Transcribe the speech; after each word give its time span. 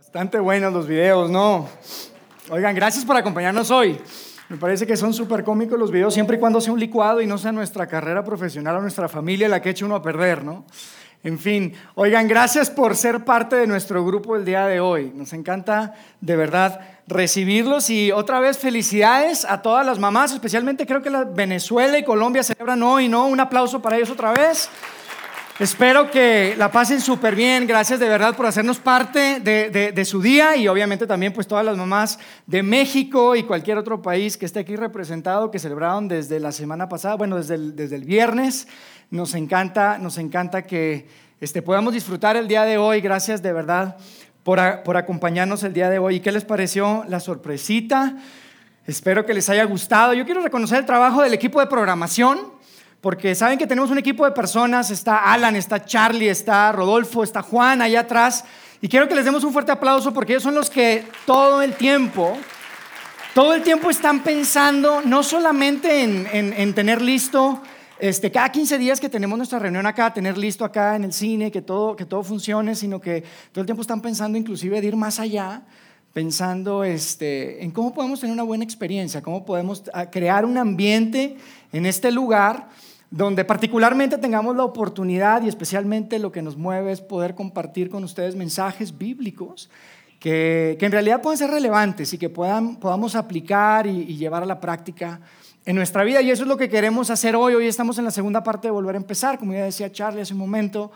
Bastante 0.00 0.40
buenos 0.40 0.72
los 0.72 0.88
videos, 0.88 1.30
¿no? 1.30 1.68
Oigan, 2.48 2.74
gracias 2.74 3.04
por 3.04 3.16
acompañarnos 3.16 3.70
hoy. 3.70 4.00
Me 4.48 4.56
parece 4.56 4.86
que 4.86 4.96
son 4.96 5.12
súper 5.12 5.44
cómicos 5.44 5.78
los 5.78 5.90
videos 5.90 6.14
siempre 6.14 6.38
y 6.38 6.40
cuando 6.40 6.58
sea 6.58 6.72
un 6.72 6.80
licuado 6.80 7.20
y 7.20 7.26
no 7.26 7.36
sea 7.36 7.52
nuestra 7.52 7.86
carrera 7.86 8.24
profesional 8.24 8.76
o 8.76 8.80
nuestra 8.80 9.10
familia 9.10 9.46
la 9.46 9.60
que 9.60 9.70
eche 9.70 9.84
uno 9.84 9.94
a 9.94 10.02
perder, 10.02 10.42
¿no? 10.42 10.64
En 11.22 11.38
fin, 11.38 11.74
oigan, 11.96 12.26
gracias 12.26 12.70
por 12.70 12.96
ser 12.96 13.26
parte 13.26 13.56
de 13.56 13.66
nuestro 13.66 14.02
grupo 14.04 14.36
el 14.36 14.46
día 14.46 14.66
de 14.66 14.80
hoy. 14.80 15.12
Nos 15.14 15.34
encanta 15.34 15.94
de 16.22 16.34
verdad 16.34 16.80
recibirlos 17.06 17.90
y 17.90 18.10
otra 18.10 18.40
vez 18.40 18.56
felicidades 18.56 19.44
a 19.44 19.60
todas 19.60 19.84
las 19.84 19.98
mamás, 19.98 20.32
especialmente 20.32 20.86
creo 20.86 21.02
que 21.02 21.10
Venezuela 21.34 21.98
y 21.98 22.04
Colombia 22.04 22.42
celebran 22.42 22.82
hoy, 22.82 23.06
¿no? 23.06 23.26
Un 23.26 23.38
aplauso 23.38 23.82
para 23.82 23.96
ellos 23.96 24.10
otra 24.10 24.32
vez. 24.32 24.70
Espero 25.60 26.10
que 26.10 26.54
la 26.56 26.70
pasen 26.70 27.02
súper 27.02 27.36
bien. 27.36 27.66
Gracias 27.66 28.00
de 28.00 28.08
verdad 28.08 28.34
por 28.34 28.46
hacernos 28.46 28.78
parte 28.78 29.40
de, 29.40 30.04
su 30.06 30.22
día 30.22 30.56
y 30.56 30.66
obviamente 30.68 31.06
también 31.06 31.34
pues 31.34 31.46
todas 31.46 31.62
las 31.62 31.76
mamás 31.76 32.18
de 32.46 32.62
México 32.62 33.36
y 33.36 33.42
cualquier 33.42 33.76
otro 33.76 34.00
país 34.00 34.38
que 34.38 34.46
esté 34.46 34.60
aquí 34.60 34.74
representado 34.74 35.50
que 35.50 35.58
celebraron 35.58 36.08
desde 36.08 36.40
la 36.40 36.50
semana 36.52 36.88
pasada, 36.88 37.16
bueno, 37.16 37.36
desde 37.36 37.56
el, 37.56 37.76
desde 37.76 37.96
el 37.96 38.04
viernes. 38.04 38.68
Nos 39.10 39.34
encanta, 39.34 39.98
nos 39.98 40.16
encanta 40.16 40.62
que 40.62 41.06
este, 41.42 41.60
podamos 41.60 41.92
disfrutar 41.92 42.38
el 42.38 42.48
día 42.48 42.64
de 42.64 42.78
hoy. 42.78 43.02
Gracias 43.02 43.42
de 43.42 43.52
verdad 43.52 43.98
por, 44.42 44.82
por 44.82 44.96
acompañarnos 44.96 45.62
el 45.62 45.74
día 45.74 45.90
de 45.90 45.98
hoy. 45.98 46.14
¿Y 46.14 46.20
qué 46.20 46.32
les 46.32 46.46
pareció 46.46 47.04
la 47.06 47.20
sorpresita? 47.20 48.16
Espero 48.86 49.26
que 49.26 49.34
les 49.34 49.50
haya 49.50 49.64
gustado. 49.64 50.14
Yo 50.14 50.24
quiero 50.24 50.40
reconocer 50.40 50.78
el 50.78 50.86
trabajo 50.86 51.20
del 51.20 51.34
equipo 51.34 51.60
de 51.60 51.66
programación 51.66 52.58
porque 53.00 53.34
saben 53.34 53.58
que 53.58 53.66
tenemos 53.66 53.90
un 53.90 53.98
equipo 53.98 54.24
de 54.24 54.32
personas, 54.32 54.90
está 54.90 55.32
Alan, 55.32 55.56
está 55.56 55.84
Charlie, 55.84 56.28
está 56.28 56.70
Rodolfo, 56.72 57.22
está 57.22 57.42
Juan 57.42 57.80
allá 57.80 58.00
atrás, 58.00 58.44
y 58.82 58.88
quiero 58.88 59.08
que 59.08 59.14
les 59.14 59.24
demos 59.24 59.42
un 59.44 59.52
fuerte 59.52 59.72
aplauso 59.72 60.12
porque 60.12 60.34
ellos 60.34 60.42
son 60.42 60.54
los 60.54 60.68
que 60.68 61.04
todo 61.26 61.62
el 61.62 61.74
tiempo, 61.74 62.36
todo 63.34 63.54
el 63.54 63.62
tiempo 63.62 63.90
están 63.90 64.22
pensando 64.22 65.02
no 65.02 65.22
solamente 65.22 66.02
en, 66.02 66.74
tener 66.74 67.00
listo, 67.00 67.62
este, 67.98 68.30
cada 68.30 68.50
15 68.50 68.78
días 68.78 69.00
que 69.00 69.08
tenemos 69.08 69.36
nuestra 69.36 69.58
reunión 69.58 69.86
acá, 69.86 70.12
tener 70.12 70.36
listo 70.36 70.64
acá 70.64 70.96
en 70.96 71.04
el 71.04 71.12
cine, 71.12 71.50
que 71.50 71.62
todo, 71.62 71.96
que 71.96 72.06
todo 72.06 72.22
funcione, 72.22 72.74
sino 72.74 73.00
que 73.00 73.22
todo 73.52 73.60
el 73.60 73.66
tiempo 73.66 73.82
están 73.82 74.00
pensando 74.00 74.38
inclusive 74.38 74.80
de 74.80 74.86
ir 74.86 74.96
más 74.96 75.20
allá, 75.20 75.62
pensando 76.12 76.82
este, 76.82 77.62
en 77.62 77.70
cómo 77.70 77.94
podemos 77.94 78.20
tener 78.20 78.32
una 78.32 78.42
buena 78.42 78.64
experiencia, 78.64 79.22
cómo 79.22 79.44
podemos 79.44 79.84
ah, 79.92 80.10
crear 80.10 80.44
un 80.44 80.58
ambiente 80.58 81.36
en 81.72 81.86
este 81.86 82.10
lugar 82.10 82.68
donde 83.10 83.44
particularmente 83.44 84.18
tengamos 84.18 84.56
la 84.56 84.64
oportunidad 84.64 85.42
y 85.42 85.48
especialmente 85.48 86.18
lo 86.18 86.30
que 86.30 86.42
nos 86.42 86.56
mueve 86.56 86.92
es 86.92 87.00
poder 87.00 87.34
compartir 87.34 87.90
con 87.90 88.04
ustedes 88.04 88.36
mensajes 88.36 88.96
bíblicos 88.96 89.68
que, 90.20 90.76
en 90.78 90.92
realidad 90.92 91.20
pueden 91.20 91.38
ser 91.38 91.50
relevantes 91.50 92.12
y 92.12 92.18
que 92.18 92.28
puedan, 92.28 92.76
podamos 92.76 93.16
aplicar 93.16 93.86
y, 93.86 94.16
llevar 94.16 94.42
a 94.42 94.46
la 94.46 94.60
práctica 94.60 95.20
en 95.64 95.74
nuestra 95.74 96.04
vida. 96.04 96.20
Y 96.20 96.30
eso 96.30 96.42
es 96.42 96.48
lo 96.48 96.56
que 96.56 96.68
queremos 96.68 97.10
hacer 97.10 97.34
hoy. 97.34 97.54
Hoy 97.54 97.66
estamos 97.66 97.98
en 97.98 98.04
la 98.04 98.10
segunda 98.10 98.42
parte 98.42 98.68
de 98.68 98.72
Volver 98.72 98.94
a 98.94 98.98
empezar, 98.98 99.38
como 99.38 99.54
ya 99.54 99.64
decía 99.64 99.90
Charlie 99.90 100.20
hace 100.20 100.34
un 100.34 100.38
momento. 100.38 100.92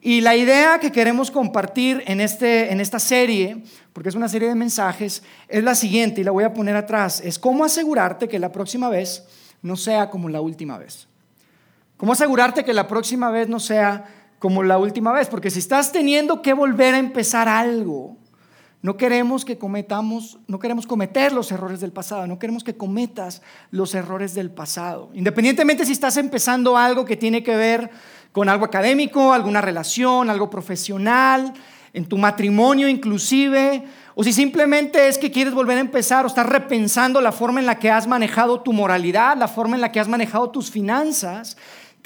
Y 0.00 0.20
la 0.20 0.36
idea 0.36 0.78
que 0.78 0.92
queremos 0.92 1.30
compartir 1.30 2.04
en, 2.06 2.20
este, 2.20 2.70
en 2.70 2.80
esta 2.80 3.00
serie, 3.00 3.64
porque 3.92 4.10
es 4.10 4.14
una 4.14 4.28
serie 4.28 4.48
de 4.48 4.54
mensajes, 4.54 5.24
es 5.48 5.64
la 5.64 5.74
siguiente, 5.74 6.20
y 6.20 6.24
la 6.24 6.30
voy 6.30 6.44
a 6.44 6.52
poner 6.52 6.76
atrás, 6.76 7.20
es 7.24 7.38
cómo 7.38 7.64
asegurarte 7.64 8.28
que 8.28 8.38
la 8.38 8.52
próxima 8.52 8.88
vez 8.90 9.24
no 9.62 9.76
sea 9.76 10.08
como 10.08 10.28
la 10.28 10.40
última 10.40 10.78
vez. 10.78 11.07
¿Cómo 11.98 12.12
asegurarte 12.12 12.64
que 12.64 12.72
la 12.72 12.86
próxima 12.86 13.28
vez 13.30 13.48
no 13.48 13.58
sea 13.58 14.04
como 14.38 14.62
la 14.62 14.78
última 14.78 15.12
vez? 15.12 15.26
Porque 15.28 15.50
si 15.50 15.58
estás 15.58 15.90
teniendo 15.90 16.42
que 16.42 16.52
volver 16.52 16.94
a 16.94 16.98
empezar 16.98 17.48
algo, 17.48 18.16
no 18.82 18.96
queremos 18.96 19.44
que 19.44 19.58
cometamos, 19.58 20.38
no 20.46 20.60
queremos 20.60 20.86
cometer 20.86 21.32
los 21.32 21.50
errores 21.50 21.80
del 21.80 21.90
pasado, 21.90 22.28
no 22.28 22.38
queremos 22.38 22.62
que 22.62 22.76
cometas 22.76 23.42
los 23.72 23.96
errores 23.96 24.32
del 24.36 24.52
pasado. 24.52 25.10
Independientemente 25.12 25.84
si 25.84 25.90
estás 25.90 26.16
empezando 26.18 26.76
algo 26.76 27.04
que 27.04 27.16
tiene 27.16 27.42
que 27.42 27.56
ver 27.56 27.90
con 28.30 28.48
algo 28.48 28.64
académico, 28.64 29.32
alguna 29.32 29.60
relación, 29.60 30.30
algo 30.30 30.48
profesional, 30.48 31.52
en 31.92 32.06
tu 32.06 32.16
matrimonio 32.16 32.88
inclusive, 32.88 33.82
o 34.14 34.22
si 34.22 34.32
simplemente 34.32 35.08
es 35.08 35.18
que 35.18 35.32
quieres 35.32 35.52
volver 35.52 35.78
a 35.78 35.80
empezar 35.80 36.24
o 36.24 36.28
estás 36.28 36.46
repensando 36.46 37.20
la 37.20 37.32
forma 37.32 37.58
en 37.58 37.66
la 37.66 37.80
que 37.80 37.90
has 37.90 38.06
manejado 38.06 38.60
tu 38.60 38.72
moralidad, 38.72 39.36
la 39.36 39.48
forma 39.48 39.74
en 39.74 39.80
la 39.80 39.90
que 39.90 39.98
has 39.98 40.06
manejado 40.06 40.50
tus 40.50 40.70
finanzas, 40.70 41.56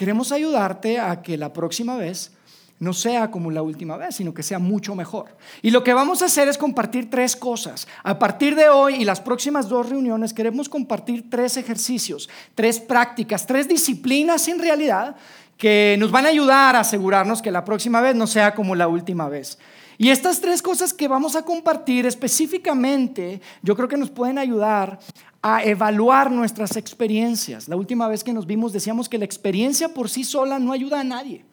Queremos 0.03 0.33
ayudarte 0.33 0.99
a 0.99 1.23
que 1.23 1.37
la 1.37 1.53
próxima 1.53 1.95
vez 1.95 2.33
no 2.81 2.93
sea 2.93 3.31
como 3.31 3.53
la 3.53 3.63
última 3.63 3.97
vez, 3.97 4.17
sino 4.17 4.35
que 4.35 4.43
sea 4.43 4.59
mucho 4.59 4.97
mejor. 4.97 5.37
Y 5.63 5.71
lo 5.71 5.85
que 5.85 5.95
vamos 5.95 6.23
a 6.23 6.25
hacer 6.25 6.49
es 6.49 6.59
compartir 6.59 7.09
tres 7.09 7.37
cosas. 7.37 7.87
A 8.03 8.19
partir 8.19 8.57
de 8.57 8.69
hoy 8.69 8.97
y 8.97 9.05
las 9.05 9.21
próximas 9.21 9.69
dos 9.69 9.89
reuniones 9.89 10.35
queremos 10.35 10.69
compartir 10.69 11.31
tres 11.31 11.57
ejercicios, 11.57 12.29
tres 12.57 12.81
prácticas, 12.81 13.47
tres 13.47 13.69
disciplinas 13.69 14.49
en 14.49 14.59
realidad 14.59 15.15
que 15.57 15.95
nos 16.01 16.11
van 16.11 16.27
a 16.27 16.31
ayudar 16.31 16.75
a 16.75 16.81
asegurarnos 16.81 17.41
que 17.41 17.53
la 17.53 17.65
próxima 17.65 18.01
vez 18.01 18.17
no 18.17 18.27
sea 18.27 18.57
como 18.57 18.75
la 18.75 18.89
última 18.89 19.29
vez. 19.29 19.57
Y 20.03 20.11
estas 20.11 20.41
tres 20.41 20.61
cosas 20.63 20.93
que 20.93 21.07
vamos 21.07 21.37
a 21.37 21.45
compartir 21.45 22.07
específicamente, 22.07 23.41
yo 23.63 23.77
creo 23.77 23.87
que 23.87 23.97
nos 23.97 24.11
pueden 24.11 24.37
ayudar 24.37 24.99
a 25.41 25.63
evaluar 25.63 26.29
nuestras 26.29 26.77
experiencias. 26.77 27.69
La 27.69 27.77
última 27.77 28.09
vez 28.09 28.25
que 28.25 28.33
nos 28.33 28.45
vimos 28.45 28.73
decíamos 28.73 29.09
que 29.09 29.17
la 29.17 29.25
experiencia 29.25 29.91
por 29.91 30.11
sí 30.11 30.25
sola 30.25 30.59
no 30.59 30.73
ayuda 30.73 30.99
a 30.99 31.05
nadie. 31.05 31.45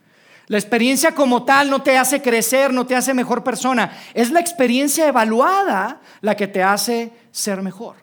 La 0.48 0.58
experiencia 0.58 1.14
como 1.14 1.44
tal 1.44 1.70
no 1.70 1.84
te 1.84 1.96
hace 1.96 2.24
crecer, 2.24 2.74
no 2.74 2.88
te 2.88 2.96
hace 2.96 3.14
mejor 3.14 3.44
persona. 3.44 3.96
Es 4.16 4.32
la 4.32 4.40
experiencia 4.40 5.08
evaluada 5.08 6.02
la 6.22 6.36
que 6.36 6.48
te 6.48 6.64
hace 6.64 7.12
ser 7.30 7.62
mejor. 7.62 7.98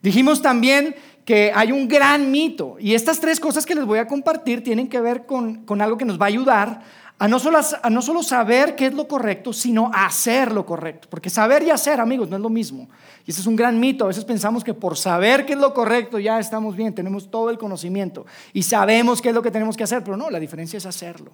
Dijimos 0.00 0.40
también 0.40 0.94
que 1.24 1.50
hay 1.52 1.72
un 1.72 1.88
gran 1.88 2.30
mito 2.30 2.76
y 2.78 2.94
estas 2.94 3.18
tres 3.18 3.40
cosas 3.40 3.66
que 3.66 3.74
les 3.74 3.84
voy 3.84 3.98
a 3.98 4.06
compartir 4.06 4.62
tienen 4.62 4.88
que 4.88 5.00
ver 5.00 5.26
con, 5.26 5.64
con 5.64 5.82
algo 5.82 5.98
que 5.98 6.04
nos 6.04 6.16
va 6.16 6.26
a 6.26 6.28
ayudar 6.28 7.07
a 7.20 7.26
no, 7.26 7.40
solo, 7.40 7.58
a 7.82 7.90
no 7.90 8.00
solo 8.00 8.22
saber 8.22 8.76
qué 8.76 8.86
es 8.86 8.94
lo 8.94 9.08
correcto, 9.08 9.52
sino 9.52 9.90
hacer 9.92 10.52
lo 10.52 10.64
correcto. 10.64 11.08
Porque 11.10 11.30
saber 11.30 11.64
y 11.64 11.70
hacer, 11.70 12.00
amigos, 12.00 12.28
no 12.28 12.36
es 12.36 12.42
lo 12.42 12.48
mismo. 12.48 12.88
Y 13.26 13.32
ese 13.32 13.40
es 13.40 13.46
un 13.46 13.56
gran 13.56 13.80
mito. 13.80 14.04
A 14.04 14.08
veces 14.08 14.24
pensamos 14.24 14.62
que 14.62 14.72
por 14.72 14.96
saber 14.96 15.44
qué 15.44 15.54
es 15.54 15.58
lo 15.58 15.74
correcto 15.74 16.20
ya 16.20 16.38
estamos 16.38 16.76
bien, 16.76 16.94
tenemos 16.94 17.28
todo 17.28 17.50
el 17.50 17.58
conocimiento 17.58 18.24
y 18.52 18.62
sabemos 18.62 19.20
qué 19.20 19.30
es 19.30 19.34
lo 19.34 19.42
que 19.42 19.50
tenemos 19.50 19.76
que 19.76 19.82
hacer, 19.82 20.04
pero 20.04 20.16
no, 20.16 20.30
la 20.30 20.38
diferencia 20.38 20.76
es 20.76 20.86
hacerlo. 20.86 21.32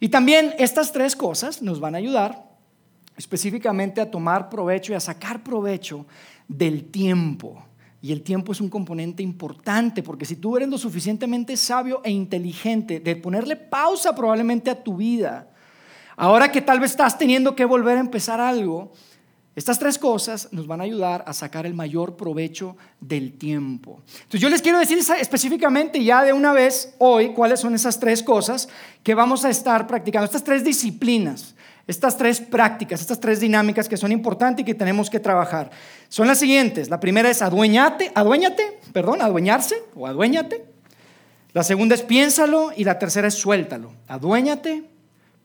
Y 0.00 0.08
también 0.08 0.54
estas 0.58 0.90
tres 0.90 1.14
cosas 1.14 1.62
nos 1.62 1.78
van 1.78 1.94
a 1.94 1.98
ayudar 1.98 2.50
específicamente 3.16 4.00
a 4.00 4.10
tomar 4.10 4.48
provecho 4.50 4.92
y 4.92 4.96
a 4.96 5.00
sacar 5.00 5.44
provecho 5.44 6.04
del 6.48 6.84
tiempo 6.90 7.62
y 8.02 8.10
el 8.10 8.22
tiempo 8.22 8.50
es 8.50 8.60
un 8.60 8.68
componente 8.68 9.22
importante, 9.22 10.02
porque 10.02 10.24
si 10.24 10.34
tú 10.34 10.56
eres 10.56 10.68
lo 10.68 10.76
suficientemente 10.76 11.56
sabio 11.56 12.00
e 12.04 12.10
inteligente 12.10 12.98
de 12.98 13.14
ponerle 13.14 13.54
pausa 13.54 14.12
probablemente 14.12 14.70
a 14.70 14.82
tu 14.82 14.96
vida, 14.96 15.48
ahora 16.16 16.50
que 16.50 16.60
tal 16.60 16.80
vez 16.80 16.90
estás 16.90 17.16
teniendo 17.16 17.54
que 17.54 17.64
volver 17.64 17.96
a 17.96 18.00
empezar 18.00 18.40
algo, 18.40 18.90
estas 19.54 19.78
tres 19.78 19.98
cosas 19.98 20.48
nos 20.50 20.66
van 20.66 20.80
a 20.80 20.84
ayudar 20.84 21.22
a 21.28 21.32
sacar 21.32 21.64
el 21.64 21.74
mayor 21.74 22.16
provecho 22.16 22.76
del 23.00 23.38
tiempo. 23.38 24.00
Entonces 24.14 24.40
yo 24.40 24.48
les 24.48 24.62
quiero 24.62 24.80
decir 24.80 24.98
específicamente 24.98 26.02
ya 26.02 26.24
de 26.24 26.32
una 26.32 26.52
vez 26.52 26.94
hoy 26.98 27.34
cuáles 27.34 27.60
son 27.60 27.74
esas 27.74 28.00
tres 28.00 28.22
cosas 28.22 28.68
que 29.04 29.14
vamos 29.14 29.44
a 29.44 29.50
estar 29.50 29.86
practicando, 29.86 30.24
estas 30.24 30.42
tres 30.42 30.64
disciplinas 30.64 31.54
estas 31.86 32.16
tres 32.16 32.40
prácticas, 32.40 33.00
estas 33.00 33.20
tres 33.20 33.40
dinámicas 33.40 33.88
que 33.88 33.96
son 33.96 34.12
importantes 34.12 34.62
y 34.62 34.66
que 34.66 34.74
tenemos 34.74 35.10
que 35.10 35.20
trabajar. 35.20 35.70
Son 36.08 36.26
las 36.26 36.38
siguientes. 36.38 36.88
La 36.90 37.00
primera 37.00 37.28
es 37.28 37.42
adueñate, 37.42 38.12
adueñate, 38.14 38.80
perdón, 38.92 39.22
adueñarse 39.22 39.76
o 39.94 40.06
adueñate. 40.06 40.64
La 41.52 41.62
segunda 41.62 41.94
es 41.94 42.02
piénsalo 42.02 42.70
y 42.76 42.84
la 42.84 42.98
tercera 42.98 43.28
es 43.28 43.34
suéltalo. 43.34 43.92
Aduéñate, 44.08 44.84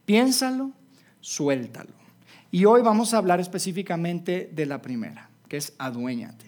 piénsalo, 0.06 0.72
suéltalo. 1.20 1.94
Y 2.50 2.66
hoy 2.66 2.81
vamos 2.81 3.14
a 3.14 3.18
hablar 3.18 3.40
específicamente 3.40 4.50
de 4.54 4.66
la 4.66 4.81
primera, 4.81 5.30
que 5.50 5.57
es 5.57 5.74
aduéñate. 5.78 6.45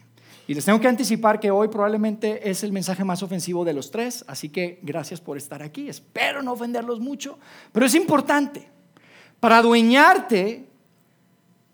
Y 0.47 0.56
les 0.56 0.65
tengo 0.65 0.80
que 0.80 0.88
anticipar 0.88 1.39
que 1.39 1.51
hoy 1.51 1.68
probablemente 1.68 2.50
es 2.50 2.63
el 2.63 2.71
mensaje 2.71 3.03
más 3.03 3.21
ofensivo 3.21 3.65
de 3.65 3.74
los 3.74 3.91
tres, 3.91 4.24
así 4.27 4.50
que 4.50 4.80
gracias 4.81 5.21
por 5.21 5.38
estar 5.38 5.62
aquí. 5.62 5.89
Espero 5.89 6.41
no 6.41 6.53
ofenderlos 6.53 7.00
mucho, 7.00 7.38
pero 7.71 7.86
es 7.86 7.94
importante. 7.94 8.68
Para 9.39 9.59
adueñarte, 9.59 10.68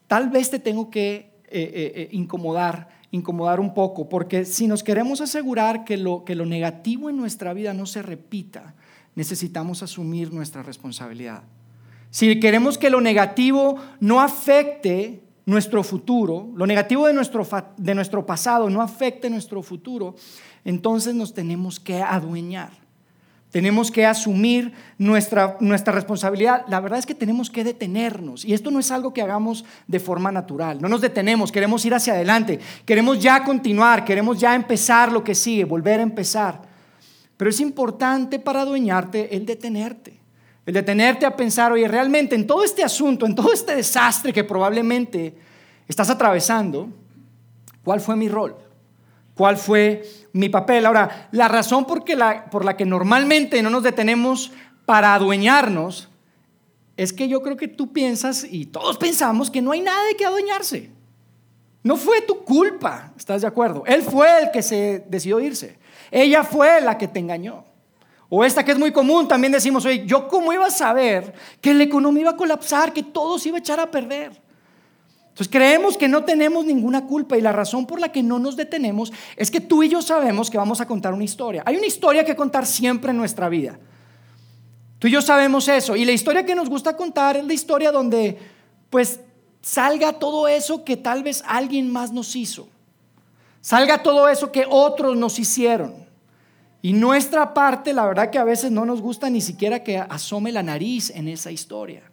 tal 0.07 0.29
vez 0.29 0.49
te 0.49 0.59
tengo 0.59 0.89
que 0.89 1.13
eh, 1.15 1.31
eh, 1.49 1.91
eh, 1.95 2.09
incomodar, 2.11 2.89
incomodar 3.11 3.59
un 3.59 3.73
poco, 3.73 4.07
porque 4.09 4.45
si 4.45 4.67
nos 4.67 4.83
queremos 4.83 5.21
asegurar 5.21 5.83
que 5.83 5.97
lo, 5.97 6.23
que 6.25 6.35
lo 6.35 6.45
negativo 6.45 7.09
en 7.09 7.17
nuestra 7.17 7.53
vida 7.53 7.73
no 7.73 7.85
se 7.85 8.01
repita, 8.01 8.75
necesitamos 9.15 9.81
asumir 9.81 10.33
nuestra 10.33 10.63
responsabilidad. 10.63 11.43
Si 12.11 12.39
queremos 12.39 12.77
que 12.77 12.89
lo 12.89 13.01
negativo 13.01 13.77
no 13.99 14.21
afecte 14.21 15.21
nuestro 15.45 15.83
futuro, 15.83 16.49
lo 16.55 16.67
negativo 16.67 17.07
de 17.07 17.13
nuestro, 17.13 17.47
de 17.77 17.95
nuestro 17.95 18.25
pasado 18.25 18.69
no 18.69 18.81
afecte 18.81 19.29
nuestro 19.29 19.61
futuro, 19.61 20.15
entonces 20.63 21.15
nos 21.15 21.33
tenemos 21.33 21.79
que 21.79 22.01
adueñar. 22.01 22.84
Tenemos 23.55 23.89
que 23.89 24.05
asumir 24.05 24.73
nuestra, 24.97 25.55
nuestra 25.61 25.93
responsabilidad. 25.93 26.65
La 26.67 26.81
verdad 26.81 26.99
es 26.99 27.05
que 27.05 27.15
tenemos 27.15 27.49
que 27.49 27.63
detenernos. 27.63 28.43
Y 28.43 28.53
esto 28.53 28.69
no 28.69 28.81
es 28.81 28.91
algo 28.91 29.13
que 29.13 29.21
hagamos 29.21 29.63
de 29.87 30.01
forma 30.01 30.29
natural. 30.29 30.81
No 30.81 30.89
nos 30.89 30.99
detenemos, 30.99 31.53
queremos 31.53 31.85
ir 31.85 31.93
hacia 31.93 32.11
adelante, 32.11 32.59
queremos 32.85 33.17
ya 33.17 33.45
continuar, 33.45 34.03
queremos 34.03 34.41
ya 34.41 34.55
empezar 34.55 35.09
lo 35.09 35.23
que 35.23 35.33
sigue, 35.33 35.63
volver 35.63 36.01
a 36.01 36.03
empezar. 36.03 36.63
Pero 37.37 37.49
es 37.49 37.61
importante 37.61 38.39
para 38.39 38.59
adueñarte 38.59 39.33
el 39.33 39.45
detenerte. 39.45 40.19
El 40.65 40.73
detenerte 40.73 41.25
a 41.25 41.33
pensar, 41.33 41.71
oye, 41.71 41.87
realmente 41.87 42.35
en 42.35 42.45
todo 42.45 42.61
este 42.61 42.83
asunto, 42.83 43.25
en 43.25 43.35
todo 43.35 43.53
este 43.53 43.73
desastre 43.73 44.33
que 44.33 44.43
probablemente 44.43 45.33
estás 45.87 46.09
atravesando, 46.09 46.89
¿cuál 47.85 48.01
fue 48.01 48.17
mi 48.17 48.27
rol? 48.27 48.64
¿Cuál 49.35 49.57
fue 49.57 50.03
mi 50.31 50.49
papel? 50.49 50.85
Ahora, 50.85 51.27
la 51.31 51.47
razón 51.47 51.85
por, 51.85 52.03
la, 52.09 52.77
que 52.77 52.85
normalmente 52.85 53.61
no 53.61 53.69
nos 53.69 53.83
detenemos 53.83 54.51
para 54.85 55.13
adueñarnos 55.13 56.09
es 56.95 57.11
que 57.11 57.27
yo 57.27 57.41
creo 57.41 57.57
que 57.57 57.67
tú 57.67 57.91
piensas 57.91 58.47
y 58.49 58.65
todos 58.65 58.97
pensamos 58.97 59.51
que 59.51 59.61
no 59.61 59.73
hay 59.73 59.81
nada 59.81 60.01
de 60.05 60.15
qué 60.15 60.25
adueñarse. 60.25 60.89
No 61.83 61.97
fue 61.97 62.21
tu 62.21 62.43
culpa, 62.45 63.13
¿estás 63.17 63.41
de 63.41 63.47
acuerdo? 63.47 63.83
Él 63.85 64.01
fue 64.01 64.43
el 64.43 64.51
que 64.51 64.63
se 64.63 65.05
decidió 65.07 65.39
irse. 65.41 65.77
Ella 66.09 66.43
fue 66.43 66.79
la 66.79 66.97
que 66.97 67.07
te 67.07 67.19
engañó. 67.19 67.65
O 68.29 68.43
esta 68.43 68.63
que 68.63 68.71
es 68.71 68.79
muy 68.79 68.91
común, 68.91 69.27
también 69.27 69.51
decimos, 69.51 69.85
oye, 69.85 70.05
¿yo 70.05 70.27
cómo 70.29 70.51
iba 70.53 70.65
a 70.65 70.71
saber 70.71 71.33
que 71.61 71.73
la 71.73 71.83
economía 71.83 72.21
iba 72.21 72.31
a 72.31 72.37
colapsar, 72.37 72.93
que 72.93 73.03
todo 73.03 73.37
se 73.37 73.49
iba 73.49 73.57
a 73.57 73.59
echar 73.59 73.79
a 73.79 73.91
perder? 73.91 74.41
Entonces 75.35 75.51
creemos 75.51 75.97
que 75.97 76.07
no 76.07 76.23
tenemos 76.23 76.63
ninguna 76.63 77.07
culpa 77.07 77.37
y 77.37 77.41
la 77.41 77.51
razón 77.51 77.85
por 77.85 77.99
la 77.99 78.09
que 78.09 78.23
no 78.23 78.39
nos 78.39 78.55
detenemos 78.55 79.11
es 79.35 79.51
que 79.51 79.59
tú 79.59 79.83
y 79.83 79.89
yo 79.89 80.01
sabemos 80.01 80.49
que 80.49 80.57
vamos 80.57 80.79
a 80.79 80.87
contar 80.87 81.13
una 81.13 81.25
historia. 81.25 81.61
Hay 81.65 81.75
una 81.75 81.87
historia 81.87 82.23
que 82.23 82.37
contar 82.37 82.65
siempre 82.65 83.11
en 83.11 83.17
nuestra 83.17 83.49
vida. 83.49 83.77
Tú 84.97 85.07
y 85.09 85.11
yo 85.11 85.21
sabemos 85.21 85.67
eso. 85.67 85.97
Y 85.97 86.05
la 86.05 86.13
historia 86.13 86.45
que 86.45 86.55
nos 86.55 86.69
gusta 86.69 86.95
contar 86.95 87.35
es 87.35 87.45
la 87.45 87.53
historia 87.53 87.91
donde 87.91 88.39
pues 88.89 89.19
salga 89.59 90.13
todo 90.13 90.47
eso 90.47 90.85
que 90.85 90.95
tal 90.95 91.21
vez 91.21 91.43
alguien 91.45 91.91
más 91.91 92.13
nos 92.13 92.33
hizo. 92.37 92.69
Salga 93.59 94.03
todo 94.03 94.29
eso 94.29 94.53
que 94.53 94.65
otros 94.69 95.17
nos 95.17 95.37
hicieron. 95.37 95.95
Y 96.81 96.93
nuestra 96.93 97.53
parte, 97.53 97.91
la 97.91 98.05
verdad 98.05 98.29
que 98.29 98.37
a 98.37 98.45
veces 98.45 98.71
no 98.71 98.85
nos 98.85 99.01
gusta 99.01 99.29
ni 99.29 99.41
siquiera 99.41 99.83
que 99.83 99.97
asome 99.97 100.53
la 100.53 100.63
nariz 100.63 101.09
en 101.09 101.27
esa 101.27 101.51
historia. 101.51 102.03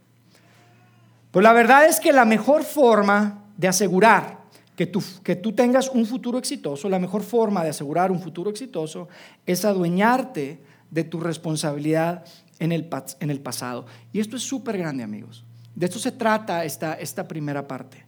Pues 1.32 1.42
la 1.42 1.54
verdad 1.54 1.86
es 1.86 1.98
que 1.98 2.12
la 2.12 2.26
mejor 2.26 2.62
forma 2.62 3.46
de 3.56 3.66
asegurar 3.66 4.42
que 4.76 4.86
tú, 4.86 5.02
que 5.24 5.34
tú 5.34 5.52
tengas 5.52 5.88
un 5.88 6.06
futuro 6.06 6.38
exitoso, 6.38 6.88
la 6.90 6.98
mejor 6.98 7.22
forma 7.22 7.64
de 7.64 7.70
asegurar 7.70 8.12
un 8.12 8.20
futuro 8.20 8.50
exitoso 8.50 9.08
es 9.46 9.64
adueñarte 9.64 10.62
de 10.90 11.04
tu 11.04 11.18
responsabilidad 11.20 12.24
en 12.58 12.70
el, 12.70 12.88
en 13.20 13.30
el 13.30 13.40
pasado. 13.40 13.86
Y 14.12 14.20
esto 14.20 14.36
es 14.36 14.42
súper 14.42 14.76
grande, 14.76 15.02
amigos. 15.02 15.44
De 15.74 15.86
esto 15.86 15.98
se 15.98 16.12
trata 16.12 16.66
esta, 16.66 16.94
esta 16.94 17.26
primera 17.26 17.66
parte. 17.66 18.04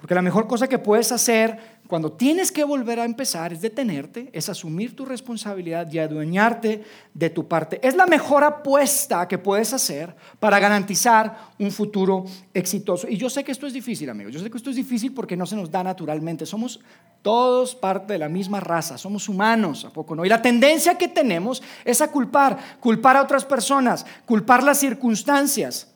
Porque 0.00 0.14
la 0.14 0.22
mejor 0.22 0.46
cosa 0.46 0.66
que 0.66 0.78
puedes 0.78 1.12
hacer 1.12 1.80
cuando 1.86 2.12
tienes 2.12 2.50
que 2.50 2.64
volver 2.64 3.00
a 3.00 3.04
empezar 3.04 3.52
es 3.52 3.60
detenerte, 3.60 4.30
es 4.32 4.48
asumir 4.48 4.96
tu 4.96 5.04
responsabilidad 5.04 5.92
y 5.92 5.98
adueñarte 5.98 6.84
de 7.12 7.30
tu 7.30 7.48
parte. 7.48 7.80
Es 7.86 7.96
la 7.96 8.06
mejor 8.06 8.44
apuesta 8.44 9.28
que 9.28 9.36
puedes 9.36 9.74
hacer 9.74 10.14
para 10.38 10.58
garantizar 10.58 11.50
un 11.58 11.70
futuro 11.70 12.24
exitoso. 12.54 13.08
Y 13.08 13.18
yo 13.18 13.28
sé 13.28 13.44
que 13.44 13.52
esto 13.52 13.66
es 13.66 13.74
difícil, 13.74 14.08
amigos. 14.08 14.32
Yo 14.32 14.40
sé 14.40 14.50
que 14.50 14.56
esto 14.56 14.70
es 14.70 14.76
difícil 14.76 15.12
porque 15.12 15.36
no 15.36 15.44
se 15.44 15.56
nos 15.56 15.70
da 15.70 15.82
naturalmente. 15.82 16.46
Somos 16.46 16.80
todos 17.20 17.74
parte 17.74 18.14
de 18.14 18.20
la 18.20 18.28
misma 18.28 18.60
raza, 18.60 18.96
somos 18.96 19.28
humanos, 19.28 19.84
¿a 19.84 19.90
poco 19.90 20.14
no? 20.14 20.24
Y 20.24 20.30
la 20.30 20.40
tendencia 20.40 20.96
que 20.96 21.08
tenemos 21.08 21.62
es 21.84 22.00
a 22.00 22.08
culpar, 22.08 22.56
culpar 22.78 23.16
a 23.16 23.22
otras 23.22 23.44
personas, 23.44 24.06
culpar 24.24 24.62
las 24.62 24.78
circunstancias. 24.78 25.89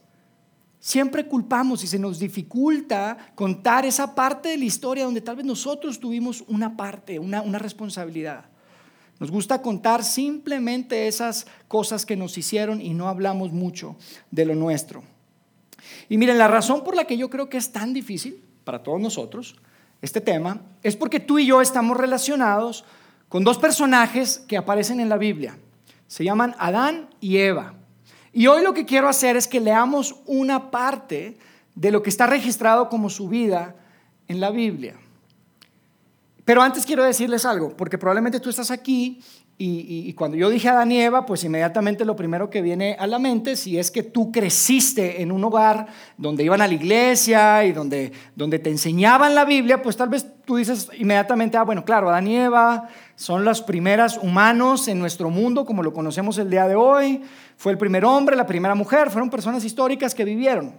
Siempre 0.84 1.24
culpamos 1.24 1.82
y 1.82 1.86
se 1.86 1.98
nos 1.98 2.18
dificulta 2.18 3.16
contar 3.34 3.86
esa 3.86 4.14
parte 4.14 4.50
de 4.50 4.58
la 4.58 4.66
historia 4.66 5.06
donde 5.06 5.22
tal 5.22 5.36
vez 5.36 5.46
nosotros 5.46 5.98
tuvimos 5.98 6.44
una 6.46 6.76
parte, 6.76 7.18
una, 7.18 7.40
una 7.40 7.58
responsabilidad. 7.58 8.44
Nos 9.18 9.30
gusta 9.30 9.62
contar 9.62 10.04
simplemente 10.04 11.08
esas 11.08 11.46
cosas 11.68 12.04
que 12.04 12.16
nos 12.16 12.36
hicieron 12.36 12.82
y 12.82 12.92
no 12.92 13.08
hablamos 13.08 13.50
mucho 13.50 13.96
de 14.30 14.44
lo 14.44 14.54
nuestro. 14.54 15.02
Y 16.10 16.18
miren, 16.18 16.36
la 16.36 16.48
razón 16.48 16.84
por 16.84 16.94
la 16.94 17.06
que 17.06 17.16
yo 17.16 17.30
creo 17.30 17.48
que 17.48 17.56
es 17.56 17.72
tan 17.72 17.94
difícil 17.94 18.44
para 18.62 18.82
todos 18.82 19.00
nosotros 19.00 19.56
este 20.02 20.20
tema 20.20 20.60
es 20.82 20.96
porque 20.96 21.18
tú 21.18 21.38
y 21.38 21.46
yo 21.46 21.62
estamos 21.62 21.96
relacionados 21.96 22.84
con 23.30 23.42
dos 23.42 23.56
personajes 23.56 24.44
que 24.46 24.58
aparecen 24.58 25.00
en 25.00 25.08
la 25.08 25.16
Biblia. 25.16 25.56
Se 26.08 26.24
llaman 26.24 26.54
Adán 26.58 27.08
y 27.22 27.38
Eva. 27.38 27.72
Y 28.34 28.48
hoy 28.48 28.64
lo 28.64 28.74
que 28.74 28.84
quiero 28.84 29.08
hacer 29.08 29.36
es 29.36 29.46
que 29.46 29.60
leamos 29.60 30.16
una 30.26 30.72
parte 30.72 31.38
de 31.76 31.92
lo 31.92 32.02
que 32.02 32.10
está 32.10 32.26
registrado 32.26 32.88
como 32.88 33.08
su 33.08 33.28
vida 33.28 33.76
en 34.26 34.40
la 34.40 34.50
Biblia. 34.50 34.96
Pero 36.44 36.60
antes 36.60 36.84
quiero 36.84 37.04
decirles 37.04 37.46
algo, 37.46 37.76
porque 37.76 37.96
probablemente 37.96 38.40
tú 38.40 38.50
estás 38.50 38.72
aquí 38.72 39.22
y, 39.56 40.12
cuando 40.14 40.36
yo 40.36 40.50
dije 40.50 40.68
a 40.68 40.74
Danieva, 40.74 41.24
pues 41.26 41.44
inmediatamente 41.44 42.04
lo 42.04 42.16
primero 42.16 42.50
que 42.50 42.60
viene 42.60 42.96
a 42.98 43.06
la 43.06 43.20
mente, 43.20 43.54
si 43.54 43.78
es 43.78 43.92
que 43.92 44.02
tú 44.02 44.32
creciste 44.32 45.22
en 45.22 45.30
un 45.30 45.44
hogar 45.44 45.86
donde 46.18 46.42
iban 46.42 46.60
a 46.60 46.66
la 46.66 46.74
iglesia 46.74 47.64
y 47.64 47.72
donde, 47.72 48.10
donde 48.34 48.58
te 48.58 48.70
enseñaban 48.70 49.32
la 49.32 49.44
Biblia, 49.44 49.80
pues 49.80 49.96
tal 49.96 50.08
vez 50.08 50.26
tú 50.44 50.56
dices 50.56 50.88
inmediatamente, 50.98 51.56
ah, 51.56 51.62
bueno, 51.62 51.84
claro, 51.84 52.08
Adán 52.08 52.26
y 52.26 52.36
Eva 52.36 52.88
son 53.16 53.44
los 53.44 53.62
primeros 53.62 54.18
humanos 54.18 54.88
en 54.88 54.98
nuestro 54.98 55.30
mundo 55.30 55.64
como 55.64 55.82
lo 55.82 55.92
conocemos 55.92 56.38
el 56.38 56.50
día 56.50 56.66
de 56.66 56.74
hoy, 56.74 57.22
fue 57.56 57.72
el 57.72 57.78
primer 57.78 58.04
hombre, 58.04 58.36
la 58.36 58.46
primera 58.46 58.74
mujer, 58.74 59.10
fueron 59.10 59.30
personas 59.30 59.64
históricas 59.64 60.14
que 60.14 60.24
vivieron. 60.24 60.74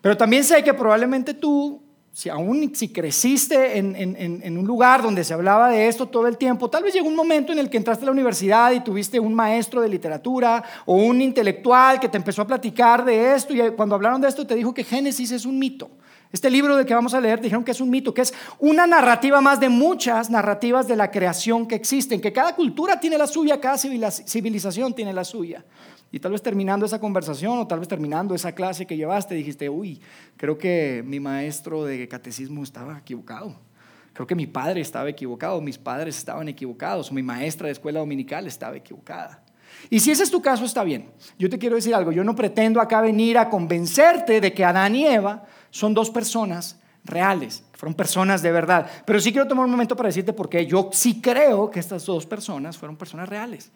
Pero 0.00 0.16
también 0.16 0.44
sé 0.44 0.62
que 0.62 0.74
probablemente 0.74 1.34
tú 1.34 1.82
si 2.18 2.28
aún 2.28 2.74
si 2.74 2.88
creciste 2.88 3.78
en, 3.78 4.58
un 4.58 4.66
lugar 4.66 5.02
donde 5.02 5.22
se 5.22 5.34
hablaba 5.34 5.70
de 5.70 5.86
esto 5.86 6.06
todo 6.06 6.26
el 6.26 6.36
tiempo, 6.36 6.68
tal 6.68 6.82
vez 6.82 6.92
llegó 6.92 7.06
un 7.06 7.14
momento 7.14 7.52
en 7.52 7.60
el 7.60 7.70
que 7.70 7.76
entraste 7.76 8.04
a 8.04 8.06
la 8.06 8.10
universidad 8.10 8.72
y 8.72 8.80
tuviste 8.80 9.20
un 9.20 9.32
maestro 9.34 9.80
de 9.80 9.88
literatura 9.88 10.64
o 10.84 10.96
un 10.96 11.20
intelectual 11.20 12.00
que 12.00 12.08
te 12.08 12.16
empezó 12.16 12.42
a 12.42 12.46
platicar 12.48 13.04
de 13.04 13.36
esto 13.36 13.54
y 13.54 13.70
cuando 13.70 13.94
hablaron 13.94 14.20
de 14.20 14.26
esto 14.26 14.44
te 14.44 14.56
dijo 14.56 14.74
que 14.74 14.82
Génesis 14.82 15.30
es 15.30 15.46
un 15.46 15.60
mito. 15.60 15.90
Este 16.30 16.50
libro 16.50 16.76
de 16.76 16.84
que 16.84 16.94
vamos 16.94 17.14
a 17.14 17.20
leer 17.20 17.40
dijeron 17.40 17.64
que 17.64 17.70
es 17.70 17.80
un 17.80 17.88
mito, 17.88 18.12
que 18.12 18.20
es 18.20 18.34
una 18.58 18.86
narrativa 18.86 19.40
más 19.40 19.60
de 19.60 19.70
muchas 19.70 20.28
narrativas 20.28 20.86
de 20.86 20.94
la 20.94 21.10
creación 21.10 21.66
que 21.66 21.74
existen, 21.74 22.20
que 22.20 22.32
cada 22.32 22.54
cultura 22.54 23.00
tiene 23.00 23.16
la 23.16 23.26
suya, 23.26 23.58
cada 23.60 23.78
civilización 23.78 24.94
tiene 24.94 25.12
la 25.14 25.24
suya. 25.24 25.64
Y 26.12 26.20
tal 26.20 26.32
vez 26.32 26.42
terminando 26.42 26.84
esa 26.84 27.00
conversación 27.00 27.58
o 27.58 27.66
tal 27.66 27.78
vez 27.78 27.88
terminando 27.88 28.34
esa 28.34 28.52
clase 28.52 28.86
que 28.86 28.96
llevaste, 28.96 29.34
dijiste, 29.34 29.70
uy, 29.70 30.00
creo 30.36 30.58
que 30.58 31.02
mi 31.06 31.18
maestro 31.18 31.84
de 31.84 32.06
catecismo 32.08 32.62
estaba 32.62 32.98
equivocado. 32.98 33.54
Creo 34.12 34.26
que 34.26 34.34
mi 34.34 34.46
padre 34.46 34.80
estaba 34.80 35.08
equivocado, 35.08 35.60
mis 35.60 35.78
padres 35.78 36.18
estaban 36.18 36.48
equivocados, 36.48 37.12
mi 37.12 37.22
maestra 37.22 37.66
de 37.66 37.72
escuela 37.72 38.00
dominical 38.00 38.46
estaba 38.46 38.76
equivocada. 38.76 39.42
Y 39.90 40.00
si 40.00 40.10
ese 40.10 40.24
es 40.24 40.30
tu 40.30 40.42
caso, 40.42 40.64
está 40.64 40.82
bien. 40.82 41.10
Yo 41.38 41.48
te 41.48 41.58
quiero 41.58 41.76
decir 41.76 41.94
algo, 41.94 42.10
yo 42.10 42.24
no 42.24 42.34
pretendo 42.34 42.80
acá 42.80 43.00
venir 43.00 43.38
a 43.38 43.48
convencerte 43.48 44.40
de 44.40 44.52
que 44.52 44.64
Adán 44.64 44.96
y 44.96 45.06
Eva 45.06 45.46
son 45.70 45.94
dos 45.94 46.10
personas 46.10 46.78
reales, 47.04 47.64
fueron 47.74 47.94
personas 47.94 48.42
de 48.42 48.52
verdad. 48.52 48.90
Pero 49.04 49.20
sí 49.20 49.32
quiero 49.32 49.48
tomar 49.48 49.64
un 49.64 49.70
momento 49.70 49.96
para 49.96 50.08
decirte 50.08 50.32
por 50.32 50.48
qué 50.48 50.66
yo 50.66 50.90
sí 50.92 51.20
creo 51.20 51.70
que 51.70 51.80
estas 51.80 52.04
dos 52.04 52.26
personas 52.26 52.76
fueron 52.76 52.96
personas 52.96 53.28
reales. 53.28 53.70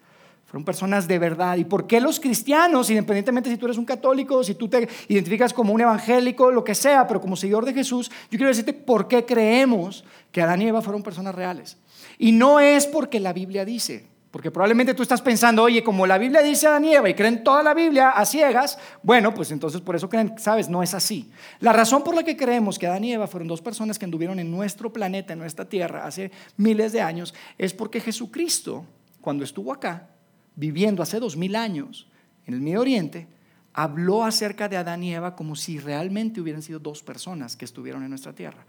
Fueron 0.45 0.65
personas 0.65 1.07
de 1.07 1.17
verdad. 1.17 1.57
¿Y 1.57 1.63
por 1.63 1.87
qué 1.87 1.99
los 1.99 2.19
cristianos, 2.19 2.87
independientemente 2.91 3.49
si 3.49 3.57
tú 3.57 3.65
eres 3.65 3.77
un 3.79 3.85
católico, 3.85 4.43
si 4.43 4.53
tú 4.53 4.67
te 4.67 4.87
identificas 5.07 5.51
como 5.51 5.73
un 5.73 5.81
evangélico, 5.81 6.51
lo 6.51 6.63
que 6.63 6.75
sea, 6.75 7.07
pero 7.07 7.19
como 7.19 7.35
seguidor 7.35 7.65
de 7.65 7.73
Jesús, 7.73 8.11
yo 8.29 8.37
quiero 8.37 8.49
decirte 8.49 8.73
por 8.73 9.07
qué 9.07 9.25
creemos 9.25 10.03
que 10.31 10.43
Adán 10.43 10.61
y 10.61 10.67
Eva 10.67 10.83
fueron 10.83 11.01
personas 11.01 11.33
reales. 11.33 11.77
Y 12.19 12.33
no 12.33 12.59
es 12.59 12.85
porque 12.85 13.19
la 13.19 13.33
Biblia 13.33 13.65
dice, 13.65 14.12
porque 14.33 14.49
probablemente 14.49 14.95
tú 14.95 15.03
estás 15.03 15.21
pensando, 15.21 15.61
oye, 15.61 15.83
como 15.83 16.07
la 16.07 16.17
Biblia 16.17 16.41
dice 16.41 16.65
Adán 16.65 16.85
y 16.85 16.95
Eva 16.95 17.07
y 17.07 17.13
creen 17.13 17.43
toda 17.43 17.61
la 17.61 17.75
Biblia 17.75 18.09
a 18.09 18.25
ciegas, 18.25 18.79
bueno, 19.03 19.31
pues 19.31 19.51
entonces 19.51 19.79
por 19.79 19.95
eso 19.95 20.09
creen, 20.09 20.33
sabes, 20.39 20.69
no 20.69 20.81
es 20.81 20.95
así. 20.95 21.29
La 21.59 21.71
razón 21.71 22.03
por 22.03 22.15
la 22.15 22.23
que 22.23 22.35
creemos 22.35 22.79
que 22.79 22.87
Adán 22.87 23.03
y 23.03 23.13
Eva 23.13 23.27
fueron 23.27 23.47
dos 23.47 23.61
personas 23.61 23.99
que 23.99 24.05
anduvieron 24.05 24.39
en 24.39 24.49
nuestro 24.49 24.91
planeta, 24.91 25.33
en 25.33 25.39
nuestra 25.39 25.69
tierra, 25.69 26.07
hace 26.07 26.31
miles 26.57 26.93
de 26.93 27.01
años, 27.01 27.35
es 27.59 27.75
porque 27.75 27.99
Jesucristo, 27.99 28.87
cuando 29.21 29.43
estuvo 29.43 29.71
acá, 29.71 30.09
viviendo 30.55 31.03
hace 31.03 31.19
dos 31.19 31.37
mil 31.37 31.55
años 31.55 32.07
en 32.47 32.55
el 32.55 32.61
Medio 32.61 32.81
Oriente, 32.81 33.27
habló 33.71 34.23
acerca 34.23 34.67
de 34.67 34.77
Adán 34.77 35.03
y 35.03 35.13
Eva 35.13 35.35
como 35.35 35.55
si 35.55 35.77
realmente 35.77 36.41
hubieran 36.41 36.63
sido 36.63 36.79
dos 36.79 37.03
personas 37.03 37.55
que 37.55 37.65
estuvieron 37.65 38.01
en 38.01 38.09
nuestra 38.09 38.33
tierra. 38.33 38.65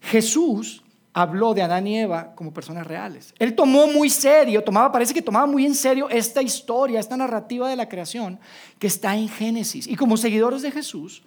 Jesús 0.00 0.84
habló 1.12 1.54
de 1.54 1.62
Adán 1.62 1.86
y 1.86 1.98
Eva 1.98 2.34
como 2.34 2.52
personas 2.52 2.86
reales. 2.86 3.34
Él 3.38 3.54
tomó 3.54 3.86
muy 3.86 4.08
serio, 4.08 4.64
tomaba, 4.64 4.90
parece 4.90 5.12
que 5.12 5.22
tomaba 5.22 5.46
muy 5.46 5.66
en 5.66 5.74
serio 5.74 6.08
esta 6.08 6.42
historia, 6.42 7.00
esta 7.00 7.16
narrativa 7.16 7.68
de 7.68 7.76
la 7.76 7.88
creación 7.88 8.40
que 8.78 8.86
está 8.86 9.16
en 9.16 9.28
Génesis. 9.28 9.86
Y 9.86 9.96
como 9.96 10.16
seguidores 10.16 10.62
de 10.62 10.70
Jesús, 10.70 11.22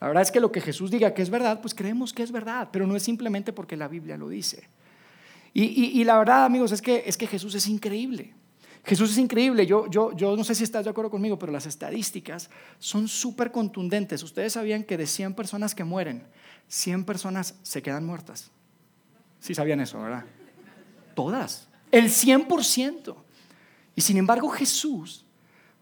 la 0.00 0.08
verdad 0.08 0.22
es 0.22 0.30
que 0.30 0.40
lo 0.40 0.52
que 0.52 0.60
Jesús 0.60 0.90
diga 0.90 1.14
que 1.14 1.22
es 1.22 1.30
verdad, 1.30 1.60
pues 1.60 1.74
creemos 1.74 2.12
que 2.12 2.22
es 2.22 2.32
verdad, 2.32 2.68
pero 2.72 2.86
no 2.86 2.96
es 2.96 3.02
simplemente 3.02 3.52
porque 3.52 3.76
la 3.76 3.88
Biblia 3.88 4.16
lo 4.16 4.28
dice. 4.28 4.68
Y, 5.58 6.04
la 6.04 6.18
verdad, 6.18 6.44
amigos, 6.44 6.70
es 6.72 6.82
que, 6.82 7.04
es 7.06 7.16
que 7.16 7.26
Jesús 7.26 7.54
es 7.54 7.66
increíble. 7.66 8.34
Jesús 8.84 9.12
es 9.12 9.16
increíble. 9.16 9.64
Yo, 9.64 9.88
yo, 9.88 10.12
yo 10.14 10.36
no 10.36 10.44
sé 10.44 10.54
si 10.54 10.64
estás 10.64 10.84
de 10.84 10.90
acuerdo 10.90 11.10
conmigo, 11.10 11.38
pero 11.38 11.50
las 11.50 11.64
estadísticas 11.64 12.50
son 12.78 13.08
súper 13.08 13.50
contundentes. 13.50 14.22
Ustedes 14.22 14.52
sabían 14.52 14.84
que 14.84 14.98
de 14.98 15.06
100 15.06 15.32
personas 15.32 15.74
que 15.74 15.82
mueren, 15.82 16.24
100 16.68 17.06
personas 17.06 17.54
se 17.62 17.80
quedan 17.80 18.04
muertas. 18.04 18.50
Sí 19.46 19.54
sabían 19.54 19.78
eso, 19.78 20.02
¿verdad? 20.02 20.24
Todas. 21.14 21.68
El 21.92 22.06
100%. 22.06 23.14
Y 23.94 24.00
sin 24.00 24.16
embargo 24.16 24.48
Jesús 24.48 25.24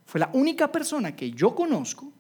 fue 0.05 0.21
la 0.21 0.29
única 0.35 0.71
persona 0.71 1.17
que 1.17 1.31
yo 1.31 1.55
conozco 1.55 2.13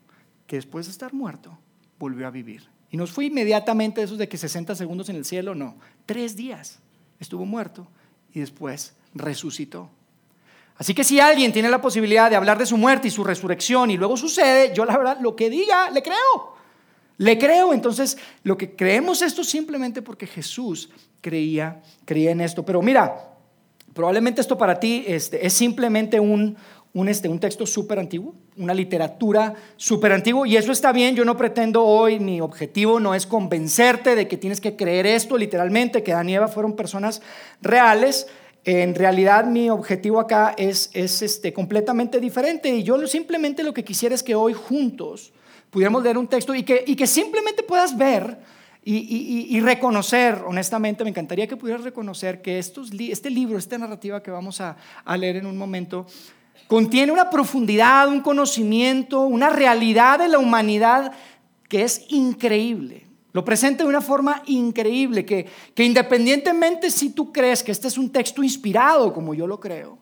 que 0.46 0.56
después 0.56 0.86
de 0.86 0.92
estar 0.92 1.12
muerto 1.12 1.58
volvió 1.98 2.26
a 2.26 2.30
vivir. 2.30 2.66
Y 2.90 2.96
nos 2.96 3.12
fue 3.12 3.26
inmediatamente 3.26 4.02
esos 4.02 4.16
de 4.16 4.26
que 4.26 4.38
60 4.38 4.74
segundos 4.74 5.10
en 5.10 5.16
el 5.16 5.26
cielo, 5.26 5.54
no. 5.54 5.76
Tres 6.06 6.34
días 6.34 6.78
estuvo 7.20 7.44
muerto 7.44 7.86
y 8.32 8.40
después 8.40 8.94
resucitó. 9.12 9.90
Así 10.78 10.94
que 10.94 11.04
si 11.04 11.20
alguien 11.20 11.52
tiene 11.52 11.68
la 11.68 11.82
posibilidad 11.82 12.30
de 12.30 12.36
hablar 12.36 12.56
de 12.56 12.64
su 12.64 12.78
muerte 12.78 13.08
y 13.08 13.10
su 13.10 13.22
resurrección 13.22 13.90
y 13.90 13.98
luego 13.98 14.16
sucede, 14.16 14.74
yo 14.74 14.86
la 14.86 14.96
verdad, 14.96 15.18
lo 15.20 15.36
que 15.36 15.50
diga, 15.50 15.90
le 15.90 16.02
creo. 16.02 16.53
Le 17.18 17.38
creo. 17.38 17.72
Entonces, 17.72 18.16
lo 18.42 18.56
que 18.56 18.74
creemos 18.74 19.22
esto 19.22 19.44
simplemente 19.44 20.02
porque 20.02 20.26
Jesús 20.26 20.90
creía, 21.20 21.82
creía 22.04 22.30
en 22.30 22.40
esto. 22.40 22.64
Pero 22.64 22.82
mira, 22.82 23.34
probablemente 23.94 24.40
esto 24.40 24.58
para 24.58 24.78
ti 24.78 25.04
este, 25.06 25.46
es 25.46 25.52
simplemente 25.52 26.20
un, 26.20 26.56
un, 26.94 27.08
este, 27.08 27.28
un 27.28 27.40
texto 27.40 27.66
súper 27.66 27.98
antiguo, 27.98 28.34
una 28.56 28.72
literatura 28.72 29.54
súper 29.76 30.12
antiguo, 30.12 30.46
y 30.46 30.56
eso 30.56 30.72
está 30.72 30.92
bien, 30.92 31.16
yo 31.16 31.24
no 31.24 31.36
pretendo 31.36 31.84
hoy, 31.84 32.20
mi 32.20 32.40
objetivo 32.40 33.00
no 33.00 33.14
es 33.14 33.26
convencerte 33.26 34.14
de 34.14 34.28
que 34.28 34.36
tienes 34.36 34.60
que 34.60 34.76
creer 34.76 35.06
esto 35.06 35.36
literalmente, 35.36 36.04
que 36.04 36.12
Dan 36.12 36.28
y 36.28 36.34
Eva 36.36 36.46
fueron 36.46 36.76
personas 36.76 37.20
reales, 37.60 38.28
en 38.64 38.94
realidad 38.94 39.44
mi 39.44 39.68
objetivo 39.70 40.20
acá 40.20 40.54
es, 40.56 40.88
es 40.94 41.20
este, 41.20 41.52
completamente 41.52 42.18
diferente 42.20 42.70
y 42.70 42.82
yo 42.82 43.04
simplemente 43.06 43.62
lo 43.62 43.74
que 43.74 43.84
quisiera 43.84 44.14
es 44.14 44.22
que 44.22 44.34
hoy 44.34 44.54
juntos 44.54 45.32
pudiéramos 45.74 46.04
leer 46.04 46.16
un 46.16 46.28
texto 46.28 46.54
y 46.54 46.62
que, 46.62 46.84
y 46.86 46.94
que 46.94 47.04
simplemente 47.04 47.64
puedas 47.64 47.98
ver 47.98 48.38
y, 48.84 49.58
reconocer, 49.60 50.40
honestamente, 50.46 51.02
me 51.02 51.10
encantaría 51.10 51.48
que 51.48 51.56
pudieras 51.56 51.82
reconocer 51.82 52.42
que 52.42 52.60
estos, 52.60 52.92
este 52.92 53.28
libro, 53.28 53.58
esta 53.58 53.76
narrativa 53.76 54.22
que 54.22 54.30
vamos 54.30 54.60
a, 54.60 54.76
a 55.04 55.16
leer 55.16 55.36
en 55.36 55.46
un 55.46 55.58
momento, 55.58 56.06
contiene 56.68 57.10
una 57.10 57.28
profundidad, 57.28 58.06
un 58.06 58.20
conocimiento, 58.20 59.22
una 59.22 59.50
realidad 59.50 60.20
de 60.20 60.28
la 60.28 60.38
humanidad 60.38 61.10
que 61.68 61.82
es 61.82 62.06
increíble. 62.10 63.08
Lo 63.32 63.44
presenta 63.44 63.82
de 63.82 63.88
una 63.88 64.00
forma 64.00 64.44
increíble, 64.46 65.24
que, 65.24 65.46
que 65.74 65.82
independientemente 65.82 66.88
si 66.88 67.10
tú 67.10 67.32
crees 67.32 67.64
que 67.64 67.72
este 67.72 67.88
es 67.88 67.98
un 67.98 68.10
texto 68.10 68.44
inspirado, 68.44 69.12
como 69.12 69.34
yo 69.34 69.48
lo 69.48 69.58
creo, 69.58 69.98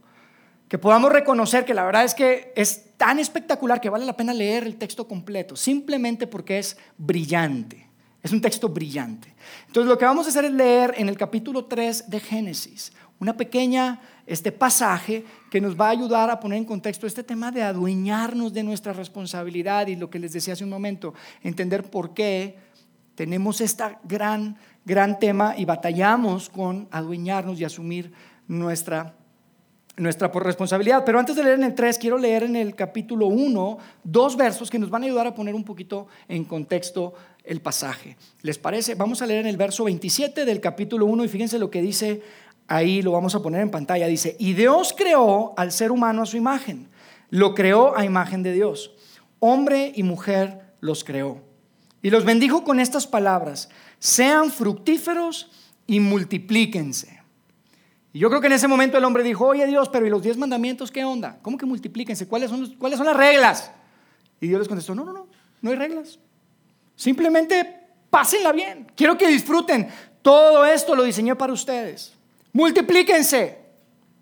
que 0.73 0.79
podamos 0.79 1.13
reconocer 1.13 1.67
que 1.67 1.75
la 1.75 1.85
verdad 1.85 2.03
es 2.03 2.15
que 2.15 2.51
es 2.57 2.97
tan 2.97 3.19
espectacular 3.19 3.79
que 3.79 3.91
vale 3.91 4.07
la 4.07 4.17
pena 4.17 4.33
leer 4.33 4.65
el 4.65 4.77
texto 4.77 5.07
completo, 5.07 5.55
simplemente 5.55 6.27
porque 6.27 6.59
es 6.59 6.79
brillante. 6.97 7.91
Es 8.23 8.33
un 8.33 8.41
texto 8.41 8.71
brillante. 8.71 9.35
Entonces 9.67 9.87
lo 9.87 9.99
que 9.99 10.07
vamos 10.07 10.25
a 10.25 10.31
hacer 10.31 10.47
es 10.47 10.53
leer 10.53 10.95
en 10.97 11.11
el 11.11 11.19
capítulo 11.19 11.67
3 11.67 12.09
de 12.09 12.21
Génesis 12.21 12.91
una 13.19 13.37
pequeña 13.37 14.01
este 14.27 14.51
pasaje 14.51 15.27
que 15.51 15.61
nos 15.61 15.79
va 15.79 15.89
a 15.89 15.91
ayudar 15.91 16.31
a 16.31 16.41
poner 16.41 16.57
en 16.57 16.65
contexto 16.65 17.07
este 17.07 17.23
tema 17.23 17.53
de 17.53 17.63
adueñarnos 17.63 18.55
de 18.55 18.63
nuestra 18.63 18.95
responsabilidad 18.95 19.89
y 19.89 19.97
lo 19.97 20.09
que 20.09 20.21
les 20.21 20.33
decía 20.33 20.55
hace 20.55 20.65
un 20.65 20.71
momento, 20.71 21.13
entender 21.43 21.83
por 21.91 22.15
qué 22.15 22.57
tenemos 23.15 23.61
este 23.61 23.85
gran, 24.05 24.57
gran 24.87 25.19
tema 25.19 25.55
y 25.55 25.67
batallamos 25.67 26.49
con 26.49 26.89
adueñarnos 26.91 27.61
y 27.61 27.65
asumir 27.65 28.15
nuestra, 28.49 29.17
nuestra 29.97 30.29
responsabilidad. 30.29 31.05
Pero 31.05 31.19
antes 31.19 31.37
de 31.37 31.45
leer 31.45 31.59
en 31.59 31.65
el 31.65 31.75
3, 31.75 31.99
quiero 31.99 32.19
leer 32.19 32.45
en 32.45 32.57
el 32.57 32.75
capítulo 32.75 33.27
1 33.27 33.79
dos 34.05 34.37
versos 34.37 34.71
que 34.71 34.79
nos 34.79 34.91
van 34.91 35.03
a 35.03 35.07
ayudar 35.07 35.27
a 35.27 35.35
poner 35.35 35.55
un 35.55 35.65
poquito 35.65 36.07
en 36.29 36.45
contexto 36.45 37.15
el 37.45 37.61
pasaje. 37.61 38.17
¿Les 38.43 38.59
parece? 38.59 38.95
Vamos 38.95 39.23
a 39.23 39.27
leer 39.27 39.41
en 39.41 39.47
el 39.49 39.57
verso 39.57 39.85
27 39.85 40.45
del 40.45 40.61
capítulo 40.61 41.07
1 41.07 41.25
y 41.25 41.29
fíjense 41.29 41.59
lo 41.59 41.71
que 41.71 41.83
dice 41.83 42.23
ahí, 42.69 43.03
lo 43.03 43.13
vamos 43.13 43.35
a 43.35 43.43
poner 43.43 43.61
en 43.61 43.71
pantalla. 43.71 44.07
Dice, 44.07 44.37
y 44.39 44.55
Dios 44.55 44.95
creó 44.97 45.53
al 45.57 45.73
ser 45.73 45.93
humano 45.93 46.23
a 46.23 46.27
su 46.27 46.37
imagen, 46.37 46.89
lo 47.31 47.55
creó 47.55 47.97
a 47.97 48.05
imagen 48.05 48.43
de 48.43 48.53
Dios. 48.53 48.93
Hombre 49.41 49.93
y 49.95 50.03
mujer 50.03 50.61
los 50.81 51.05
creó. 51.05 51.41
Y 52.01 52.11
los 52.11 52.25
bendijo 52.25 52.65
con 52.65 52.81
estas 52.81 53.07
palabras, 53.07 53.69
sean 53.99 54.51
fructíferos 54.51 55.51
y 55.87 56.01
multiplíquense. 56.01 57.22
Y 58.13 58.19
yo 58.19 58.29
creo 58.29 58.41
que 58.41 58.47
en 58.47 58.53
ese 58.53 58.69
momento 58.69 58.99
el 58.99 59.05
hombre 59.05 59.23
dijo, 59.23 59.47
oye 59.47 59.67
Dios, 59.67 59.89
pero 59.89 60.07
¿y 60.07 60.11
los 60.11 60.23
diez 60.23 60.37
mandamientos 60.37 60.91
qué 60.91 61.05
onda? 61.05 61.39
¿Cómo 61.43 61.57
que 61.57 61.67
multiplíquense? 61.67 62.29
¿Cuáles 62.29 62.51
son, 62.51 62.75
¿Cuáles 62.75 62.99
son 62.99 63.07
las 63.07 63.17
reglas? 63.17 63.71
Y 64.41 64.49
Dios 64.49 64.59
les 64.59 64.69
contestó, 64.69 64.95
no, 64.95 65.05
no, 65.05 65.13
no, 65.13 65.27
no 65.61 65.71
hay 65.71 65.77
reglas. 65.77 66.19
Simplemente 66.95 67.81
pásenla 68.11 68.53
bien. 68.53 68.87
Quiero 68.95 69.17
que 69.17 69.29
disfruten. 69.29 69.89
Todo 70.21 70.65
esto 70.65 70.95
lo 70.95 71.05
diseñé 71.05 71.35
para 71.35 71.53
ustedes. 71.53 72.13
Multiplíquense. 72.53 73.59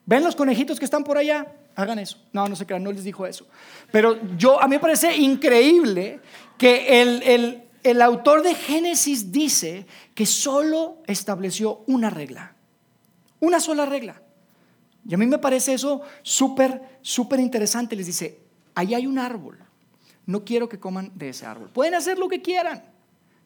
¿Ven 0.06 0.24
los 0.24 0.36
conejitos 0.36 0.78
que 0.78 0.84
están 0.84 1.04
por 1.04 1.18
allá? 1.18 1.46
Hagan 1.74 1.98
eso. 1.98 2.18
No, 2.32 2.48
no 2.48 2.56
se 2.56 2.66
crean, 2.66 2.82
no 2.82 2.92
les 2.92 3.04
dijo 3.04 3.26
eso. 3.26 3.46
Pero 3.90 4.18
yo, 4.36 4.60
a 4.60 4.66
mí 4.66 4.76
me 4.76 4.80
parece 4.80 5.16
increíble 5.16 6.20
que 6.56 7.02
el, 7.02 7.22
el 7.22 7.70
el 7.82 8.02
autor 8.02 8.42
de 8.42 8.54
Génesis 8.54 9.32
dice 9.32 9.86
que 10.14 10.26
solo 10.26 10.98
estableció 11.06 11.82
una 11.86 12.10
regla, 12.10 12.54
una 13.40 13.60
sola 13.60 13.86
regla. 13.86 14.22
Y 15.06 15.14
a 15.14 15.18
mí 15.18 15.26
me 15.26 15.38
parece 15.38 15.74
eso 15.74 16.02
súper, 16.22 16.98
súper 17.02 17.40
interesante. 17.40 17.96
Les 17.96 18.06
dice, 18.06 18.40
ahí 18.74 18.94
hay 18.94 19.06
un 19.06 19.18
árbol, 19.18 19.58
no 20.26 20.44
quiero 20.44 20.68
que 20.68 20.78
coman 20.78 21.10
de 21.14 21.30
ese 21.30 21.46
árbol. 21.46 21.70
Pueden 21.70 21.94
hacer 21.94 22.18
lo 22.18 22.28
que 22.28 22.42
quieran, 22.42 22.82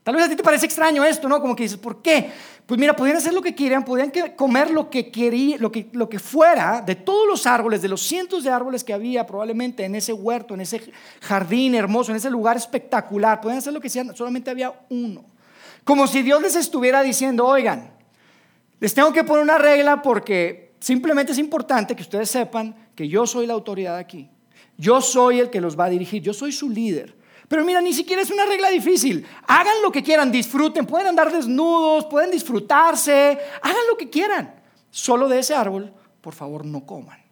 Tal 0.04 0.14
vez 0.14 0.26
a 0.26 0.28
ti 0.28 0.36
te 0.36 0.42
parece 0.42 0.66
extraño 0.66 1.02
esto, 1.02 1.30
¿no? 1.30 1.40
Como 1.40 1.56
que 1.56 1.62
dices, 1.62 1.78
¿por 1.78 2.02
qué? 2.02 2.30
Pues 2.66 2.78
mira, 2.78 2.94
podían 2.94 3.16
hacer 3.16 3.32
lo 3.32 3.40
que 3.40 3.54
quieran, 3.54 3.86
podían 3.86 4.12
comer 4.36 4.70
lo 4.70 4.90
que 4.90 5.10
querían, 5.10 5.62
lo 5.62 5.72
que, 5.72 5.88
lo 5.92 6.10
que 6.10 6.18
fuera 6.18 6.82
de 6.82 6.94
todos 6.94 7.26
los 7.26 7.46
árboles, 7.46 7.80
de 7.80 7.88
los 7.88 8.02
cientos 8.02 8.44
de 8.44 8.50
árboles 8.50 8.84
que 8.84 8.92
había 8.92 9.26
probablemente 9.26 9.82
en 9.82 9.94
ese 9.94 10.12
huerto, 10.12 10.52
en 10.52 10.60
ese 10.60 10.92
jardín 11.22 11.74
hermoso, 11.74 12.10
en 12.10 12.18
ese 12.18 12.28
lugar 12.28 12.58
espectacular. 12.58 13.40
Podían 13.40 13.58
hacer 13.58 13.72
lo 13.72 13.80
que 13.80 13.88
quieran, 13.88 14.14
solamente 14.14 14.50
había 14.50 14.74
uno. 14.90 15.24
Como 15.84 16.06
si 16.06 16.20
Dios 16.20 16.42
les 16.42 16.54
estuviera 16.54 17.02
diciendo, 17.02 17.46
oigan, 17.46 17.93
les 18.80 18.94
tengo 18.94 19.12
que 19.12 19.24
poner 19.24 19.42
una 19.42 19.58
regla 19.58 20.02
porque 20.02 20.74
simplemente 20.80 21.32
es 21.32 21.38
importante 21.38 21.94
que 21.96 22.02
ustedes 22.02 22.30
sepan 22.30 22.74
que 22.94 23.08
yo 23.08 23.26
soy 23.26 23.46
la 23.46 23.54
autoridad 23.54 23.96
aquí. 23.96 24.28
Yo 24.76 25.00
soy 25.00 25.40
el 25.40 25.50
que 25.50 25.60
los 25.60 25.78
va 25.78 25.84
a 25.84 25.90
dirigir, 25.90 26.22
yo 26.22 26.34
soy 26.34 26.52
su 26.52 26.68
líder. 26.68 27.16
Pero 27.48 27.64
mira, 27.64 27.80
ni 27.80 27.92
siquiera 27.92 28.22
es 28.22 28.30
una 28.30 28.46
regla 28.46 28.70
difícil. 28.70 29.26
Hagan 29.46 29.82
lo 29.82 29.92
que 29.92 30.02
quieran, 30.02 30.32
disfruten, 30.32 30.86
pueden 30.86 31.08
andar 31.08 31.32
desnudos, 31.32 32.06
pueden 32.06 32.30
disfrutarse, 32.30 33.38
hagan 33.62 33.86
lo 33.88 33.96
que 33.96 34.10
quieran. 34.10 34.54
Solo 34.90 35.28
de 35.28 35.40
ese 35.40 35.54
árbol, 35.54 35.92
por 36.20 36.34
favor, 36.34 36.64
no 36.64 36.86
coman. 36.86 37.22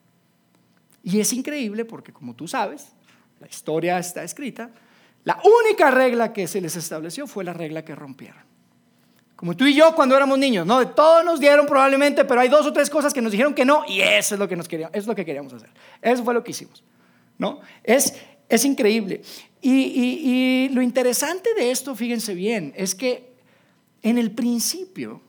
Y 1.03 1.19
es 1.19 1.33
increíble 1.33 1.85
porque, 1.85 2.13
como 2.13 2.35
tú 2.35 2.47
sabes, 2.47 2.93
la 3.41 3.49
historia 3.49 3.99
está 3.99 4.23
escrita, 4.23 4.71
la 5.25 5.41
única 5.65 5.91
regla 5.91 6.33
que 6.33 6.47
se 6.47 6.61
les 6.61 6.77
estableció 6.77 7.27
fue 7.27 7.45
la 7.45 7.53
regla 7.53 7.85
que 7.85 7.95
rompieron. 7.95 8.52
Como 9.43 9.57
tú 9.57 9.67
y 9.67 9.75
yo 9.75 9.93
cuando 9.97 10.17
éramos 10.17 10.39
niños, 10.39 10.65
¿no? 10.65 10.79
De 10.79 10.87
todos 10.87 11.25
nos 11.25 11.41
dieron 11.41 11.67
probablemente, 11.67 12.25
pero 12.25 12.41
hay 12.41 12.49
dos 12.49 12.65
o 12.65 12.73
tres 12.73 12.89
cosas 12.89 13.13
que 13.13 13.21
nos 13.21 13.33
dijeron 13.33 13.55
que 13.55 13.65
no 13.65 13.83
y 13.89 14.01
eso 14.01 14.37
es 14.37 14.39
lo 14.39 14.47
que 14.47 14.55
nos 14.55 14.69
queríamos, 14.69 14.95
es 14.95 15.05
lo 15.05 15.17
que 15.17 15.25
queríamos 15.25 15.53
hacer. 15.53 15.71
Eso 16.01 16.23
fue 16.23 16.33
lo 16.33 16.45
que 16.45 16.53
hicimos, 16.53 16.85
¿no? 17.39 17.61
Es 17.83 18.15
es 18.53 18.67
increíble. 18.67 19.23
Y, 19.63 20.69
lo 20.73 20.83
interesante 20.83 21.55
de 21.55 21.71
esto, 21.71 21.95
fíjense 21.95 22.35
bien, 22.35 22.75
es 22.77 22.95
que 22.95 23.33
en 24.03 24.19
el 24.19 24.31
principio, 24.33 25.23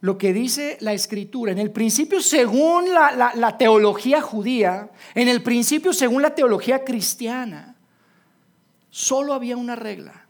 lo 0.00 0.16
que 0.16 0.32
dice 0.32 0.78
la 0.80 0.94
escritura, 0.94 1.52
en 1.52 1.58
el 1.58 1.70
principio 1.70 2.22
según 2.22 2.86
la, 2.94 3.56
teología 3.58 4.22
judía, 4.22 4.90
en 5.14 5.28
el 5.28 5.42
principio 5.42 5.92
según 5.92 6.22
la 6.22 6.34
teología 6.34 6.84
cristiana, 6.84 7.76
solo 8.88 9.34
había 9.34 9.58
una 9.58 9.76
regla. 9.76 10.23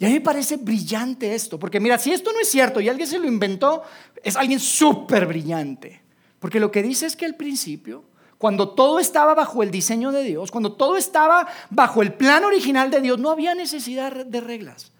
Y 0.00 0.06
a 0.06 0.08
mí 0.08 0.14
me 0.14 0.20
parece 0.20 0.56
brillante 0.56 1.32
esto, 1.32 1.60
porque 1.60 1.78
mira, 1.78 1.96
si 1.98 2.10
esto 2.10 2.32
no 2.32 2.40
es 2.40 2.50
cierto 2.50 2.80
y 2.80 2.88
alguien 2.88 3.06
se 3.06 3.18
lo 3.18 3.28
inventó, 3.28 3.84
es 4.24 4.34
alguien 4.34 4.58
súper 4.58 5.26
brillante. 5.26 6.02
Porque 6.40 6.58
lo 6.58 6.72
que 6.72 6.82
dice 6.82 7.06
es 7.06 7.14
que 7.14 7.26
al 7.26 7.36
principio 7.36 8.10
cuando 8.40 8.70
todo 8.70 9.00
estaba 9.00 9.34
bajo 9.34 9.62
el 9.62 9.70
diseño 9.70 10.12
de 10.12 10.22
Dios, 10.22 10.50
cuando 10.50 10.72
todo 10.72 10.96
estaba 10.96 11.46
bajo 11.68 12.00
el 12.00 12.14
plan 12.14 12.42
original 12.42 12.90
de 12.90 13.02
Dios, 13.02 13.18
no 13.18 13.28
había 13.28 13.54
necesidad 13.54 14.24
de 14.24 14.40
reglas, 14.40 14.92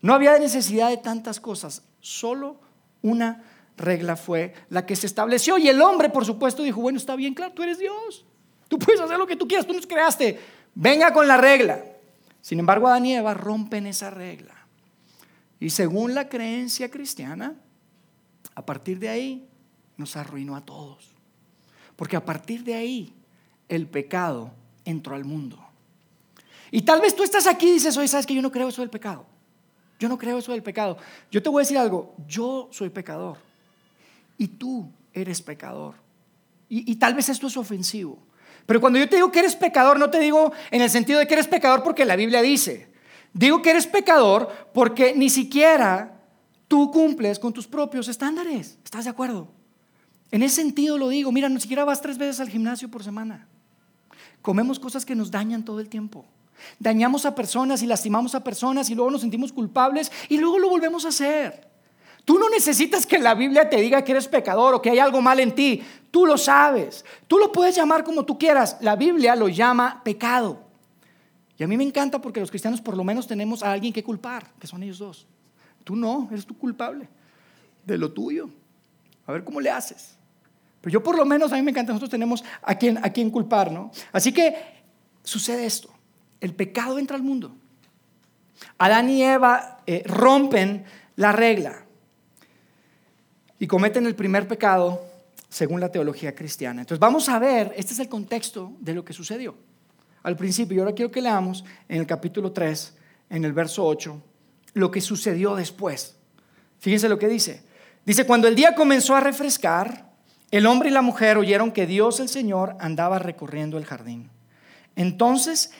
no 0.00 0.14
había 0.14 0.38
necesidad 0.38 0.88
de 0.88 0.96
tantas 0.96 1.38
cosas, 1.38 1.82
solo 2.00 2.58
una 3.02 3.44
regla 3.76 4.16
fue 4.16 4.54
la 4.70 4.86
que 4.86 4.96
se 4.96 5.06
estableció. 5.06 5.58
Y 5.58 5.68
el 5.68 5.82
hombre, 5.82 6.08
por 6.08 6.24
supuesto, 6.24 6.62
dijo, 6.62 6.80
bueno, 6.80 6.96
está 6.96 7.16
bien, 7.16 7.34
claro, 7.34 7.52
tú 7.52 7.64
eres 7.64 7.78
Dios, 7.78 8.24
tú 8.66 8.78
puedes 8.78 8.98
hacer 8.98 9.18
lo 9.18 9.26
que 9.26 9.36
tú 9.36 9.46
quieras, 9.46 9.66
tú 9.66 9.74
nos 9.74 9.86
creaste, 9.86 10.40
venga 10.74 11.12
con 11.12 11.28
la 11.28 11.36
regla. 11.36 11.84
Sin 12.46 12.60
embargo, 12.60 12.86
Adán 12.86 13.04
y 13.06 13.12
Eva 13.12 13.34
rompen 13.34 13.88
esa 13.88 14.08
regla. 14.08 14.54
Y 15.58 15.70
según 15.70 16.14
la 16.14 16.28
creencia 16.28 16.88
cristiana, 16.92 17.56
a 18.54 18.64
partir 18.64 19.00
de 19.00 19.08
ahí 19.08 19.48
nos 19.96 20.14
arruinó 20.14 20.54
a 20.54 20.64
todos. 20.64 21.10
Porque 21.96 22.14
a 22.14 22.24
partir 22.24 22.62
de 22.62 22.76
ahí 22.76 23.12
el 23.68 23.88
pecado 23.88 24.52
entró 24.84 25.16
al 25.16 25.24
mundo. 25.24 25.58
Y 26.70 26.82
tal 26.82 27.00
vez 27.00 27.16
tú 27.16 27.24
estás 27.24 27.48
aquí 27.48 27.66
y 27.66 27.72
dices, 27.72 27.96
oye, 27.96 28.06
¿sabes 28.06 28.26
que 28.26 28.34
yo 28.36 28.42
no 28.42 28.52
creo 28.52 28.68
eso 28.68 28.80
del 28.80 28.90
pecado? 28.90 29.26
Yo 29.98 30.08
no 30.08 30.16
creo 30.16 30.38
eso 30.38 30.52
del 30.52 30.62
pecado. 30.62 30.98
Yo 31.32 31.42
te 31.42 31.48
voy 31.48 31.62
a 31.62 31.64
decir 31.64 31.78
algo, 31.78 32.14
yo 32.28 32.68
soy 32.70 32.90
pecador 32.90 33.38
y 34.38 34.46
tú 34.46 34.88
eres 35.12 35.42
pecador. 35.42 35.96
Y, 36.68 36.92
y 36.92 36.94
tal 36.94 37.14
vez 37.14 37.28
esto 37.28 37.48
es 37.48 37.56
ofensivo. 37.56 38.24
Pero 38.66 38.80
cuando 38.80 38.98
yo 38.98 39.08
te 39.08 39.16
digo 39.16 39.30
que 39.30 39.38
eres 39.38 39.56
pecador, 39.56 39.98
no 39.98 40.10
te 40.10 40.18
digo 40.18 40.52
en 40.70 40.82
el 40.82 40.90
sentido 40.90 41.20
de 41.20 41.26
que 41.26 41.34
eres 41.34 41.46
pecador 41.46 41.82
porque 41.82 42.04
la 42.04 42.16
Biblia 42.16 42.42
dice. 42.42 42.88
Digo 43.32 43.62
que 43.62 43.70
eres 43.70 43.86
pecador 43.86 44.50
porque 44.74 45.14
ni 45.14 45.30
siquiera 45.30 46.20
tú 46.68 46.90
cumples 46.90 47.38
con 47.38 47.52
tus 47.52 47.66
propios 47.66 48.08
estándares. 48.08 48.78
¿Estás 48.84 49.04
de 49.04 49.10
acuerdo? 49.10 49.48
En 50.30 50.42
ese 50.42 50.56
sentido 50.56 50.98
lo 50.98 51.08
digo. 51.08 51.30
Mira, 51.30 51.48
ni 51.48 51.60
siquiera 51.60 51.84
vas 51.84 52.00
tres 52.00 52.18
veces 52.18 52.40
al 52.40 52.48
gimnasio 52.48 52.90
por 52.90 53.04
semana. 53.04 53.46
Comemos 54.42 54.78
cosas 54.80 55.04
que 55.04 55.14
nos 55.14 55.30
dañan 55.30 55.64
todo 55.64 55.80
el 55.80 55.88
tiempo. 55.88 56.26
Dañamos 56.78 57.26
a 57.26 57.34
personas 57.34 57.82
y 57.82 57.86
lastimamos 57.86 58.34
a 58.34 58.42
personas 58.42 58.90
y 58.90 58.94
luego 58.94 59.10
nos 59.10 59.20
sentimos 59.20 59.52
culpables 59.52 60.10
y 60.28 60.38
luego 60.38 60.58
lo 60.58 60.68
volvemos 60.68 61.04
a 61.04 61.08
hacer. 61.08 61.68
Tú 62.26 62.40
no 62.40 62.50
necesitas 62.50 63.06
que 63.06 63.20
la 63.20 63.36
Biblia 63.36 63.70
te 63.70 63.80
diga 63.80 64.02
que 64.02 64.10
eres 64.10 64.26
pecador 64.26 64.74
o 64.74 64.82
que 64.82 64.90
hay 64.90 64.98
algo 64.98 65.22
mal 65.22 65.38
en 65.38 65.54
ti. 65.54 65.80
Tú 66.10 66.26
lo 66.26 66.36
sabes. 66.36 67.04
Tú 67.28 67.38
lo 67.38 67.52
puedes 67.52 67.76
llamar 67.76 68.02
como 68.02 68.24
tú 68.24 68.36
quieras. 68.36 68.78
La 68.80 68.96
Biblia 68.96 69.36
lo 69.36 69.48
llama 69.48 70.02
pecado. 70.02 70.60
Y 71.56 71.62
a 71.62 71.68
mí 71.68 71.76
me 71.76 71.84
encanta 71.84 72.20
porque 72.20 72.40
los 72.40 72.50
cristianos 72.50 72.80
por 72.80 72.96
lo 72.96 73.04
menos 73.04 73.28
tenemos 73.28 73.62
a 73.62 73.70
alguien 73.70 73.92
que 73.92 74.02
culpar, 74.02 74.52
que 74.58 74.66
son 74.66 74.82
ellos 74.82 74.98
dos. 74.98 75.24
Tú 75.84 75.94
no, 75.94 76.26
eres 76.32 76.44
tú 76.44 76.58
culpable 76.58 77.08
de 77.84 77.96
lo 77.96 78.10
tuyo. 78.10 78.50
A 79.24 79.30
ver 79.30 79.44
cómo 79.44 79.60
le 79.60 79.70
haces. 79.70 80.18
Pero 80.80 80.94
yo 80.94 81.04
por 81.04 81.16
lo 81.16 81.24
menos, 81.24 81.52
a 81.52 81.54
mí 81.54 81.62
me 81.62 81.70
encanta, 81.70 81.92
nosotros 81.92 82.10
tenemos 82.10 82.42
a 82.60 82.74
quien, 82.74 82.98
a 82.98 83.10
quien 83.10 83.30
culpar, 83.30 83.70
¿no? 83.70 83.92
Así 84.10 84.32
que 84.32 84.52
sucede 85.22 85.64
esto. 85.64 85.94
El 86.40 86.56
pecado 86.56 86.98
entra 86.98 87.16
al 87.16 87.22
mundo. 87.22 87.54
Adán 88.78 89.10
y 89.10 89.22
Eva 89.22 89.78
eh, 89.86 90.02
rompen 90.06 90.84
la 91.14 91.30
regla 91.30 91.85
y 93.58 93.66
cometen 93.66 94.06
el 94.06 94.14
primer 94.14 94.46
pecado 94.46 95.02
según 95.48 95.80
la 95.80 95.90
teología 95.90 96.34
cristiana. 96.34 96.82
Entonces 96.82 97.00
vamos 97.00 97.28
a 97.28 97.38
ver, 97.38 97.72
este 97.76 97.92
es 97.92 97.98
el 97.98 98.08
contexto 98.08 98.72
de 98.80 98.94
lo 98.94 99.04
que 99.04 99.12
sucedió 99.12 99.54
al 100.22 100.36
principio. 100.36 100.76
Y 100.76 100.80
ahora 100.80 100.94
quiero 100.94 101.10
que 101.10 101.22
leamos 101.22 101.64
en 101.88 102.00
el 102.00 102.06
capítulo 102.06 102.52
3, 102.52 102.94
en 103.30 103.44
el 103.44 103.52
verso 103.52 103.84
8, 103.84 104.20
lo 104.74 104.90
que 104.90 105.00
sucedió 105.00 105.54
después. 105.54 106.16
Fíjense 106.78 107.08
lo 107.08 107.18
que 107.18 107.28
dice. 107.28 107.62
Dice, 108.04 108.26
cuando 108.26 108.48
el 108.48 108.54
día 108.54 108.74
comenzó 108.74 109.16
a 109.16 109.20
refrescar, 109.20 110.10
el 110.50 110.66
hombre 110.66 110.90
y 110.90 110.92
la 110.92 111.02
mujer 111.02 111.38
oyeron 111.38 111.72
que 111.72 111.86
Dios 111.86 112.20
el 112.20 112.28
Señor 112.28 112.76
andaba 112.78 113.18
recorriendo 113.18 113.78
el 113.78 113.84
jardín. 113.84 114.30
Entonces 114.94 115.72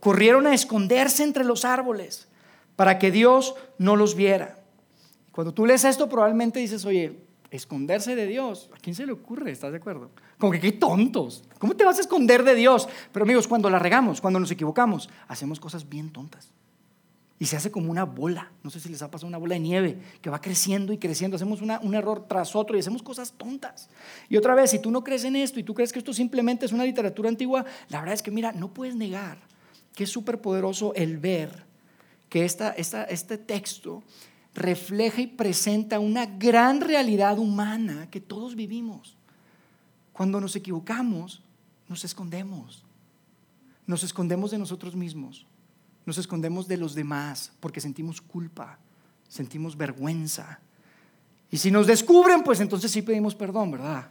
corrieron 0.00 0.46
a 0.46 0.54
esconderse 0.54 1.22
entre 1.22 1.44
los 1.44 1.64
árboles 1.64 2.28
para 2.74 2.98
que 2.98 3.10
Dios 3.10 3.54
no 3.78 3.96
los 3.96 4.14
viera. 4.14 4.58
Cuando 5.36 5.52
tú 5.52 5.66
lees 5.66 5.84
esto 5.84 6.08
probablemente 6.08 6.60
dices, 6.60 6.86
oye, 6.86 7.20
esconderse 7.50 8.16
de 8.16 8.26
Dios, 8.26 8.70
¿a 8.74 8.78
quién 8.78 8.96
se 8.96 9.04
le 9.04 9.12
ocurre? 9.12 9.50
¿Estás 9.52 9.70
de 9.70 9.76
acuerdo? 9.76 10.10
Como 10.38 10.50
que 10.50 10.60
qué 10.60 10.72
tontos. 10.72 11.44
¿Cómo 11.58 11.76
te 11.76 11.84
vas 11.84 11.98
a 11.98 12.00
esconder 12.00 12.42
de 12.42 12.54
Dios? 12.54 12.88
Pero 13.12 13.24
amigos, 13.24 13.46
cuando 13.46 13.68
la 13.68 13.78
regamos, 13.78 14.22
cuando 14.22 14.40
nos 14.40 14.50
equivocamos, 14.50 15.10
hacemos 15.28 15.60
cosas 15.60 15.90
bien 15.90 16.10
tontas. 16.10 16.52
Y 17.38 17.44
se 17.44 17.56
hace 17.56 17.70
como 17.70 17.90
una 17.90 18.04
bola. 18.04 18.50
No 18.62 18.70
sé 18.70 18.80
si 18.80 18.88
les 18.88 19.02
ha 19.02 19.10
pasado 19.10 19.28
una 19.28 19.36
bola 19.36 19.56
de 19.56 19.60
nieve 19.60 19.98
que 20.22 20.30
va 20.30 20.40
creciendo 20.40 20.94
y 20.94 20.96
creciendo. 20.96 21.36
Hacemos 21.36 21.60
un 21.60 21.94
error 21.94 22.24
tras 22.26 22.56
otro 22.56 22.74
y 22.74 22.80
hacemos 22.80 23.02
cosas 23.02 23.34
tontas. 23.36 23.90
Y 24.30 24.38
otra 24.38 24.54
vez, 24.54 24.70
si 24.70 24.78
tú 24.78 24.90
no 24.90 25.04
crees 25.04 25.24
en 25.24 25.36
esto 25.36 25.60
y 25.60 25.64
tú 25.64 25.74
crees 25.74 25.92
que 25.92 25.98
esto 25.98 26.14
simplemente 26.14 26.64
es 26.64 26.72
una 26.72 26.86
literatura 26.86 27.28
antigua, 27.28 27.66
la 27.90 27.98
verdad 27.98 28.14
es 28.14 28.22
que, 28.22 28.30
mira, 28.30 28.52
no 28.52 28.72
puedes 28.72 28.96
negar 28.96 29.36
que 29.94 30.04
es 30.04 30.10
súper 30.10 30.40
poderoso 30.40 30.94
el 30.94 31.18
ver 31.18 31.66
que 32.30 32.46
esta, 32.46 32.70
este 32.70 33.36
texto 33.36 34.02
refleja 34.56 35.20
y 35.20 35.26
presenta 35.26 36.00
una 36.00 36.26
gran 36.26 36.80
realidad 36.80 37.38
humana 37.38 38.10
que 38.10 38.20
todos 38.20 38.56
vivimos. 38.56 39.16
Cuando 40.12 40.40
nos 40.40 40.56
equivocamos, 40.56 41.42
nos 41.88 42.04
escondemos. 42.04 42.82
Nos 43.86 44.02
escondemos 44.02 44.50
de 44.50 44.58
nosotros 44.58 44.96
mismos. 44.96 45.46
Nos 46.06 46.18
escondemos 46.18 46.66
de 46.66 46.78
los 46.78 46.94
demás 46.94 47.52
porque 47.60 47.80
sentimos 47.80 48.20
culpa, 48.20 48.78
sentimos 49.28 49.76
vergüenza. 49.76 50.60
Y 51.50 51.58
si 51.58 51.70
nos 51.70 51.86
descubren, 51.86 52.42
pues 52.42 52.60
entonces 52.60 52.90
sí 52.90 53.02
pedimos 53.02 53.34
perdón, 53.34 53.70
¿verdad? 53.70 54.08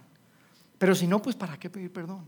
Pero 0.78 0.94
si 0.94 1.06
no, 1.06 1.20
pues 1.20 1.34
¿para 1.34 1.58
qué 1.58 1.68
pedir 1.68 1.92
perdón? 1.92 2.24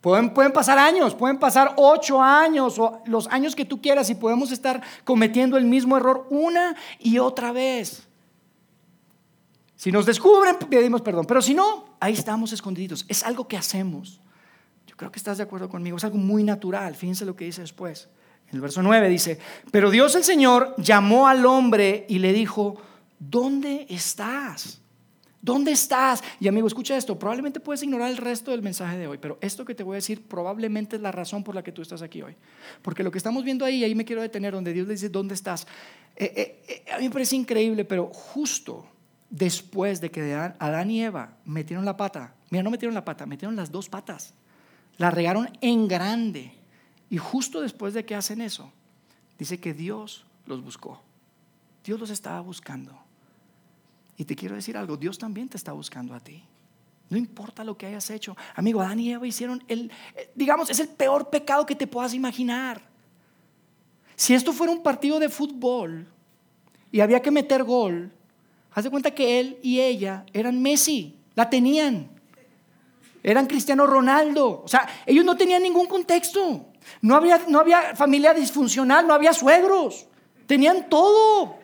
Pueden, 0.00 0.32
pasar 0.52 0.78
años, 0.78 1.14
pueden 1.14 1.38
pasar 1.38 1.74
ocho 1.76 2.22
años 2.22 2.78
o 2.78 3.02
los 3.04 3.26
años 3.28 3.54
que 3.54 3.66
tú 3.66 3.82
quieras 3.82 4.08
y 4.08 4.14
podemos 4.14 4.50
estar 4.50 4.80
cometiendo 5.04 5.58
el 5.58 5.66
mismo 5.66 5.96
error 5.96 6.26
una 6.30 6.74
y 6.98 7.18
otra 7.18 7.52
vez. 7.52 8.08
Si 9.76 9.92
nos 9.92 10.06
descubren, 10.06 10.56
pedimos 10.70 11.02
perdón, 11.02 11.26
pero 11.26 11.42
si 11.42 11.52
no, 11.52 11.96
ahí 12.00 12.14
estamos 12.14 12.52
escondidos. 12.52 13.04
Es 13.08 13.24
algo 13.24 13.46
que 13.46 13.58
hacemos. 13.58 14.20
Yo 14.86 14.96
creo 14.96 15.12
que 15.12 15.18
estás 15.18 15.36
de 15.36 15.44
acuerdo 15.44 15.68
conmigo, 15.68 15.98
es 15.98 16.04
algo 16.04 16.16
muy 16.16 16.44
natural. 16.44 16.94
Fíjense 16.94 17.26
lo 17.26 17.36
que 17.36 17.44
dice 17.44 17.60
después. 17.60 18.08
En 18.48 18.56
el 18.56 18.62
verso 18.62 18.82
9 18.82 19.06
dice, 19.08 19.38
pero 19.70 19.90
Dios 19.90 20.14
el 20.16 20.24
Señor 20.24 20.74
llamó 20.78 21.28
al 21.28 21.44
hombre 21.44 22.06
y 22.08 22.20
le 22.20 22.32
dijo, 22.32 22.76
¿dónde 23.18 23.86
estás? 23.90 24.79
¿Dónde 25.42 25.72
estás? 25.72 26.22
Y 26.38 26.48
amigo, 26.48 26.66
escucha 26.66 26.96
esto, 26.96 27.18
probablemente 27.18 27.60
puedes 27.60 27.82
ignorar 27.82 28.10
el 28.10 28.18
resto 28.18 28.50
del 28.50 28.60
mensaje 28.60 28.98
de 28.98 29.06
hoy, 29.06 29.16
pero 29.16 29.38
esto 29.40 29.64
que 29.64 29.74
te 29.74 29.82
voy 29.82 29.94
a 29.94 29.96
decir 29.96 30.22
probablemente 30.22 30.96
es 30.96 31.02
la 31.02 31.12
razón 31.12 31.42
por 31.42 31.54
la 31.54 31.62
que 31.62 31.72
tú 31.72 31.80
estás 31.80 32.02
aquí 32.02 32.20
hoy. 32.20 32.36
Porque 32.82 33.02
lo 33.02 33.10
que 33.10 33.16
estamos 33.16 33.42
viendo 33.42 33.64
ahí, 33.64 33.82
ahí 33.82 33.94
me 33.94 34.04
quiero 34.04 34.20
detener, 34.20 34.52
donde 34.52 34.74
Dios 34.74 34.86
le 34.86 34.94
dice, 34.94 35.08
¿dónde 35.08 35.34
estás? 35.34 35.66
Eh, 36.14 36.32
eh, 36.36 36.64
eh, 36.68 36.92
a 36.92 36.98
mí 36.98 37.04
me 37.04 37.10
parece 37.10 37.36
increíble, 37.36 37.86
pero 37.86 38.08
justo 38.12 38.86
después 39.30 40.02
de 40.02 40.10
que 40.10 40.34
Adán 40.34 40.90
y 40.90 41.02
Eva 41.02 41.36
metieron 41.46 41.86
la 41.86 41.96
pata, 41.96 42.34
mira, 42.50 42.62
no 42.62 42.70
metieron 42.70 42.94
la 42.94 43.04
pata, 43.04 43.24
metieron 43.24 43.56
las 43.56 43.72
dos 43.72 43.88
patas, 43.88 44.34
la 44.98 45.10
regaron 45.10 45.48
en 45.62 45.88
grande. 45.88 46.52
Y 47.08 47.16
justo 47.16 47.62
después 47.62 47.94
de 47.94 48.04
que 48.04 48.14
hacen 48.14 48.42
eso, 48.42 48.70
dice 49.38 49.58
que 49.58 49.72
Dios 49.72 50.26
los 50.46 50.62
buscó. 50.62 51.00
Dios 51.82 51.98
los 51.98 52.10
estaba 52.10 52.40
buscando. 52.40 53.09
Y 54.20 54.26
te 54.26 54.36
quiero 54.36 54.54
decir 54.54 54.76
algo, 54.76 54.98
Dios 54.98 55.16
también 55.16 55.48
te 55.48 55.56
está 55.56 55.72
buscando 55.72 56.14
a 56.14 56.20
ti. 56.20 56.44
No 57.08 57.16
importa 57.16 57.64
lo 57.64 57.78
que 57.78 57.86
hayas 57.86 58.10
hecho. 58.10 58.36
Amigo, 58.54 58.82
Adán 58.82 59.00
y 59.00 59.10
Eva 59.10 59.26
hicieron 59.26 59.64
el, 59.66 59.90
eh, 60.14 60.30
digamos, 60.34 60.68
es 60.68 60.78
el 60.78 60.88
peor 60.88 61.30
pecado 61.30 61.64
que 61.64 61.74
te 61.74 61.86
puedas 61.86 62.12
imaginar. 62.12 62.82
Si 64.16 64.34
esto 64.34 64.52
fuera 64.52 64.74
un 64.74 64.82
partido 64.82 65.18
de 65.18 65.30
fútbol 65.30 66.06
y 66.92 67.00
había 67.00 67.22
que 67.22 67.30
meter 67.30 67.64
gol, 67.64 68.12
haz 68.74 68.84
de 68.84 68.90
cuenta 68.90 69.10
que 69.10 69.40
él 69.40 69.58
y 69.62 69.80
ella 69.80 70.26
eran 70.34 70.60
Messi, 70.60 71.16
la 71.34 71.48
tenían. 71.48 72.10
Eran 73.22 73.46
Cristiano 73.46 73.86
Ronaldo. 73.86 74.60
O 74.62 74.68
sea, 74.68 74.86
ellos 75.06 75.24
no 75.24 75.34
tenían 75.34 75.62
ningún 75.62 75.86
contexto. 75.86 76.66
No 77.00 77.16
había, 77.16 77.40
no 77.48 77.58
había 77.58 77.96
familia 77.96 78.34
disfuncional, 78.34 79.06
no 79.06 79.14
había 79.14 79.32
suegros. 79.32 80.06
Tenían 80.46 80.90
todo. 80.90 81.59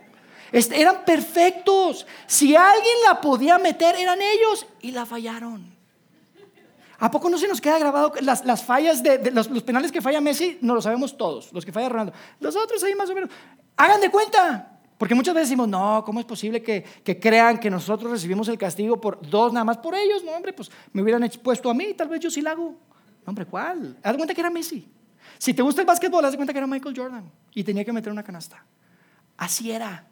Eran 0.52 1.04
perfectos. 1.04 2.06
Si 2.26 2.54
alguien 2.54 2.94
la 3.06 3.20
podía 3.20 3.58
meter, 3.58 3.96
eran 3.96 4.20
ellos 4.20 4.66
y 4.80 4.92
la 4.92 5.06
fallaron. 5.06 5.76
¿A 6.98 7.10
poco 7.10 7.28
no 7.28 7.36
se 7.36 7.46
nos 7.46 7.60
queda 7.60 7.78
grabado 7.78 8.12
las, 8.22 8.64
fallas 8.64 9.02
de, 9.02 9.30
los, 9.30 9.48
penales 9.62 9.92
que 9.92 10.00
falla 10.00 10.20
Messi? 10.20 10.58
No 10.62 10.74
lo 10.74 10.80
sabemos 10.80 11.16
todos, 11.16 11.52
los 11.52 11.64
que 11.64 11.72
falla 11.72 11.88
Ronaldo. 11.88 12.12
Los 12.40 12.56
otros 12.56 12.82
ahí 12.84 12.94
más 12.94 13.10
o 13.10 13.14
menos. 13.14 13.30
Hagan 13.76 14.00
de 14.00 14.10
cuenta. 14.10 14.72
Porque 14.96 15.14
muchas 15.14 15.34
veces 15.34 15.50
decimos, 15.50 15.68
no, 15.68 16.02
¿cómo 16.06 16.20
es 16.20 16.26
posible 16.26 16.62
que, 16.62 16.82
crean 17.20 17.60
que 17.60 17.68
nosotros 17.68 18.10
recibimos 18.10 18.48
el 18.48 18.56
castigo 18.56 18.98
por 18.98 19.20
dos 19.28 19.52
nada 19.52 19.64
más 19.64 19.76
por 19.76 19.94
ellos? 19.94 20.24
No, 20.24 20.32
hombre, 20.32 20.54
pues 20.54 20.70
me 20.94 21.02
hubieran 21.02 21.22
expuesto 21.22 21.68
a 21.68 21.74
mí, 21.74 21.92
tal 21.92 22.08
vez 22.08 22.20
yo 22.20 22.30
sí 22.30 22.40
lo 22.40 22.48
hago. 22.48 22.64
No, 22.70 22.76
hombre, 23.26 23.44
¿cuál? 23.44 23.98
Haz 24.02 24.12
de 24.12 24.16
cuenta 24.16 24.32
que 24.32 24.40
era 24.40 24.48
Messi. 24.48 24.88
Si 25.36 25.52
te 25.52 25.60
gusta 25.60 25.82
el 25.82 25.86
básquetbol, 25.86 26.24
haz 26.24 26.30
de 26.30 26.38
cuenta 26.38 26.54
que 26.54 26.58
era 26.58 26.66
Michael 26.66 26.94
Jordan 26.96 27.30
y 27.52 27.62
tenía 27.62 27.84
que 27.84 27.92
meter 27.92 28.10
una 28.10 28.22
canasta. 28.22 28.64
Así 29.36 29.70
era 29.70 30.06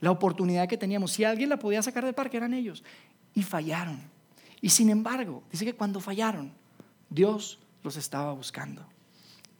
la 0.00 0.10
oportunidad 0.10 0.68
que 0.68 0.76
teníamos. 0.76 1.12
Si 1.12 1.24
alguien 1.24 1.48
la 1.48 1.58
podía 1.58 1.82
sacar 1.82 2.04
del 2.04 2.14
parque, 2.14 2.36
eran 2.36 2.54
ellos. 2.54 2.82
Y 3.34 3.42
fallaron. 3.42 4.00
Y 4.60 4.70
sin 4.70 4.90
embargo, 4.90 5.42
dice 5.50 5.64
que 5.64 5.74
cuando 5.74 6.00
fallaron, 6.00 6.52
Dios 7.08 7.58
los 7.82 7.96
estaba 7.96 8.32
buscando. 8.32 8.84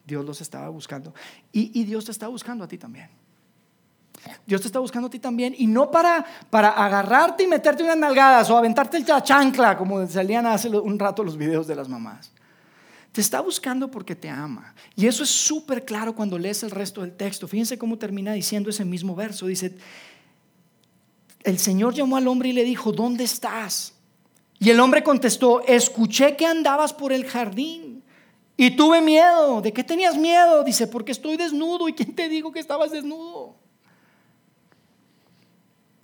Dios 0.05 0.25
los 0.25 0.41
estaba 0.41 0.69
buscando. 0.69 1.13
Y, 1.51 1.83
Dios 1.83 2.05
te 2.05 2.11
está 2.11 2.27
buscando 2.27 2.63
a 2.63 2.67
ti 2.67 2.77
también. 2.77 3.09
Dios 4.45 4.61
te 4.61 4.67
está 4.67 4.79
buscando 4.79 5.07
a 5.07 5.09
ti 5.09 5.19
también. 5.19 5.55
Y 5.57 5.67
no 5.67 5.89
para, 5.89 6.25
para 6.49 6.69
agarrarte 6.69 7.43
y 7.43 7.47
meterte 7.47 7.83
unas 7.83 7.97
nalgadas 7.97 8.49
o 8.49 8.57
aventarte 8.57 8.97
el 8.97 9.05
chancla, 9.05 9.77
como 9.77 10.05
salían 10.07 10.45
hace 10.45 10.69
un 10.69 10.99
rato 10.99 11.23
los 11.23 11.37
videos 11.37 11.67
de 11.67 11.75
las 11.75 11.87
mamás. 11.87 12.31
Te 13.11 13.21
está 13.21 13.41
buscando 13.41 13.91
porque 13.91 14.15
te 14.15 14.29
ama. 14.29 14.73
Y 14.95 15.05
eso 15.05 15.23
es 15.23 15.29
súper 15.29 15.83
claro 15.83 16.15
cuando 16.15 16.37
lees 16.37 16.63
el 16.63 16.71
resto 16.71 17.01
del 17.01 17.13
texto. 17.13 17.47
Fíjense 17.47 17.77
cómo 17.77 17.97
termina 17.97 18.33
diciendo 18.33 18.69
ese 18.69 18.85
mismo 18.85 19.15
verso. 19.15 19.47
Dice, 19.47 19.77
el 21.43 21.59
Señor 21.59 21.93
llamó 21.93 22.17
al 22.17 22.27
hombre 22.27 22.49
y 22.49 22.53
le 22.53 22.63
dijo, 22.63 22.91
¿dónde 22.91 23.23
estás? 23.23 23.93
Y 24.59 24.69
el 24.69 24.79
hombre 24.79 25.03
contestó, 25.03 25.61
escuché 25.65 26.35
que 26.35 26.45
andabas 26.45 26.93
por 26.93 27.11
el 27.11 27.25
jardín 27.25 28.03
y 28.57 28.75
tuve 28.75 29.01
miedo. 29.01 29.61
¿De 29.61 29.73
qué 29.73 29.83
tenías 29.83 30.15
miedo? 30.15 30.63
Dice, 30.63 30.85
porque 30.85 31.11
estoy 31.11 31.35
desnudo. 31.35 31.89
¿Y 31.89 31.93
quién 31.93 32.13
te 32.13 32.29
dijo 32.29 32.51
que 32.51 32.59
estabas 32.59 32.91
desnudo? 32.91 33.55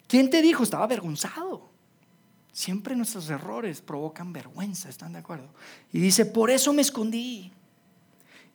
¿Quién 0.07 0.29
te 0.29 0.41
dijo? 0.41 0.63
Estaba 0.63 0.85
avergonzado. 0.85 1.69
Siempre 2.51 2.95
nuestros 2.95 3.29
errores 3.29 3.81
provocan 3.81 4.33
vergüenza, 4.33 4.89
¿están 4.89 5.13
de 5.13 5.19
acuerdo? 5.19 5.49
Y 5.93 5.99
dice, 5.99 6.25
por 6.25 6.49
eso 6.49 6.73
me 6.73 6.81
escondí. 6.81 7.51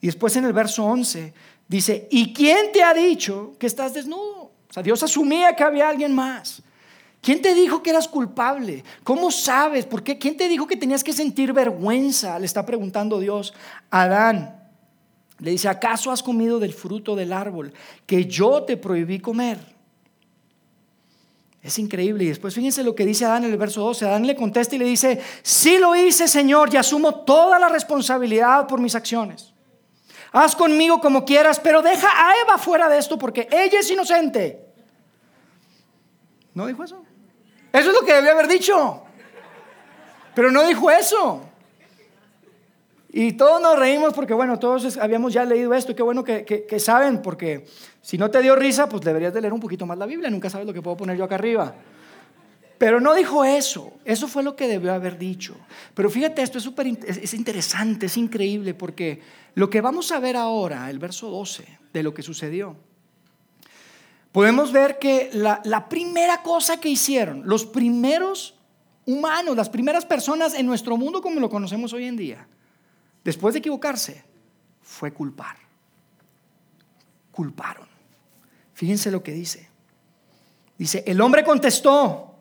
Y 0.01 0.07
después 0.07 0.35
en 0.35 0.45
el 0.45 0.53
verso 0.53 0.85
11 0.85 1.33
dice, 1.69 2.09
¿y 2.11 2.35
quién 2.35 2.73
te 2.73 2.83
ha 2.83 2.93
dicho 2.93 3.55
que 3.61 3.69
estás 3.69 3.95
desnudo? 3.95 4.51
O 4.69 4.73
sea, 4.73 4.83
Dios 4.83 5.01
asumía 5.05 5.55
que 5.55 5.63
había 5.63 5.89
alguien 5.89 6.13
más. 6.13 6.61
¿Quién 7.23 7.41
te 7.41 7.55
dijo 7.55 7.85
que 7.85 7.91
eras 7.91 8.09
culpable? 8.09 8.83
¿Cómo 9.05 9.31
sabes? 9.31 9.87
¿Por 9.87 10.03
qué? 10.03 10.19
¿Quién 10.19 10.37
te 10.37 10.49
dijo 10.49 10.67
que 10.67 10.77
tenías 10.77 11.05
que 11.05 11.13
sentir 11.13 11.53
vergüenza? 11.53 12.37
Le 12.37 12.47
está 12.47 12.67
preguntando 12.67 13.21
Dios 13.21 13.55
Adán. 13.91 14.61
Le 15.39 15.53
dice, 15.53 15.69
¿acaso 15.69 16.11
has 16.11 16.21
comido 16.21 16.59
del 16.59 16.75
fruto 16.75 17.15
del 17.15 17.33
árbol 17.33 17.73
que 18.07 18.27
yo 18.27 18.65
te 18.65 18.77
prohibí 18.77 19.21
comer? 19.21 19.59
Es 21.63 21.79
increíble. 21.79 22.25
Y 22.25 22.29
después 22.29 22.57
fíjense 22.57 22.83
lo 22.83 22.97
que 22.97 23.07
dice 23.07 23.25
Adán 23.25 23.45
en 23.45 23.53
el 23.53 23.57
verso 23.59 23.83
12. 23.83 24.05
Adán 24.05 24.27
le 24.27 24.35
contesta 24.35 24.75
y 24.75 24.79
le 24.79 24.85
dice, 24.85 25.21
sí 25.43 25.79
lo 25.79 25.95
hice, 25.95 26.27
Señor, 26.27 26.75
y 26.75 26.77
asumo 26.77 27.21
toda 27.21 27.57
la 27.61 27.69
responsabilidad 27.69 28.67
por 28.67 28.81
mis 28.81 28.97
acciones. 28.97 29.53
Haz 30.33 30.57
conmigo 30.57 31.01
como 31.01 31.25
quieras, 31.25 31.61
pero 31.61 31.83
deja 31.83 32.09
a 32.09 32.35
Eva 32.43 32.59
fuera 32.59 32.89
de 32.89 32.99
esto 32.99 33.17
porque 33.17 33.47
ella 33.53 33.79
es 33.79 33.89
inocente. 33.93 34.73
¿No 36.53 36.67
dijo 36.67 36.83
eso? 36.83 37.05
Eso 37.73 37.89
es 37.91 37.95
lo 37.95 38.05
que 38.05 38.13
debía 38.13 38.33
haber 38.33 38.49
dicho. 38.49 39.03
Pero 40.35 40.51
no 40.51 40.67
dijo 40.67 40.91
eso. 40.91 41.43
Y 43.15 43.33
todos 43.33 43.61
nos 43.61 43.79
reímos 43.79 44.15
porque, 44.15 44.33
bueno, 44.33 44.59
todos 44.59 44.97
habíamos 44.97 45.33
ya 45.33 45.45
leído 45.45 45.75
esto. 45.75 45.95
Qué 45.95 46.03
bueno 46.03 46.25
que, 46.25 46.79
saben, 46.79 47.21
porque 47.21 47.67
si 48.01 48.17
no 48.17 48.31
te 48.31 48.41
dio 48.41 48.57
risa, 48.57 48.89
pues 48.89 49.03
deberías 49.03 49.35
de 49.35 49.41
leer 49.41 49.53
un 49.53 49.61
poquito 49.61 49.85
más 49.85 49.99
la 49.99 50.07
Biblia. 50.07 50.31
Nunca 50.31 50.49
sabes 50.49 50.67
lo 50.67 50.73
que 50.73 50.81
puedo 50.81 50.97
poner 50.97 51.17
yo 51.17 51.25
acá 51.25 51.35
arriba. 51.35 51.75
Pero 52.79 53.01
no 53.01 53.15
dijo 53.15 53.45
eso. 53.45 53.93
Eso 54.05 54.29
fue 54.29 54.43
lo 54.43 54.57
que 54.57 54.67
debió 54.67 54.93
haber 54.93 55.19
dicho. 55.19 55.55
Pero 55.95 56.09
fíjate, 56.09 56.43
esto 56.43 56.59
es 56.59 56.65
súper 56.65 56.87
es 56.87 57.35
interesante, 57.35 58.07
es 58.07 58.17
increíble, 58.17 58.75
porque 58.75 59.21
lo 59.55 59.69
que 59.69 59.83
vamos 59.83 60.11
a 60.11 60.19
ver 60.19 60.37
ahora, 60.37 60.89
el 60.89 60.99
verso 60.99 61.31
12, 61.31 61.65
de 61.93 62.03
lo 62.03 62.15
que 62.15 62.23
sucedió, 62.23 62.77
podemos 64.33 64.73
ver 64.73 64.99
que 64.99 65.31
la, 65.33 65.89
primera 65.89 66.43
cosa 66.43 66.81
que 66.81 66.89
hicieron, 66.89 67.43
los 67.45 67.67
primeros 67.67 68.55
humanos, 69.05 69.57
las 69.57 69.69
primeras 69.69 70.07
personas 70.07 70.55
en 70.55 70.67
nuestro 70.67 70.97
mundo 70.97 71.21
como 71.21 71.39
lo 71.39 71.51
conocemos 71.51 71.93
hoy 71.93 72.07
en 72.07 72.17
día, 72.17 72.49
después 73.23 73.53
de 73.53 73.61
equivocarse, 73.61 74.25
fue 74.81 75.13
culpar. 75.13 75.57
Culparon. 77.31 77.87
Fíjense 78.75 79.11
lo 79.11 79.23
que 79.23 79.33
dice. 79.33 79.69
Dice, 80.79 81.05
el 81.07 81.21
hombre 81.21 81.45
contestó, 81.45 82.35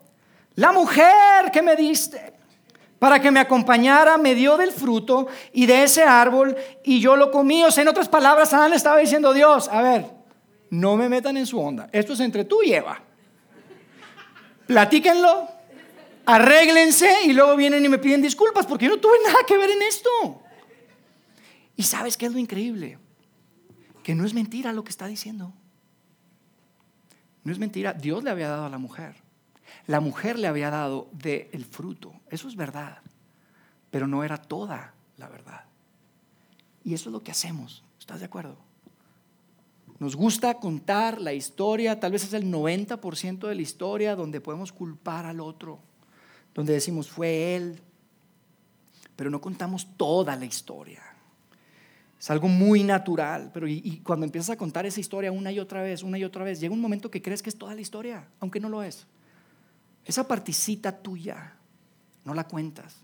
la 0.54 0.72
mujer 0.72 1.50
que 1.52 1.62
me 1.62 1.76
diste 1.76 2.32
para 2.98 3.20
que 3.20 3.30
me 3.30 3.40
acompañara 3.40 4.16
me 4.16 4.34
dio 4.34 4.56
del 4.56 4.70
fruto 4.70 5.26
y 5.52 5.66
de 5.66 5.82
ese 5.82 6.04
árbol 6.04 6.56
y 6.84 7.00
yo 7.00 7.16
lo 7.16 7.30
comí. 7.30 7.64
O 7.64 7.70
sea, 7.70 7.82
en 7.82 7.88
otras 7.88 8.08
palabras, 8.08 8.52
Adán 8.52 8.70
le 8.70 8.76
estaba 8.76 8.98
diciendo, 8.98 9.32
Dios, 9.32 9.68
a 9.68 9.82
ver, 9.82 10.21
no 10.72 10.96
me 10.96 11.10
metan 11.10 11.36
en 11.36 11.46
su 11.46 11.60
onda. 11.60 11.90
Esto 11.92 12.14
es 12.14 12.20
entre 12.20 12.46
tú 12.46 12.62
y 12.62 12.72
Eva. 12.72 12.98
Platíquenlo, 14.66 15.46
arréglense 16.24 17.24
y 17.26 17.34
luego 17.34 17.56
vienen 17.56 17.84
y 17.84 17.90
me 17.90 17.98
piden 17.98 18.22
disculpas 18.22 18.64
porque 18.64 18.86
yo 18.86 18.92
no 18.92 18.98
tuve 18.98 19.18
nada 19.26 19.40
que 19.46 19.58
ver 19.58 19.68
en 19.68 19.82
esto. 19.82 20.08
Y 21.76 21.82
sabes 21.82 22.16
qué 22.16 22.24
es 22.24 22.32
lo 22.32 22.38
increíble? 22.38 22.98
Que 24.02 24.14
no 24.14 24.24
es 24.24 24.32
mentira 24.32 24.72
lo 24.72 24.82
que 24.82 24.88
está 24.88 25.06
diciendo. 25.06 25.52
No 27.44 27.52
es 27.52 27.58
mentira. 27.58 27.92
Dios 27.92 28.24
le 28.24 28.30
había 28.30 28.48
dado 28.48 28.64
a 28.64 28.70
la 28.70 28.78
mujer. 28.78 29.16
La 29.86 30.00
mujer 30.00 30.38
le 30.38 30.46
había 30.46 30.70
dado 30.70 31.10
del 31.12 31.66
fruto. 31.66 32.14
Eso 32.30 32.48
es 32.48 32.56
verdad. 32.56 33.02
Pero 33.90 34.06
no 34.06 34.24
era 34.24 34.38
toda 34.38 34.94
la 35.18 35.28
verdad. 35.28 35.66
Y 36.82 36.94
eso 36.94 37.10
es 37.10 37.12
lo 37.12 37.22
que 37.22 37.30
hacemos. 37.30 37.84
¿Estás 37.98 38.20
de 38.20 38.26
acuerdo? 38.26 38.71
Nos 40.02 40.16
gusta 40.16 40.54
contar 40.54 41.20
la 41.20 41.32
historia, 41.32 42.00
tal 42.00 42.10
vez 42.10 42.24
es 42.24 42.32
el 42.32 42.50
90% 42.50 43.46
de 43.46 43.54
la 43.54 43.62
historia 43.62 44.16
donde 44.16 44.40
podemos 44.40 44.72
culpar 44.72 45.26
al 45.26 45.38
otro, 45.38 45.78
donde 46.52 46.72
decimos 46.72 47.08
fue 47.08 47.54
él, 47.54 47.78
pero 49.14 49.30
no 49.30 49.40
contamos 49.40 49.86
toda 49.96 50.34
la 50.34 50.44
historia. 50.44 51.04
Es 52.18 52.28
algo 52.32 52.48
muy 52.48 52.82
natural, 52.82 53.52
pero 53.54 53.68
y, 53.68 54.00
cuando 54.02 54.26
empiezas 54.26 54.50
a 54.50 54.56
contar 54.56 54.86
esa 54.86 54.98
historia 54.98 55.30
una 55.30 55.52
y 55.52 55.60
otra 55.60 55.82
vez, 55.82 56.02
una 56.02 56.18
y 56.18 56.24
otra 56.24 56.42
vez, 56.42 56.58
llega 56.58 56.74
un 56.74 56.80
momento 56.80 57.08
que 57.08 57.22
crees 57.22 57.40
que 57.40 57.50
es 57.50 57.56
toda 57.56 57.72
la 57.72 57.80
historia, 57.80 58.26
aunque 58.40 58.58
no 58.58 58.68
lo 58.68 58.82
es. 58.82 59.06
Esa 60.04 60.26
particita 60.26 61.00
tuya, 61.00 61.54
no 62.24 62.34
la 62.34 62.48
cuentas, 62.48 62.96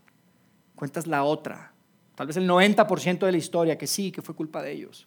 cuentas 0.74 1.06
la 1.06 1.22
otra, 1.22 1.72
tal 2.16 2.26
vez 2.26 2.36
el 2.36 2.48
90% 2.48 3.24
de 3.24 3.30
la 3.30 3.38
historia, 3.38 3.78
que 3.78 3.86
sí, 3.86 4.10
que 4.10 4.20
fue 4.20 4.34
culpa 4.34 4.64
de 4.64 4.72
ellos. 4.72 5.06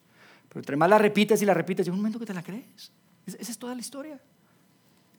Pero 0.52 0.60
entre 0.60 0.76
más 0.76 0.90
la 0.90 0.98
repites 0.98 1.42
y 1.42 1.46
la 1.46 1.54
repites, 1.54 1.86
llega 1.86 1.94
un 1.94 2.02
momento 2.02 2.20
que 2.20 2.26
te 2.26 2.34
la 2.34 2.44
crees. 2.44 2.92
Esa 3.26 3.52
es 3.52 3.58
toda 3.58 3.74
la 3.74 3.80
historia. 3.80 4.20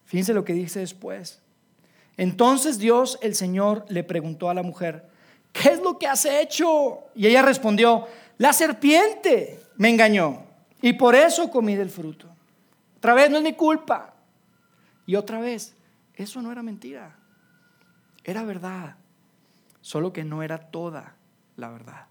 Fíjense 0.05 0.35
lo 0.35 0.45
que 0.45 0.53
dice 0.53 0.81
después. 0.81 1.40
Entonces 2.18 2.79
Dios, 2.79 3.18
el 3.23 3.35
Señor, 3.35 3.87
le 3.88 4.05
preguntó 4.05 4.51
a 4.51 4.55
la 4.55 4.62
mujer, 4.62 5.09
¿qué 5.55 5.71
es 5.71 5.81
lo 5.81 5.99
que 5.99 6.07
has 6.07 6.27
hecho? 6.27 7.05
Y 7.14 7.27
ella 7.27 7.40
respondió, 7.40 8.07
la 8.37 8.53
serpiente 8.53 9.59
me 9.79 9.88
engañó 9.88 10.45
y 10.83 10.92
por 10.92 11.14
eso 11.14 11.51
comí 11.51 11.77
del 11.77 11.88
fruto. 11.88 12.29
Otra 12.99 13.14
vez 13.14 13.31
no 13.31 13.38
es 13.38 13.42
mi 13.42 13.55
culpa. 13.55 14.14
Y 15.07 15.14
otra 15.14 15.40
vez, 15.40 15.75
eso 16.14 16.42
no 16.42 16.53
era 16.53 16.62
mentira. 16.62 17.16
Era 18.23 18.45
verdad. 18.45 18.97
Solo 19.81 20.12
que 20.12 20.25
no 20.25 20.42
era 20.42 20.59
toda 20.59 21.16
la 21.57 21.71
verdad. 21.71 22.07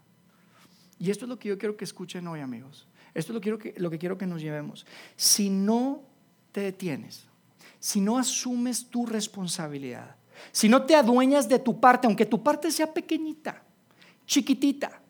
Y 0.98 1.10
esto 1.10 1.24
es 1.24 1.28
lo 1.28 1.38
que 1.38 1.50
yo 1.50 1.58
quiero 1.58 1.76
que 1.76 1.84
escuchen 1.84 2.26
hoy, 2.26 2.40
amigos. 2.40 2.88
Esto 3.14 3.32
es 3.32 3.34
lo, 3.34 3.40
quiero 3.40 3.58
que, 3.58 3.74
lo 3.76 3.90
que 3.90 3.98
quiero 3.98 4.16
que 4.16 4.26
nos 4.26 4.40
llevemos. 4.40 4.86
Si 5.16 5.50
no 5.50 6.02
te 6.52 6.60
detienes, 6.60 7.26
si 7.78 8.00
no 8.00 8.18
asumes 8.18 8.86
tu 8.86 9.06
responsabilidad, 9.06 10.16
si 10.50 10.68
no 10.68 10.84
te 10.84 10.94
adueñas 10.94 11.48
de 11.48 11.58
tu 11.58 11.78
parte, 11.78 12.06
aunque 12.06 12.26
tu 12.26 12.42
parte 12.42 12.70
sea 12.70 12.92
pequeñita, 12.92 13.62
chiquitita, 14.26 15.00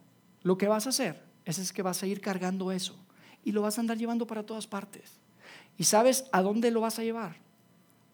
lo 0.43 0.59
que 0.59 0.69
vas 0.69 0.87
a 0.87 0.91
hacer 0.91 1.23
es, 1.45 1.73
que 1.73 1.83
vas 1.83 2.03
a 2.03 2.07
ir 2.07 2.21
cargando 2.21 2.73
eso 2.73 2.97
y 3.45 3.53
lo 3.53 3.63
vas 3.63 3.79
a 3.79 3.81
andar 3.81 3.97
llevando 3.97 4.27
para 4.27 4.45
todas 4.45 4.67
partes. 4.67 5.21
¿Y 5.79 5.85
sabes 5.85 6.25
a 6.33 6.43
dónde 6.43 6.71
lo 6.71 6.81
vas 6.81 6.99
a 6.99 7.03
llevar? 7.05 7.37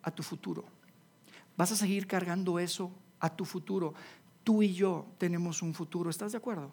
A 0.03 0.11
tu 0.11 0.23
futuro. 0.23 0.65
Vas 1.57 1.73
a 1.73 1.77
seguir 1.77 2.07
cargando 2.07 2.59
eso 2.59 2.93
a 3.21 3.35
tu 3.35 3.45
futuro. 3.45 3.95
Tú 4.45 4.63
y 4.63 4.73
yo 4.73 5.07
tenemos 5.19 5.63
un 5.63 5.75
futuro, 5.75 6.09
¿estás 6.11 6.33
de 6.33 6.39
acuerdo? 6.39 6.73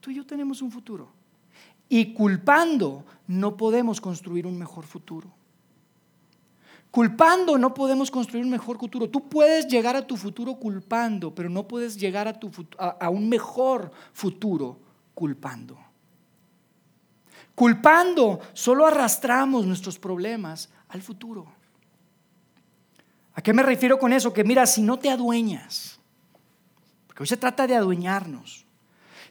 Tú 0.00 0.10
y 0.10 0.16
yo 0.16 0.26
tenemos 0.26 0.62
un 0.62 0.70
futuro. 0.70 1.10
Y 1.88 2.14
culpando 2.14 3.04
no 3.26 3.56
podemos 3.56 4.00
construir 4.00 4.46
un 4.46 4.58
mejor 4.58 4.84
futuro. 4.84 5.30
Culpando 6.90 7.58
no 7.58 7.74
podemos 7.74 8.08
construir 8.08 8.44
un 8.44 8.50
mejor 8.50 8.78
futuro. 8.78 9.10
Tú 9.10 9.28
puedes 9.28 9.66
llegar 9.66 9.96
a 9.96 10.06
tu 10.06 10.16
futuro 10.16 10.54
culpando, 10.54 11.34
pero 11.34 11.50
no 11.50 11.66
puedes 11.66 11.96
llegar 11.96 12.28
a, 12.28 12.34
tu, 12.34 12.52
a, 12.78 13.10
un 13.10 13.28
mejor 13.28 13.90
futuro 14.12 14.78
culpando. 15.12 15.76
Culpando, 17.54 18.38
solo 18.52 18.86
arrastramos 18.86 19.66
nuestros 19.66 19.98
problemas 19.98 20.68
al 20.88 21.02
futuro. 21.02 21.46
¿A 23.34 23.42
qué 23.42 23.52
me 23.52 23.64
refiero 23.64 23.98
con 23.98 24.12
eso? 24.12 24.32
Que 24.32 24.44
mira, 24.44 24.64
si 24.64 24.80
no 24.80 24.96
te 24.96 25.10
adueñas, 25.10 25.98
porque 27.08 27.24
hoy 27.24 27.26
se 27.26 27.36
trata 27.36 27.66
de 27.66 27.74
adueñarnos, 27.74 28.63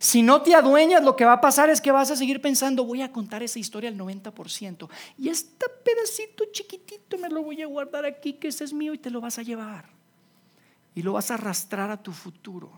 si 0.04 0.22
no 0.22 0.42
te 0.42 0.54
adueñas, 0.54 1.02
lo 1.02 1.16
que 1.16 1.24
va 1.24 1.32
a 1.32 1.40
pasar 1.40 1.70
es 1.70 1.80
que 1.80 1.90
vas 1.90 2.12
a 2.12 2.18
seguir 2.18 2.42
pensando, 2.42 2.84
voy 2.84 3.02
a 3.02 3.14
contar 3.14 3.42
esa 3.42 3.58
historia 3.58 3.90
al 3.90 3.98
90%. 3.98 4.90
Y 5.18 5.30
este 5.30 5.66
pedacito 5.82 6.44
chiquitito 6.52 7.18
me 7.18 7.30
lo 7.30 7.42
voy 7.42 7.62
a 7.62 7.68
guardar 7.68 8.04
aquí, 8.04 8.34
que 8.34 8.50
ese 8.50 8.66
es 8.66 8.74
mío, 8.74 8.94
y 8.94 8.98
te 8.98 9.10
lo 9.10 9.22
vas 9.22 9.40
a 9.40 9.44
llevar. 9.44 9.86
Y 10.94 11.04
lo 11.04 11.14
vas 11.14 11.32
a 11.32 11.36
arrastrar 11.36 11.90
a 11.90 12.04
tu 12.04 12.12
futuro. 12.12 12.70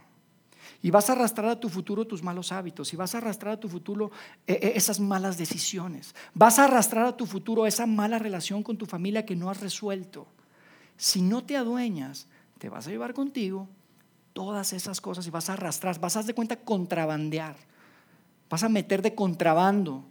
Y 0.84 0.92
vas 0.92 1.10
a 1.10 1.14
arrastrar 1.14 1.50
a 1.50 1.60
tu 1.60 1.68
futuro 1.68 2.06
tus 2.06 2.22
malos 2.22 2.52
hábitos. 2.52 2.94
Y 2.94 2.96
vas 2.96 3.16
a 3.16 3.18
arrastrar 3.18 3.56
a 3.56 3.60
tu 3.60 3.70
futuro 3.70 4.12
eh, 4.46 4.60
eh, 4.62 4.74
esas 4.76 5.00
malas 5.00 5.36
decisiones. 5.36 6.14
Vas 6.36 6.60
a 6.60 6.66
arrastrar 6.66 7.08
a 7.08 7.18
tu 7.18 7.26
futuro 7.26 7.66
esa 7.66 7.88
mala 7.88 8.20
relación 8.20 8.62
con 8.62 8.78
tu 8.78 8.86
familia 8.86 9.26
que 9.26 9.36
no 9.36 9.50
has 9.50 9.62
resuelto. 9.62 10.28
Si 10.96 11.24
no 11.24 11.44
te 11.44 11.58
adueñas, 11.58 12.28
te 12.60 12.70
vas 12.70 12.86
a 12.86 12.92
llevar 12.92 13.16
contigo 13.16 13.68
todas 14.36 14.74
esas 14.74 15.00
cosas 15.00 15.26
y 15.26 15.30
vas 15.30 15.50
a 15.50 15.54
arrastrar, 15.54 15.98
vas 15.98 16.18
a 16.18 16.24
de 16.24 16.34
cuenta 16.34 16.58
contrabandear, 16.58 17.56
vas 18.50 18.64
a 18.64 18.70
meter 18.70 19.02
de 19.02 19.16
contrabando 19.16 20.04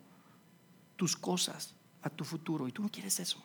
tus 0.96 1.14
cosas 1.14 1.74
a 2.00 2.08
tu 2.08 2.24
futuro 2.24 2.66
y 2.66 2.72
tú 2.72 2.82
no 2.82 2.88
quieres 2.88 3.20
eso. 3.20 3.38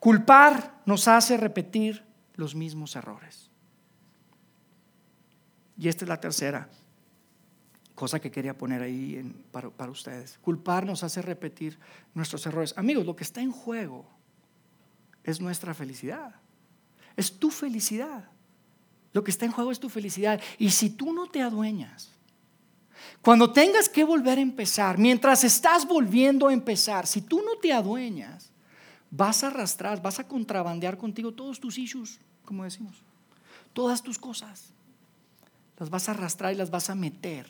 Culpar 0.00 0.80
nos 0.86 1.08
hace 1.08 1.36
repetir 1.36 2.06
los 2.36 2.54
mismos 2.54 2.96
errores. 2.96 3.50
Y 5.76 5.88
esta 5.88 6.06
es 6.06 6.08
la 6.08 6.18
tercera 6.18 6.70
cosa 7.94 8.18
que 8.18 8.30
quería 8.30 8.56
poner 8.56 8.80
ahí 8.80 9.30
para, 9.52 9.68
para 9.68 9.92
ustedes. 9.92 10.38
Culpar 10.38 10.86
nos 10.86 11.02
hace 11.02 11.20
repetir 11.20 11.78
nuestros 12.14 12.46
errores. 12.46 12.72
Amigos, 12.78 13.04
lo 13.04 13.14
que 13.14 13.24
está 13.24 13.42
en 13.42 13.52
juego 13.52 14.08
es 15.22 15.38
nuestra 15.38 15.74
felicidad. 15.74 16.34
Es 17.16 17.38
tu 17.38 17.50
felicidad. 17.50 18.28
Lo 19.12 19.24
que 19.24 19.30
está 19.30 19.44
en 19.46 19.52
juego 19.52 19.70
es 19.70 19.80
tu 19.80 19.88
felicidad. 19.88 20.40
Y 20.58 20.70
si 20.70 20.90
tú 20.90 21.12
no 21.12 21.26
te 21.26 21.42
adueñas, 21.42 22.10
cuando 23.22 23.52
tengas 23.52 23.88
que 23.88 24.04
volver 24.04 24.38
a 24.38 24.42
empezar, 24.42 24.98
mientras 24.98 25.42
estás 25.44 25.86
volviendo 25.86 26.48
a 26.48 26.52
empezar, 26.52 27.06
si 27.06 27.22
tú 27.22 27.42
no 27.42 27.56
te 27.58 27.72
adueñas, 27.72 28.50
vas 29.10 29.42
a 29.42 29.48
arrastrar, 29.48 30.02
vas 30.02 30.18
a 30.18 30.28
contrabandear 30.28 30.98
contigo 30.98 31.32
todos 31.32 31.60
tus 31.60 31.78
issues, 31.78 32.20
como 32.44 32.64
decimos, 32.64 32.96
todas 33.72 34.02
tus 34.02 34.18
cosas. 34.18 34.72
Las 35.78 35.90
vas 35.90 36.08
a 36.08 36.12
arrastrar 36.12 36.52
y 36.52 36.56
las 36.56 36.70
vas 36.70 36.90
a 36.90 36.94
meter 36.94 37.46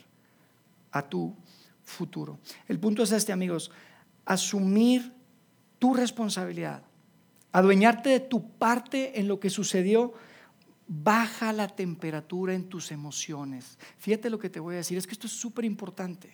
a 0.93 1.03
tu 1.03 1.35
futuro. 1.85 2.39
El 2.69 2.79
punto 2.79 3.03
es 3.03 3.13
este, 3.13 3.33
amigos, 3.33 3.71
asumir 4.25 5.13
tu 5.79 5.95
responsabilidad, 5.95 6.83
adueñarte 7.57 8.11
de 8.11 8.21
tu 8.21 8.51
parte 8.51 9.19
en 9.19 9.29
lo 9.29 9.41
que 9.41 9.49
sucedió 9.49 10.13
baja 10.87 11.55
la 11.55 11.69
temperatura 11.69 12.53
en 12.53 12.69
tus 12.69 12.93
emociones. 12.93 13.79
Fíjate 13.97 14.29
lo 14.29 14.39
que 14.39 14.51
te 14.51 14.61
voy 14.61 14.75
a 14.75 14.79
decir, 14.79 14.99
es 14.99 15.07
que 15.07 15.15
esto 15.15 15.27
es 15.27 15.33
súper 15.33 15.65
importante. 15.65 16.31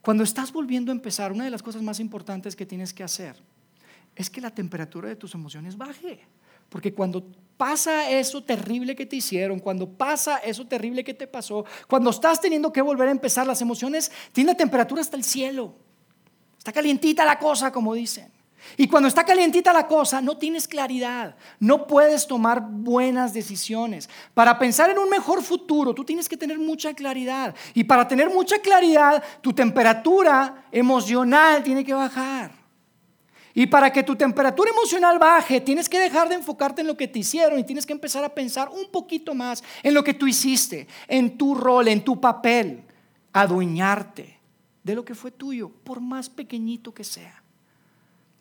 Cuando 0.00 0.24
estás 0.24 0.50
volviendo 0.50 0.90
a 0.90 0.94
empezar, 0.94 1.30
una 1.30 1.44
de 1.44 1.50
las 1.50 1.62
cosas 1.62 1.82
más 1.82 2.00
importantes 2.00 2.56
que 2.56 2.64
tienes 2.64 2.94
que 2.94 3.04
hacer 3.04 3.36
es 4.16 4.30
que 4.30 4.40
la 4.40 4.50
temperatura 4.50 5.10
de 5.10 5.16
tus 5.16 5.34
emociones 5.34 5.76
baje. 5.76 6.20
Porque 6.70 6.94
cuando 6.94 7.22
pasa 7.58 8.08
eso 8.08 8.42
terrible 8.42 8.96
que 8.96 9.04
te 9.04 9.16
hicieron, 9.16 9.60
cuando 9.60 9.86
pasa 9.86 10.38
eso 10.38 10.66
terrible 10.66 11.04
que 11.04 11.12
te 11.12 11.26
pasó, 11.26 11.66
cuando 11.86 12.08
estás 12.08 12.40
teniendo 12.40 12.72
que 12.72 12.80
volver 12.80 13.08
a 13.08 13.12
empezar, 13.12 13.46
las 13.46 13.60
emociones 13.60 14.10
tienen 14.32 14.54
la 14.54 14.56
temperatura 14.56 15.02
hasta 15.02 15.18
el 15.18 15.24
cielo. 15.24 15.74
Está 16.56 16.72
calientita 16.72 17.26
la 17.26 17.38
cosa, 17.38 17.70
como 17.70 17.92
dicen. 17.92 18.32
Y 18.76 18.88
cuando 18.88 19.08
está 19.08 19.24
calientita 19.24 19.72
la 19.72 19.86
cosa, 19.86 20.20
no 20.20 20.38
tienes 20.38 20.66
claridad, 20.66 21.36
no 21.58 21.86
puedes 21.86 22.26
tomar 22.26 22.62
buenas 22.62 23.34
decisiones. 23.34 24.08
Para 24.34 24.58
pensar 24.58 24.90
en 24.90 24.98
un 24.98 25.08
mejor 25.08 25.42
futuro, 25.42 25.94
tú 25.94 26.04
tienes 26.04 26.28
que 26.28 26.36
tener 26.36 26.58
mucha 26.58 26.94
claridad. 26.94 27.54
Y 27.74 27.84
para 27.84 28.08
tener 28.08 28.30
mucha 28.30 28.58
claridad, 28.60 29.22
tu 29.40 29.52
temperatura 29.52 30.66
emocional 30.72 31.62
tiene 31.62 31.84
que 31.84 31.92
bajar. 31.92 32.52
Y 33.54 33.66
para 33.66 33.92
que 33.92 34.02
tu 34.02 34.16
temperatura 34.16 34.70
emocional 34.70 35.18
baje, 35.18 35.60
tienes 35.60 35.86
que 35.86 36.00
dejar 36.00 36.30
de 36.30 36.36
enfocarte 36.36 36.80
en 36.80 36.86
lo 36.86 36.96
que 36.96 37.08
te 37.08 37.18
hicieron 37.18 37.58
y 37.58 37.64
tienes 37.64 37.84
que 37.84 37.92
empezar 37.92 38.24
a 38.24 38.34
pensar 38.34 38.70
un 38.70 38.90
poquito 38.90 39.34
más 39.34 39.62
en 39.82 39.92
lo 39.92 40.02
que 40.02 40.14
tú 40.14 40.26
hiciste, 40.26 40.88
en 41.06 41.36
tu 41.36 41.54
rol, 41.54 41.88
en 41.88 42.02
tu 42.02 42.18
papel, 42.18 42.84
adueñarte 43.34 44.40
de 44.82 44.94
lo 44.94 45.04
que 45.04 45.14
fue 45.14 45.30
tuyo, 45.30 45.68
por 45.68 46.00
más 46.00 46.30
pequeñito 46.30 46.94
que 46.94 47.04
sea 47.04 47.41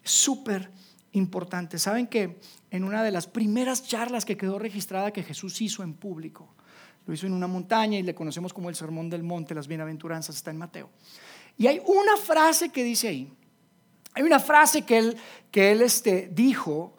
súper 0.03 0.71
importante. 1.13 1.77
¿Saben 1.77 2.07
que 2.07 2.39
en 2.69 2.83
una 2.83 3.03
de 3.03 3.11
las 3.11 3.27
primeras 3.27 3.83
charlas 3.83 4.25
que 4.25 4.37
quedó 4.37 4.59
registrada 4.59 5.11
que 5.11 5.23
Jesús 5.23 5.61
hizo 5.61 5.83
en 5.83 5.93
público, 5.93 6.53
lo 7.05 7.13
hizo 7.13 7.25
en 7.25 7.33
una 7.33 7.47
montaña 7.47 7.97
y 7.97 8.03
le 8.03 8.15
conocemos 8.15 8.53
como 8.53 8.69
el 8.69 8.75
Sermón 8.75 9.09
del 9.09 9.23
Monte, 9.23 9.55
las 9.55 9.67
Bienaventuranzas, 9.67 10.35
está 10.35 10.51
en 10.51 10.57
Mateo. 10.57 10.89
Y 11.57 11.67
hay 11.67 11.81
una 11.85 12.15
frase 12.17 12.69
que 12.69 12.83
dice 12.83 13.07
ahí, 13.07 13.31
hay 14.13 14.23
una 14.23 14.39
frase 14.39 14.83
que 14.83 14.97
él, 14.97 15.17
que 15.49 15.71
él 15.71 15.81
este, 15.81 16.29
dijo 16.31 16.95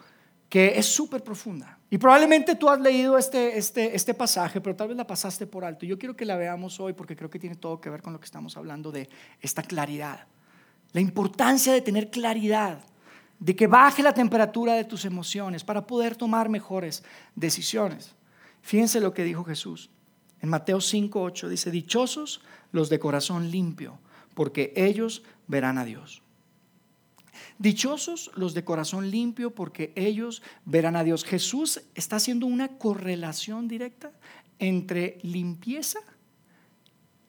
que 0.49 0.79
es 0.79 0.87
súper 0.87 1.23
profunda. 1.23 1.79
Y 1.89 1.99
probablemente 1.99 2.57
tú 2.57 2.69
has 2.69 2.81
leído 2.81 3.19
este, 3.19 3.57
este, 3.59 3.95
este 3.95 4.15
pasaje, 4.15 4.61
pero 4.61 4.75
tal 4.75 4.89
vez 4.89 4.97
la 4.97 5.07
pasaste 5.07 5.47
por 5.47 5.65
alto. 5.65 5.85
Yo 5.85 5.99
quiero 5.99 6.17
que 6.17 6.25
la 6.25 6.37
veamos 6.37 6.81
hoy 6.81 6.95
porque 6.95 7.17
creo 7.17 7.31
que 7.31 7.39
tiene 7.39 7.57
todo 7.57 7.81
que 7.81 7.91
ver 7.91 8.03
con 8.03 8.13
lo 8.13 8.21
que 8.21 8.25
estamos 8.25 8.57
hablando 8.57 8.91
de 8.91 9.09
esta 9.41 9.63
claridad. 9.63 10.27
La 10.93 11.01
importancia 11.01 11.73
de 11.73 11.81
tener 11.81 12.11
claridad 12.11 12.85
de 13.43 13.57
que 13.57 13.67
baje 13.67 14.05
la 14.05 14.15
temperatura 14.15 14.75
de 14.75 14.85
tus 14.85 15.05
emociones 15.05 15.65
para 15.65 15.85
poder 15.85 16.15
tomar 16.15 16.49
mejores 16.49 17.03
decisiones. 17.35 18.15
Fíjense 18.63 19.01
lo 19.01 19.13
que 19.13 19.25
dijo 19.25 19.43
Jesús. 19.43 19.91
En 20.41 20.49
Mateo 20.49 20.81
5:8 20.81 21.49
dice, 21.49 21.73
"Dichosos 21.73 22.41
los 22.71 22.89
de 22.89 23.01
corazón 23.01 23.51
limpio, 23.51 23.99
porque 24.35 24.73
ellos 24.77 25.25
verán 25.49 25.77
a 25.77 25.85
Dios." 25.85 26.23
Dichosos 27.59 28.31
los 28.37 28.55
de 28.55 28.63
corazón 28.63 29.11
limpio, 29.11 29.51
porque 29.53 29.93
ellos 29.97 30.41
verán 30.65 30.95
a 30.95 31.03
Dios. 31.03 31.25
Jesús 31.25 31.83
está 31.97 32.17
haciendo 32.17 32.47
una 32.47 32.79
correlación 32.79 33.67
directa 33.67 34.13
entre 34.61 35.19
limpieza 35.23 35.99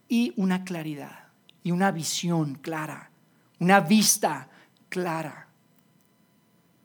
y 0.08 0.32
una 0.36 0.64
claridad, 0.64 1.30
y 1.64 1.72
una 1.72 1.90
visión 1.90 2.54
clara, 2.54 3.10
una 3.60 3.80
vista 3.80 4.50
clara. 4.90 5.48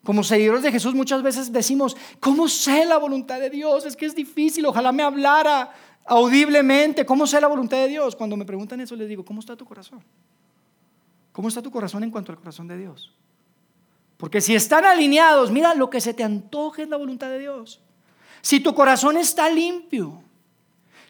Como 0.09 0.25
seguidores 0.25 0.62
de 0.62 0.73
Jesús 0.73 0.94
muchas 0.94 1.23
veces 1.23 1.53
decimos, 1.53 1.94
¿cómo 2.18 2.49
sé 2.49 2.87
la 2.87 2.97
voluntad 2.97 3.38
de 3.40 3.51
Dios? 3.51 3.85
Es 3.85 3.94
que 3.94 4.07
es 4.07 4.14
difícil, 4.14 4.64
ojalá 4.64 4.90
me 4.90 5.03
hablara 5.03 5.71
audiblemente, 6.07 7.05
¿cómo 7.05 7.27
sé 7.27 7.38
la 7.42 7.47
voluntad 7.47 7.77
de 7.77 7.88
Dios? 7.88 8.16
Cuando 8.16 8.35
me 8.35 8.47
preguntan 8.47 8.81
eso 8.81 8.97
les 8.97 9.07
digo, 9.07 9.23
¿cómo 9.23 9.40
está 9.40 9.55
tu 9.55 9.66
corazón? 9.66 10.03
¿Cómo 11.31 11.49
está 11.49 11.61
tu 11.61 11.71
corazón 11.71 12.05
en 12.05 12.11
cuanto 12.11 12.33
al 12.33 12.38
corazón 12.38 12.66
de 12.68 12.79
Dios? 12.79 13.14
Porque 14.16 14.40
si 14.40 14.55
están 14.55 14.87
alineados, 14.87 15.51
mira, 15.51 15.75
lo 15.75 15.90
que 15.90 16.01
se 16.01 16.14
te 16.14 16.25
antoje 16.25 16.85
es 16.85 16.88
la 16.88 16.97
voluntad 16.97 17.29
de 17.29 17.40
Dios. 17.40 17.83
Si 18.40 18.61
tu 18.61 18.75
corazón 18.75 19.18
está 19.18 19.51
limpio, 19.51 20.23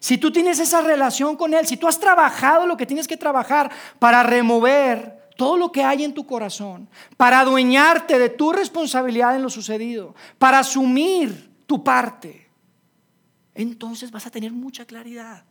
si 0.01 0.17
tú 0.17 0.29
tienes 0.29 0.59
esa 0.59 0.81
relación 0.81 1.37
con 1.37 1.53
Él, 1.53 1.65
si 1.65 1.77
tú 1.77 1.87
has 1.87 2.01
trabajado 2.01 2.67
lo 2.67 2.75
que 2.75 2.85
tienes 2.85 3.07
que 3.07 3.15
trabajar 3.15 3.71
para 3.97 4.23
remover 4.23 5.18
todo 5.39 5.55
lo 5.55 5.71
que 5.71 5.85
hay 5.85 6.03
en 6.03 6.13
tu 6.13 6.27
corazón, 6.27 6.89
para 7.15 7.39
adueñarte 7.39 8.19
de 8.19 8.27
tu 8.27 8.51
responsabilidad 8.51 9.37
en 9.37 9.41
lo 9.41 9.49
sucedido, 9.49 10.13
para 10.37 10.59
asumir 10.59 11.49
tu 11.65 11.81
parte, 11.81 12.49
entonces 13.55 14.11
vas 14.11 14.27
a 14.27 14.31
tener 14.31 14.51
mucha 14.51 14.83
claridad. 14.83 15.45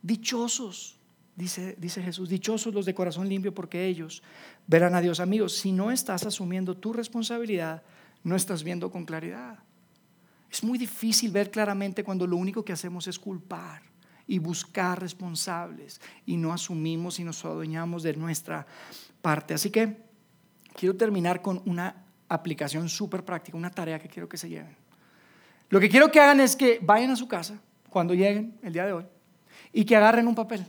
Dichosos, 0.00 0.98
dice, 1.36 1.76
dice 1.78 2.02
Jesús, 2.02 2.30
dichosos 2.30 2.72
los 2.72 2.86
de 2.86 2.94
corazón 2.94 3.28
limpio 3.28 3.52
porque 3.52 3.84
ellos 3.84 4.22
verán 4.66 4.94
a 4.94 5.02
Dios. 5.02 5.20
Amigos, 5.20 5.54
si 5.58 5.70
no 5.70 5.90
estás 5.90 6.24
asumiendo 6.24 6.74
tu 6.74 6.94
responsabilidad, 6.94 7.82
no 8.24 8.36
estás 8.36 8.64
viendo 8.64 8.90
con 8.90 9.04
claridad. 9.04 9.58
Es 10.50 10.64
muy 10.64 10.78
difícil 10.78 11.30
ver 11.30 11.50
claramente 11.50 12.02
cuando 12.02 12.26
lo 12.26 12.38
único 12.38 12.64
que 12.64 12.72
hacemos 12.72 13.06
es 13.06 13.18
culpar 13.18 13.82
y 14.28 14.38
buscar 14.38 15.00
responsables 15.00 16.00
y 16.26 16.36
no 16.36 16.52
asumimos 16.52 17.18
y 17.18 17.24
nos 17.24 17.44
adueñamos 17.44 18.02
de 18.02 18.14
nuestra 18.14 18.66
parte. 19.22 19.54
Así 19.54 19.70
que 19.70 19.96
quiero 20.76 20.94
terminar 20.94 21.40
con 21.42 21.62
una 21.64 22.04
aplicación 22.28 22.90
súper 22.90 23.24
práctica, 23.24 23.56
una 23.56 23.70
tarea 23.70 23.98
que 23.98 24.08
quiero 24.08 24.28
que 24.28 24.36
se 24.36 24.48
lleven. 24.48 24.76
Lo 25.70 25.80
que 25.80 25.88
quiero 25.88 26.12
que 26.12 26.20
hagan 26.20 26.40
es 26.40 26.54
que 26.54 26.78
vayan 26.82 27.10
a 27.10 27.16
su 27.16 27.26
casa 27.26 27.58
cuando 27.88 28.14
lleguen 28.14 28.58
el 28.62 28.74
día 28.74 28.86
de 28.86 28.92
hoy 28.92 29.06
y 29.72 29.84
que 29.84 29.96
agarren 29.96 30.28
un 30.28 30.34
papel, 30.34 30.64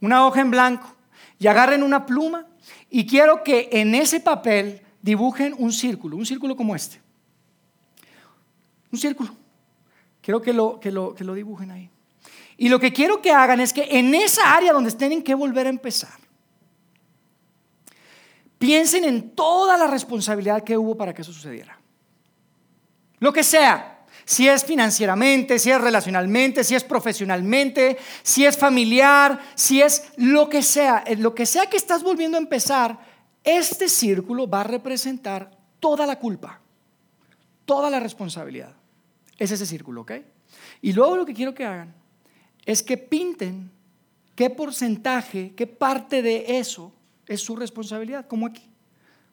una 0.00 0.26
hoja 0.26 0.40
en 0.40 0.50
blanco 0.50 0.96
y 1.38 1.46
agarren 1.46 1.82
una 1.82 2.06
pluma 2.06 2.46
y 2.90 3.06
quiero 3.06 3.44
que 3.44 3.68
en 3.70 3.94
ese 3.94 4.20
papel 4.20 4.80
dibujen 5.02 5.54
un 5.58 5.72
círculo, 5.72 6.16
un 6.16 6.26
círculo 6.26 6.56
como 6.56 6.74
este. 6.74 7.00
Un 8.90 8.98
círculo. 8.98 9.30
Quiero 10.22 10.40
que 10.40 10.54
lo, 10.54 10.80
que 10.80 10.90
lo, 10.90 11.14
que 11.14 11.24
lo 11.24 11.34
dibujen 11.34 11.70
ahí. 11.70 11.90
Y 12.60 12.68
lo 12.68 12.80
que 12.80 12.92
quiero 12.92 13.22
que 13.22 13.30
hagan 13.30 13.60
es 13.60 13.72
que 13.72 13.86
en 13.88 14.12
esa 14.16 14.52
área 14.52 14.72
donde 14.72 14.90
tienen 14.90 15.22
que 15.22 15.34
volver 15.34 15.66
a 15.66 15.70
empezar, 15.70 16.18
piensen 18.58 19.04
en 19.04 19.30
toda 19.30 19.78
la 19.78 19.86
responsabilidad 19.86 20.64
que 20.64 20.76
hubo 20.76 20.96
para 20.96 21.14
que 21.14 21.22
eso 21.22 21.32
sucediera. 21.32 21.78
Lo 23.20 23.32
que 23.32 23.44
sea, 23.44 24.04
si 24.24 24.48
es 24.48 24.64
financieramente, 24.64 25.60
si 25.60 25.70
es 25.70 25.80
relacionalmente, 25.80 26.64
si 26.64 26.74
es 26.74 26.82
profesionalmente, 26.82 27.96
si 28.24 28.44
es 28.44 28.58
familiar, 28.58 29.38
si 29.54 29.80
es 29.80 30.10
lo 30.16 30.48
que 30.48 30.60
sea, 30.62 31.04
lo 31.16 31.36
que 31.36 31.46
sea 31.46 31.66
que 31.66 31.76
estás 31.76 32.02
volviendo 32.02 32.38
a 32.38 32.40
empezar, 32.40 32.98
este 33.44 33.88
círculo 33.88 34.50
va 34.50 34.62
a 34.62 34.64
representar 34.64 35.56
toda 35.78 36.06
la 36.06 36.18
culpa, 36.18 36.60
toda 37.64 37.88
la 37.88 38.00
responsabilidad. 38.00 38.74
Es 39.38 39.52
ese 39.52 39.64
círculo, 39.64 40.00
¿ok? 40.00 40.12
Y 40.82 40.92
luego 40.92 41.16
lo 41.16 41.24
que 41.24 41.34
quiero 41.34 41.54
que 41.54 41.64
hagan 41.64 41.97
es 42.68 42.82
que 42.82 42.98
pinten 42.98 43.70
qué 44.34 44.50
porcentaje, 44.50 45.54
qué 45.56 45.66
parte 45.66 46.20
de 46.20 46.58
eso 46.58 46.92
es 47.26 47.40
su 47.40 47.56
responsabilidad, 47.56 48.26
como 48.26 48.44
aquí. 48.44 48.68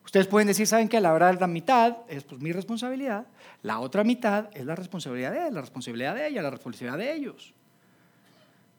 Ustedes 0.06 0.26
pueden 0.26 0.48
decir, 0.48 0.66
¿saben 0.66 0.88
que 0.88 0.98
La 1.02 1.12
verdad 1.12 1.38
la 1.38 1.46
mitad 1.46 1.98
es 2.08 2.24
pues, 2.24 2.40
mi 2.40 2.50
responsabilidad, 2.50 3.26
la 3.62 3.80
otra 3.80 4.04
mitad 4.04 4.48
es 4.54 4.64
la 4.64 4.74
responsabilidad 4.74 5.32
de 5.32 5.48
él, 5.48 5.54
la 5.54 5.60
responsabilidad 5.60 6.14
de 6.14 6.28
ella, 6.28 6.40
la 6.40 6.48
responsabilidad 6.48 6.96
de 6.96 7.12
ellos. 7.12 7.52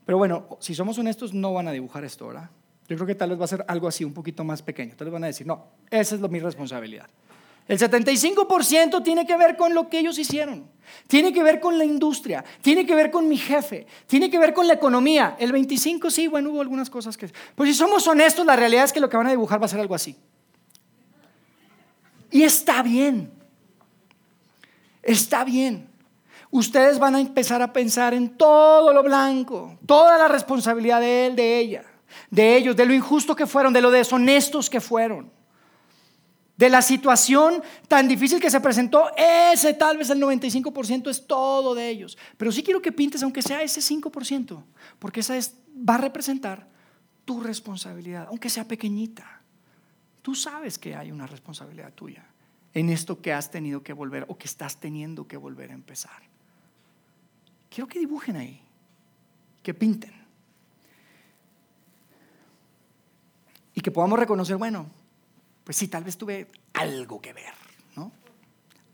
Pero 0.08 0.18
bueno, 0.18 0.58
si 0.60 0.74
somos 0.74 0.98
honestos, 0.98 1.36
no 1.36 1.54
van 1.54 1.68
a 1.68 1.72
dibujar 1.72 2.04
esto, 2.04 2.26
¿verdad? 2.26 2.50
Yo 2.88 2.96
creo 2.96 3.06
que 3.06 3.14
tal 3.14 3.30
vez 3.30 3.40
va 3.40 3.46
a 3.46 3.50
ser 3.50 3.64
algo 3.68 3.88
así, 3.88 4.04
un 4.04 4.14
poquito 4.14 4.44
más 4.44 4.64
pequeño. 4.64 4.96
Tal 4.98 5.06
vez 5.06 5.14
van 5.14 5.26
a 5.26 5.28
decir, 5.28 5.46
no, 5.46 5.68
esa 5.92 6.16
es 6.16 6.22
lo, 6.22 6.30
mi 6.30 6.40
responsabilidad. 6.40 7.08
El 7.68 7.78
75% 7.78 9.04
tiene 9.04 9.26
que 9.26 9.36
ver 9.36 9.58
con 9.58 9.74
lo 9.74 9.90
que 9.90 10.00
ellos 10.00 10.18
hicieron. 10.18 10.70
Tiene 11.08 11.34
que 11.34 11.44
ver 11.44 11.60
con 11.60 11.78
la 11.78 11.84
industria, 11.84 12.44
tiene 12.62 12.86
que 12.86 12.96
ver 12.96 13.12
con 13.12 13.28
mi 13.28 13.38
jefe, 13.38 13.86
tiene 14.08 14.30
que 14.30 14.40
ver 14.40 14.54
con 14.54 14.68
la 14.68 14.74
economía. 14.74 15.36
El 15.38 15.52
25 15.52 16.10
sí, 16.10 16.28
bueno, 16.28 16.52
hubo 16.52 16.62
algunas 16.62 16.90
cosas 16.90 17.18
que... 17.18 17.30
Pues 17.56 17.70
si 17.70 17.76
somos 17.76 18.08
honestos, 18.08 18.46
la 18.46 18.56
realidad 18.56 18.86
es 18.86 18.94
que 18.94 19.02
lo 19.02 19.10
que 19.10 19.18
van 19.18 19.28
a 19.28 19.32
dibujar 19.32 19.62
va 19.62 19.66
a 19.66 19.70
ser 19.70 19.82
algo 19.82 19.96
así. 19.96 20.16
Y 22.32 22.44
está 22.44 22.82
bien. 22.84 23.32
Está 25.04 25.44
bien. 25.44 25.90
Ustedes 26.50 27.00
van 27.00 27.16
a 27.16 27.20
empezar 27.20 27.62
a 27.62 27.74
pensar 27.74 28.14
en 28.14 28.38
todo 28.38 28.94
lo 28.94 29.04
blanco, 29.04 29.78
toda 29.86 30.18
la 30.18 30.30
responsabilidad 30.30 31.02
de 31.02 31.28
él, 31.28 31.36
de 31.36 31.60
ella, 31.60 31.84
de 32.30 32.56
ellos, 32.56 32.78
de 32.78 32.86
lo 32.86 32.94
injusto 32.94 33.36
que 33.36 33.46
fueron, 33.46 33.74
de 33.74 33.82
lo 33.82 33.92
deshonestos 33.92 34.70
que 34.70 34.80
fueron 34.80 35.37
de 36.58 36.70
la 36.70 36.82
situación 36.82 37.62
tan 37.88 38.08
difícil 38.08 38.42
que 38.42 38.50
se 38.50 38.60
presentó, 38.60 39.12
ese 39.16 39.76
tal 39.76 39.98
vez 39.98 40.10
el 40.10 40.20
95% 40.20 41.10
es 41.10 41.28
todo 41.28 41.76
de 41.76 41.88
ellos. 41.88 42.18
Pero 42.36 42.52
sí 42.52 42.64
quiero 42.64 42.82
que 42.82 42.92
pintes, 42.92 43.22
aunque 43.22 43.44
sea 43.44 43.62
ese 43.62 43.80
5%, 43.80 44.64
porque 44.98 45.20
esa 45.20 45.38
es, 45.38 45.56
va 45.88 45.96
a 45.96 46.00
representar 46.00 46.68
tu 47.26 47.40
responsabilidad, 47.40 48.28
aunque 48.30 48.50
sea 48.50 48.68
pequeñita. 48.68 49.42
Tú 50.24 50.34
sabes 50.34 50.80
que 50.80 50.96
hay 50.96 51.12
una 51.12 51.28
responsabilidad 51.28 51.94
tuya 51.94 52.26
en 52.74 52.90
esto 52.90 53.22
que 53.22 53.34
has 53.34 53.52
tenido 53.52 53.84
que 53.84 53.94
volver 53.94 54.26
o 54.28 54.38
que 54.38 54.48
estás 54.48 54.80
teniendo 54.80 55.28
que 55.28 55.38
volver 55.38 55.72
a 55.72 55.74
empezar. 55.76 56.24
Quiero 57.70 57.88
que 57.88 58.00
dibujen 58.00 58.36
ahí, 58.36 58.62
que 59.62 59.74
pinten. 59.74 60.14
Y 63.76 63.82
que 63.82 63.92
podamos 63.92 64.18
reconocer, 64.18 64.58
bueno, 64.58 64.88
pues 65.68 65.76
sí, 65.76 65.90
tal 65.90 66.06
vez 66.06 66.18
tuve 66.18 66.48
algo 66.76 67.20
que 67.20 67.34
ver, 67.34 67.54
¿no? 67.98 68.10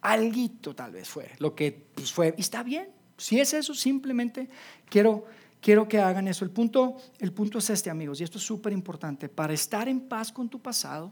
Alguito 0.02 0.74
tal 0.74 0.92
vez 0.92 1.08
fue 1.08 1.30
lo 1.38 1.54
que 1.54 1.72
pues, 1.72 2.12
fue. 2.12 2.34
Y 2.36 2.42
está 2.42 2.64
bien, 2.64 2.90
si 3.16 3.40
es 3.40 3.54
eso, 3.54 3.76
simplemente 3.76 4.50
quiero, 4.90 5.28
quiero 5.62 5.88
que 5.88 6.00
hagan 6.00 6.28
eso. 6.28 6.44
El 6.44 6.50
punto, 6.50 6.98
el 7.20 7.32
punto 7.32 7.60
es 7.60 7.70
este, 7.70 7.92
amigos, 7.92 8.20
y 8.20 8.24
esto 8.24 8.40
es 8.40 8.44
súper 8.44 8.74
importante. 8.74 9.30
Para 9.30 9.54
estar 9.54 9.88
en 9.88 10.00
paz 10.00 10.32
con 10.32 10.50
tu 10.50 10.60
pasado, 10.64 11.12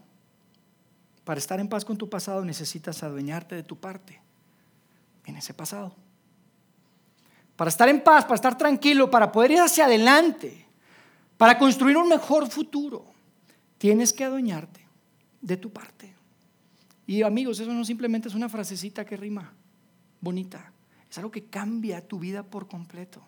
para 1.24 1.38
estar 1.38 1.60
en 1.60 1.70
paz 1.70 1.86
con 1.86 1.96
tu 1.96 2.10
pasado 2.10 2.44
necesitas 2.44 3.04
adueñarte 3.04 3.54
de 3.54 3.62
tu 3.62 3.80
parte 3.80 4.20
en 5.28 5.36
ese 5.36 5.54
pasado. 5.54 5.96
Para 7.56 7.70
estar 7.70 7.88
en 7.88 8.04
paz, 8.04 8.24
para 8.24 8.34
estar 8.34 8.58
tranquilo, 8.58 9.12
para 9.12 9.32
poder 9.32 9.52
ir 9.52 9.60
hacia 9.60 9.86
adelante, 9.86 10.66
para 11.38 11.60
construir 11.60 11.98
un 11.98 12.10
mejor 12.10 12.50
futuro, 12.50 13.06
tienes 13.78 14.12
que 14.12 14.24
adueñarte 14.24 14.81
de 15.42 15.58
tu 15.58 15.72
parte. 15.72 16.14
Y 17.08 17.24
amigos, 17.24 17.60
eso 17.60 17.74
no 17.74 17.84
simplemente 17.84 18.28
es 18.28 18.36
una 18.36 18.50
frasecita 18.50 19.04
que 19.04 19.18
rima, 19.18 19.54
bonita. 20.22 20.72
Es 21.10 21.18
algo 21.18 21.32
que 21.32 21.46
cambia 21.46 22.08
tu 22.08 22.20
vida 22.20 22.44
por 22.44 22.68
completo. 22.68 23.22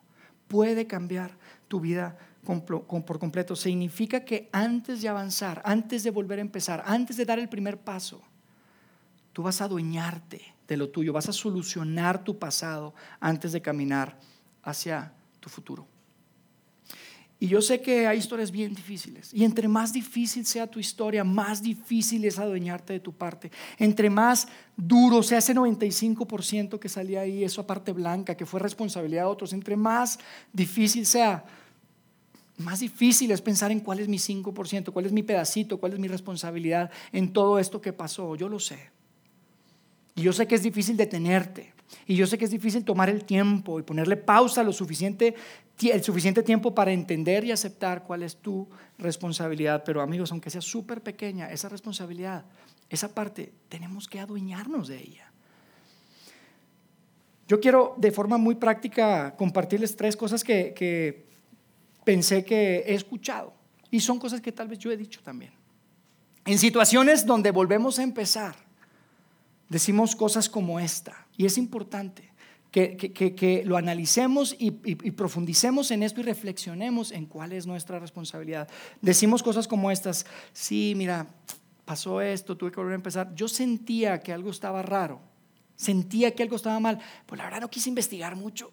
Puede 0.48 0.88
cambiar 0.88 1.38
tu 1.68 1.80
vida 1.80 2.18
por 2.44 3.20
completo. 3.20 3.56
Significa 3.56 4.24
que 4.24 4.50
antes 4.54 5.02
de 5.02 5.10
avanzar, 5.10 5.62
antes 5.66 6.04
de 6.04 6.12
volver 6.12 6.40
a 6.40 6.44
empezar, 6.44 6.84
antes 6.86 7.18
de 7.18 7.26
dar 7.26 7.40
el 7.40 7.50
primer 7.50 7.80
paso, 7.82 8.22
tú 9.34 9.44
vas 9.44 9.60
a 9.62 9.66
adueñarte 9.66 10.54
de 10.68 10.78
lo 10.78 10.90
tuyo, 10.90 11.12
vas 11.12 11.28
a 11.28 11.34
solucionar 11.34 12.24
tu 12.24 12.40
pasado 12.40 12.94
antes 13.20 13.52
de 13.52 13.62
caminar 13.62 14.18
hacia 14.62 15.14
tu 15.40 15.50
futuro. 15.50 15.88
Y 17.40 17.48
yo 17.48 17.62
sé 17.62 17.82
que 17.82 18.08
hay 18.08 18.20
historias 18.20 18.52
bien 18.52 18.74
difíciles. 18.74 19.34
Y 19.34 19.44
entre 19.44 19.68
más 19.68 19.92
difícil 19.92 20.46
sea 20.46 20.68
tu 20.68 20.80
historia, 20.80 21.24
más 21.24 21.62
difícil 21.62 22.24
es 22.26 22.40
adueñarte 22.40 22.94
de 22.94 23.00
tu 23.00 23.12
parte. 23.12 23.52
Entre 23.78 24.10
más 24.10 24.48
duro 24.78 25.22
sea 25.24 25.40
ese 25.40 25.54
95% 25.54 26.80
que 26.80 26.88
salía 26.88 27.22
ahí, 27.22 27.44
esa 27.44 27.68
parte 27.68 27.92
blanca 27.92 28.36
que 28.36 28.46
fue 28.46 28.60
responsabilidad 28.60 29.24
de 29.24 29.28
otros, 29.28 29.52
entre 29.52 29.76
más 29.76 30.20
difícil 30.54 31.06
sea, 31.06 31.44
más 32.58 32.80
difícil 32.80 33.32
es 33.32 33.42
pensar 33.42 33.72
en 33.72 33.80
cuál 33.80 34.00
es 34.00 34.08
mi 34.08 34.18
5%, 34.18 34.92
cuál 34.92 35.06
es 35.06 35.12
mi 35.12 35.24
pedacito, 35.24 35.80
cuál 35.80 35.94
es 35.94 36.00
mi 36.00 36.08
responsabilidad 36.08 36.92
en 37.12 37.34
todo 37.34 37.60
esto 37.60 37.82
que 37.82 37.94
pasó. 37.94 38.36
Yo 38.36 38.48
lo 38.48 38.60
sé. 38.60 38.92
Y 40.16 40.22
yo 40.22 40.34
sé 40.34 40.48
que 40.48 40.56
es 40.56 40.64
difícil 40.64 40.96
detenerte. 40.96 41.73
Y 42.08 42.16
yo 42.16 42.28
sé 42.28 42.38
que 42.38 42.46
es 42.46 42.52
difícil 42.52 42.84
tomar 42.84 43.10
el 43.10 43.24
tiempo 43.24 43.80
y 43.80 43.84
ponerle 43.84 44.18
pausa 44.18 44.64
lo 44.64 44.74
suficiente, 44.74 45.36
el 45.82 46.04
suficiente 46.04 46.44
tiempo 46.44 46.74
para 46.74 46.92
entender 46.92 47.44
y 47.44 47.52
aceptar 47.52 48.04
cuál 48.04 48.24
es 48.24 48.38
tu 48.38 48.68
responsabilidad. 48.98 49.84
Pero 49.86 50.02
amigos, 50.02 50.32
aunque 50.32 50.50
sea 50.50 50.62
súper 50.62 51.02
pequeña, 51.02 51.52
esa 51.52 51.70
responsabilidad, 51.70 52.46
esa 52.90 53.14
parte, 53.14 53.52
tenemos 53.70 54.08
que 54.08 54.20
adueñarnos 54.20 54.88
de 54.88 55.00
ella. 55.00 55.32
Yo 57.48 57.60
quiero 57.60 57.96
de 57.98 58.12
forma 58.12 58.38
muy 58.38 58.56
práctica 58.56 59.36
compartirles 59.36 59.96
tres 59.96 60.16
cosas 60.16 60.44
que, 60.44 60.74
que 60.74 61.26
pensé 62.04 62.44
que 62.44 62.84
he 62.88 62.94
escuchado. 62.94 63.54
Y 63.92 64.00
son 64.00 64.18
cosas 64.20 64.42
que 64.42 64.52
tal 64.52 64.68
vez 64.68 64.80
yo 64.80 64.92
he 64.92 64.98
dicho 64.98 65.22
también. 65.22 65.54
En 66.46 66.58
situaciones 66.58 67.26
donde 67.26 67.52
volvemos 67.52 68.00
a 68.00 68.04
empezar, 68.04 68.56
decimos 69.70 70.16
cosas 70.16 70.50
como 70.50 70.80
esta. 70.80 71.23
Y 71.38 71.46
es 71.46 71.58
importante 71.58 72.34
que, 72.74 73.64
lo 73.66 73.78
analicemos 73.78 74.56
y, 74.58 74.72
profundicemos 75.12 75.92
en 75.92 76.02
esto 76.02 76.22
y 76.22 76.24
reflexionemos 76.24 77.12
en 77.12 77.28
cuál 77.28 77.54
es 77.54 77.68
nuestra 77.68 78.00
responsabilidad. 78.00 78.68
Decimos 79.02 79.44
cosas 79.44 79.68
como 79.68 79.92
estas, 79.92 80.26
sí, 80.54 80.94
mira, 80.98 81.28
pasó 81.86 82.22
esto, 82.22 82.58
tuve 82.58 82.72
que 82.72 82.78
volver 82.78 82.94
a 82.94 82.96
empezar. 82.96 83.36
Yo 83.36 83.48
sentía 83.48 84.22
que 84.22 84.34
algo 84.34 84.50
estaba 84.50 84.82
raro, 84.82 85.22
sentía 85.76 86.34
que 86.34 86.42
algo 86.42 86.56
estaba 86.56 86.80
mal, 86.80 87.00
pues 87.28 87.38
la 87.38 87.46
verdad 87.46 87.62
no 87.62 87.70
quise 87.70 87.90
investigar 87.90 88.36
mucho, 88.36 88.72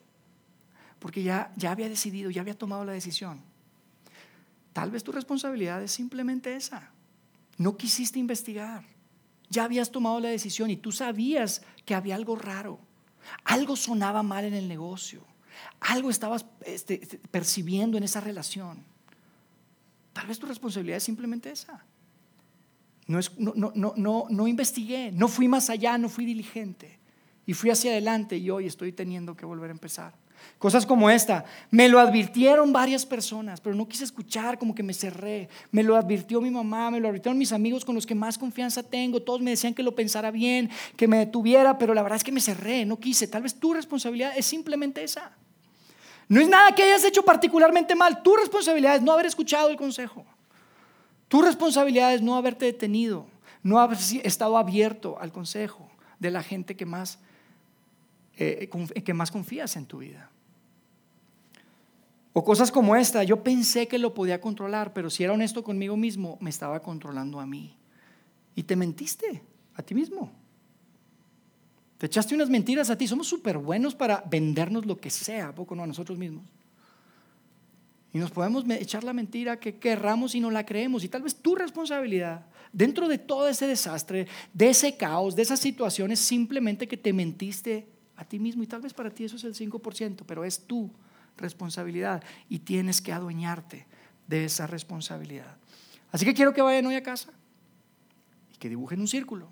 porque 0.98 1.22
ya, 1.22 1.52
ya 1.56 1.70
había 1.70 1.88
decidido, 1.88 2.30
ya 2.30 2.40
había 2.40 2.56
tomado 2.56 2.84
la 2.84 2.92
decisión. 2.92 3.42
Tal 4.72 4.90
vez 4.90 5.04
tu 5.04 5.12
responsabilidad 5.12 5.82
es 5.82 5.90
simplemente 5.90 6.54
esa. 6.54 6.90
No 7.58 7.76
quisiste 7.76 8.18
investigar. 8.18 8.84
Ya 9.50 9.64
habías 9.64 9.90
tomado 9.90 10.20
la 10.20 10.28
decisión 10.28 10.70
y 10.70 10.76
tú 10.76 10.92
sabías 10.92 11.62
que 11.84 11.94
había 11.94 12.14
algo 12.14 12.36
raro. 12.36 12.78
Algo 13.44 13.76
sonaba 13.76 14.22
mal 14.22 14.44
en 14.44 14.54
el 14.54 14.68
negocio. 14.68 15.22
Algo 15.80 16.08
estabas 16.08 16.46
este, 16.64 17.02
este, 17.02 17.18
percibiendo 17.18 17.98
en 17.98 18.04
esa 18.04 18.20
relación. 18.20 18.84
Tal 20.12 20.26
vez 20.26 20.38
tu 20.38 20.46
responsabilidad 20.46 20.96
es 20.96 21.04
simplemente 21.04 21.50
esa. 21.50 21.84
No, 23.06 24.28
no 24.30 24.46
investigué, 24.46 25.10
no 25.10 25.26
fui 25.26 25.48
más 25.48 25.68
allá, 25.68 25.98
no 25.98 26.08
fui 26.08 26.24
diligente. 26.24 26.98
Y 27.44 27.54
fui 27.54 27.70
hacia 27.70 27.90
adelante 27.90 28.36
y 28.36 28.50
hoy 28.50 28.66
estoy 28.66 28.92
teniendo 28.92 29.36
que 29.36 29.44
volver 29.44 29.70
a 29.70 29.72
empezar. 29.72 30.14
Cosas 30.58 30.84
como 30.84 31.08
esta. 31.08 31.44
Me 31.70 31.88
lo 31.88 31.98
advirtieron 31.98 32.72
varias 32.72 33.06
personas, 33.06 33.60
pero 33.60 33.74
no 33.74 33.88
quise 33.88 34.04
escuchar, 34.04 34.58
como 34.58 34.74
que 34.74 34.82
me 34.82 34.92
cerré. 34.92 35.48
Me 35.72 35.82
lo 35.82 35.96
advirtió 35.96 36.40
mi 36.40 36.50
mamá, 36.50 36.90
me 36.90 37.00
lo 37.00 37.08
advirtieron 37.08 37.38
mis 37.38 37.52
amigos 37.52 37.84
con 37.84 37.94
los 37.94 38.06
que 38.06 38.14
más 38.14 38.36
confianza 38.36 38.82
tengo. 38.82 39.22
Todos 39.22 39.40
me 39.40 39.50
decían 39.50 39.72
que 39.72 39.82
lo 39.82 39.94
pensara 39.94 40.30
bien, 40.30 40.68
que 40.96 41.08
me 41.08 41.18
detuviera, 41.18 41.78
pero 41.78 41.94
la 41.94 42.02
verdad 42.02 42.16
es 42.16 42.24
que 42.24 42.32
me 42.32 42.40
cerré, 42.40 42.84
no 42.84 42.98
quise. 42.98 43.26
Tal 43.26 43.42
vez 43.42 43.54
tu 43.54 43.72
responsabilidad 43.72 44.32
es 44.36 44.44
simplemente 44.44 45.02
esa. 45.02 45.32
No 46.28 46.40
es 46.40 46.48
nada 46.48 46.74
que 46.74 46.82
hayas 46.82 47.04
hecho 47.04 47.24
particularmente 47.24 47.94
mal. 47.94 48.22
Tu 48.22 48.36
responsabilidad 48.36 48.96
es 48.96 49.02
no 49.02 49.12
haber 49.12 49.26
escuchado 49.26 49.68
el 49.70 49.76
consejo. 49.76 50.24
Tu 51.28 51.40
responsabilidad 51.42 52.12
es 52.12 52.22
no 52.22 52.36
haberte 52.36 52.66
detenido, 52.66 53.26
no 53.62 53.78
haber 53.78 53.98
estado 54.24 54.58
abierto 54.58 55.16
al 55.20 55.32
consejo 55.32 55.88
de 56.18 56.30
la 56.30 56.42
gente 56.42 56.76
que 56.76 56.86
más, 56.86 57.18
eh, 58.42 58.70
que 59.04 59.12
más 59.12 59.30
confías 59.30 59.76
en 59.76 59.84
tu 59.84 59.98
vida. 59.98 60.30
O 62.32 62.42
cosas 62.42 62.72
como 62.72 62.96
esta, 62.96 63.22
yo 63.22 63.42
pensé 63.42 63.86
que 63.86 63.98
lo 63.98 64.14
podía 64.14 64.40
controlar, 64.40 64.94
pero 64.94 65.10
si 65.10 65.24
era 65.24 65.34
honesto 65.34 65.62
conmigo 65.62 65.96
mismo, 65.96 66.38
me 66.40 66.48
estaba 66.48 66.80
controlando 66.80 67.38
a 67.38 67.46
mí. 67.46 67.76
Y 68.54 68.62
te 68.62 68.76
mentiste 68.76 69.42
a 69.74 69.82
ti 69.82 69.94
mismo. 69.94 70.30
Te 71.98 72.06
echaste 72.06 72.34
unas 72.34 72.48
mentiras 72.48 72.88
a 72.88 72.96
ti. 72.96 73.06
Somos 73.06 73.26
súper 73.26 73.58
buenos 73.58 73.94
para 73.94 74.24
vendernos 74.30 74.86
lo 74.86 74.98
que 74.98 75.10
sea, 75.10 75.54
poco 75.54 75.74
no 75.74 75.82
a 75.82 75.86
nosotros 75.86 76.16
mismos. 76.16 76.44
Y 78.14 78.18
nos 78.18 78.30
podemos 78.30 78.64
echar 78.70 79.04
la 79.04 79.12
mentira 79.12 79.60
que 79.60 79.76
querramos 79.76 80.34
y 80.34 80.40
no 80.40 80.50
la 80.50 80.64
creemos. 80.64 81.04
Y 81.04 81.08
tal 81.08 81.22
vez 81.22 81.36
tu 81.36 81.56
responsabilidad, 81.56 82.46
dentro 82.72 83.06
de 83.06 83.18
todo 83.18 83.48
ese 83.48 83.66
desastre, 83.66 84.28
de 84.54 84.70
ese 84.70 84.96
caos, 84.96 85.36
de 85.36 85.42
esas 85.42 85.60
situaciones, 85.60 86.20
simplemente 86.20 86.88
que 86.88 86.96
te 86.96 87.12
mentiste 87.12 87.99
a 88.20 88.24
ti 88.24 88.38
mismo. 88.38 88.62
Y 88.62 88.66
tal 88.66 88.82
vez 88.82 88.92
para 88.92 89.10
ti 89.10 89.24
eso 89.24 89.36
es 89.36 89.44
el 89.44 89.54
5%, 89.54 90.24
pero 90.26 90.44
es 90.44 90.66
tú 90.66 90.90
responsabilidad 91.36 92.22
y 92.48 92.58
tienes 92.60 93.00
que 93.00 93.12
adueñarte 93.12 93.86
de 94.26 94.44
esa 94.44 94.66
responsabilidad. 94.66 95.56
Así 96.12 96.24
que 96.24 96.34
quiero 96.34 96.52
que 96.52 96.60
vayan 96.60 96.86
hoy 96.86 96.96
a 96.96 97.02
casa 97.02 97.30
y 98.52 98.58
que 98.58 98.68
dibujen 98.68 99.00
un 99.00 99.08
círculo. 99.08 99.48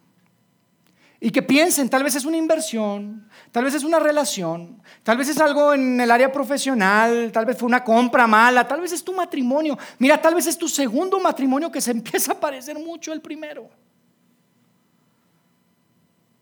Y 1.20 1.30
que 1.30 1.42
piensen, 1.42 1.88
tal 1.88 2.04
vez 2.04 2.14
es 2.14 2.24
una 2.24 2.36
inversión, 2.36 3.28
tal 3.50 3.64
vez 3.64 3.74
es 3.74 3.82
una 3.82 3.98
relación, 3.98 4.80
tal 5.02 5.16
vez 5.16 5.28
es 5.28 5.38
algo 5.38 5.74
en 5.74 6.00
el 6.00 6.12
área 6.12 6.30
profesional, 6.30 7.32
tal 7.32 7.44
vez 7.44 7.58
fue 7.58 7.66
una 7.66 7.82
compra 7.82 8.28
mala, 8.28 8.68
tal 8.68 8.80
vez 8.80 8.92
es 8.92 9.02
tu 9.02 9.12
matrimonio. 9.12 9.76
Mira, 9.98 10.20
tal 10.20 10.36
vez 10.36 10.46
es 10.46 10.56
tu 10.56 10.68
segundo 10.68 11.18
matrimonio 11.18 11.72
que 11.72 11.80
se 11.80 11.90
empieza 11.98 12.32
a 12.32 12.40
parecer 12.40 12.78
mucho 12.78 13.12
el 13.12 13.20
primero. 13.20 13.68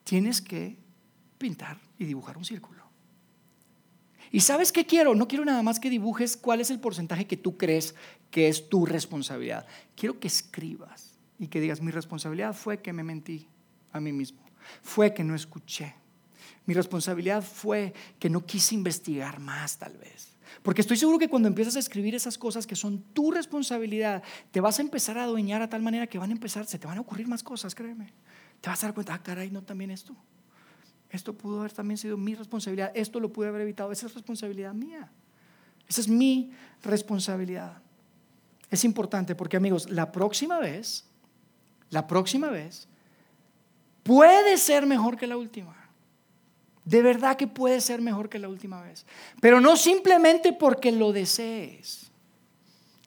tienes 0.05 0.43
que 0.43 0.77
pintar 1.39 1.86
y 1.99 2.05
dibujar 2.05 2.36
un 2.36 2.44
círculo. 2.44 2.86
¿Y 4.32 4.40
sabes 4.40 4.72
qué 4.72 4.84
quiero? 4.84 5.14
No 5.14 5.28
quiero 5.28 5.44
nada 5.44 5.62
más 5.62 5.80
que 5.80 5.90
dibujes 5.90 6.36
cuál 6.36 6.61
es 6.61 6.70
el 6.70 6.80
porcentaje 6.80 7.26
que 7.26 7.36
tú 7.36 7.57
crees 7.57 7.94
que 8.30 8.49
es 8.49 8.68
tu 8.68 8.84
responsabilidad. 8.84 9.66
Quiero 9.94 10.18
que 10.18 10.26
escribas 10.26 11.16
y 11.38 11.47
que 11.47 11.61
digas, 11.61 11.80
mi 11.80 11.92
responsabilidad 11.92 12.55
fue 12.55 12.82
que 12.82 12.92
me 12.92 13.05
mentí 13.05 13.49
a 13.92 14.01
mí 14.01 14.12
mismo, 14.12 14.42
fue 14.82 15.14
que 15.14 15.24
no 15.24 15.34
escuché. 15.34 15.94
Mi 16.66 16.74
responsabilidad 16.74 17.42
fue 17.42 17.94
que 18.18 18.28
no 18.28 18.44
quise 18.44 18.74
investigar 18.74 19.38
más 19.38 19.78
tal 19.78 19.97
vez. 19.97 20.36
Porque 20.62 20.80
estoy 20.80 20.97
seguro 20.97 21.18
que 21.18 21.28
cuando 21.28 21.49
empiezas 21.49 21.76
a 21.76 21.78
escribir 21.78 22.14
esas 22.14 22.38
cosas 22.38 22.66
que 22.66 22.76
son 22.76 23.03
tu 23.12 23.30
responsabilidad, 23.30 24.22
te 24.51 24.61
vas 24.61 24.78
a 24.78 24.82
empezar 24.82 25.18
a 25.18 25.24
adueñar 25.24 25.62
a 25.62 25.68
tal 25.68 25.82
manera 25.82 26.07
que 26.07 26.18
van 26.18 26.30
a 26.30 26.32
empezar, 26.32 26.66
se 26.66 26.78
te 26.78 26.86
van 26.86 26.99
a 26.99 27.01
ocurrir 27.01 27.28
más 27.28 27.42
cosas, 27.42 27.74
créeme. 27.74 28.12
Te 28.61 28.68
vas 28.68 28.82
a 28.82 28.88
dar 28.88 28.94
cuenta, 28.94 29.14
ah, 29.14 29.22
caray, 29.22 29.51
no 29.51 29.62
también 29.62 29.90
esto. 29.90 30.16
Esto 31.11 31.33
pudo 31.33 31.61
haber 31.61 31.73
también 31.73 31.99
sido 31.99 32.17
mi 32.17 32.35
responsabilidad, 32.35 32.93
esto 32.95 33.21
lo 33.21 33.33
pude 33.33 33.49
haber 33.49 33.63
evitado, 33.63 33.93
esa 33.93 34.07
es 34.07 34.15
responsabilidad 34.15 34.75
mía. 34.75 35.11
Esa 35.89 36.01
es 36.01 36.09
mi 36.09 36.53
responsabilidad. 36.83 37.79
Es 38.71 38.85
importante 38.85 39.35
porque 39.35 39.57
amigos, 39.57 39.89
la 39.89 40.11
próxima 40.11 40.59
vez, 40.59 41.05
la 41.91 42.07
próxima 42.07 42.49
vez, 42.49 42.89
puede 44.03 44.57
ser 44.57 44.87
mejor 44.87 45.17
que 45.17 45.27
la 45.27 45.37
última. 45.37 45.75
De 46.85 47.03
verdad 47.03 47.37
que 47.37 47.47
puede 47.47 47.81
ser 47.81 48.01
mejor 48.01 48.29
que 48.29 48.39
la 48.39 48.49
última 48.49 48.81
vez. 48.83 49.07
Pero 49.41 49.61
no 49.61 49.77
simplemente 49.77 50.53
porque 50.53 50.93
lo 50.93 51.13
desees. 51.13 52.06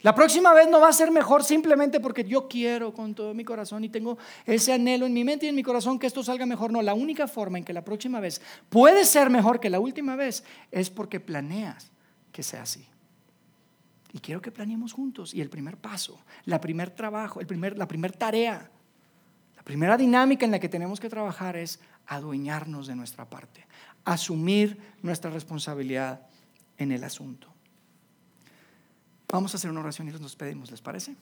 La 0.02 0.16
próxima 0.16 0.54
vez 0.54 0.70
no 0.70 0.80
va 0.80 0.88
a 0.88 0.93
ser 0.93 1.12
mejor 1.12 1.43
simplemente 1.43 2.00
porque 2.00 2.24
yo 2.24 2.47
quiero 2.47 2.93
con 2.93 3.14
todo 3.14 3.34
mi 3.34 3.43
corazón 3.43 3.84
y 3.84 3.89
tengo 3.89 4.18
ese 4.45 4.72
anhelo 4.72 5.06
en 5.06 5.14
mi 5.14 5.26
mente 5.26 5.45
y 5.45 5.50
en 5.50 5.56
mi 5.56 5.64
corazón 5.64 6.00
que 6.00 6.08
esto 6.08 6.24
salga 6.24 6.45
mejor. 6.45 6.72
No, 6.72 6.82
la 6.82 6.93
única 6.93 7.28
forma 7.28 7.58
en 7.58 7.66
que 7.66 7.74
la 7.74 7.84
próxima 7.84 8.22
vez 8.22 8.41
puede 8.70 9.04
ser 9.04 9.30
mejor 9.30 9.60
que 9.60 9.70
la 9.70 9.82
última 9.82 10.16
vez 10.16 10.45
es 10.72 10.89
porque 10.89 11.20
planeas 11.20 11.91
que 12.32 12.43
sea 12.43 12.62
así. 12.62 12.88
Y 14.14 14.20
quiero 14.20 14.41
que 14.41 14.52
planeemos 14.52 14.93
juntos. 14.93 15.34
Y 15.34 15.41
el 15.41 15.50
primer 15.50 15.76
paso, 15.76 16.18
la 16.45 16.62
primer 16.62 16.91
trabajo, 16.91 17.41
el 17.41 17.47
primer, 17.47 17.78
la 17.78 17.88
primera 17.88 18.18
tarea, 18.18 18.72
la 19.58 19.64
primera 19.64 19.97
dinámica 19.97 20.45
en 20.45 20.52
la 20.52 20.60
que 20.60 20.70
tenemos 20.70 21.02
que 21.02 21.10
trabajar 21.10 21.58
es 21.58 21.82
adueñarnos 22.08 22.88
de 22.88 22.95
nuestra 22.95 23.30
parte, 23.30 23.68
asumir 24.06 24.80
nuestra 25.02 25.30
responsabilidad 25.30 26.22
en 26.78 26.93
el 26.93 27.04
asunto. 27.04 27.49
Vamos 29.32 29.53
a 29.53 29.57
hacer 29.57 29.69
una 29.69 29.82
oración 29.82 30.07
y 30.07 30.11
nos 30.11 30.21
despedimos, 30.21 30.71
¿les 30.71 30.82
parece? 30.82 31.15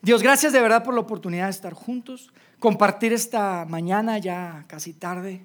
Dios, 0.00 0.22
gracias 0.22 0.52
de 0.54 0.60
verdad 0.60 0.82
por 0.82 0.94
la 0.94 1.00
oportunidad 1.00 1.44
de 1.44 1.50
estar 1.50 1.74
juntos, 1.74 2.32
compartir 2.58 3.12
esta 3.12 3.66
mañana 3.66 4.18
ya 4.18 4.64
casi 4.66 4.94
tarde, 4.94 5.42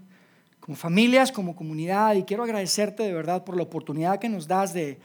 como 0.61 0.77
familias, 0.77 1.31
como 1.31 1.55
comunidad, 1.55 2.15
y 2.15 2.23
quiero 2.23 2.43
agradecerte 2.43 3.03
de 3.03 3.13
verdad 3.13 3.43
por 3.43 3.57
la 3.57 3.63
oportunidad 3.63 4.19
que 4.19 4.29
nos 4.29 4.47
das 4.47 4.73
de, 4.73 4.99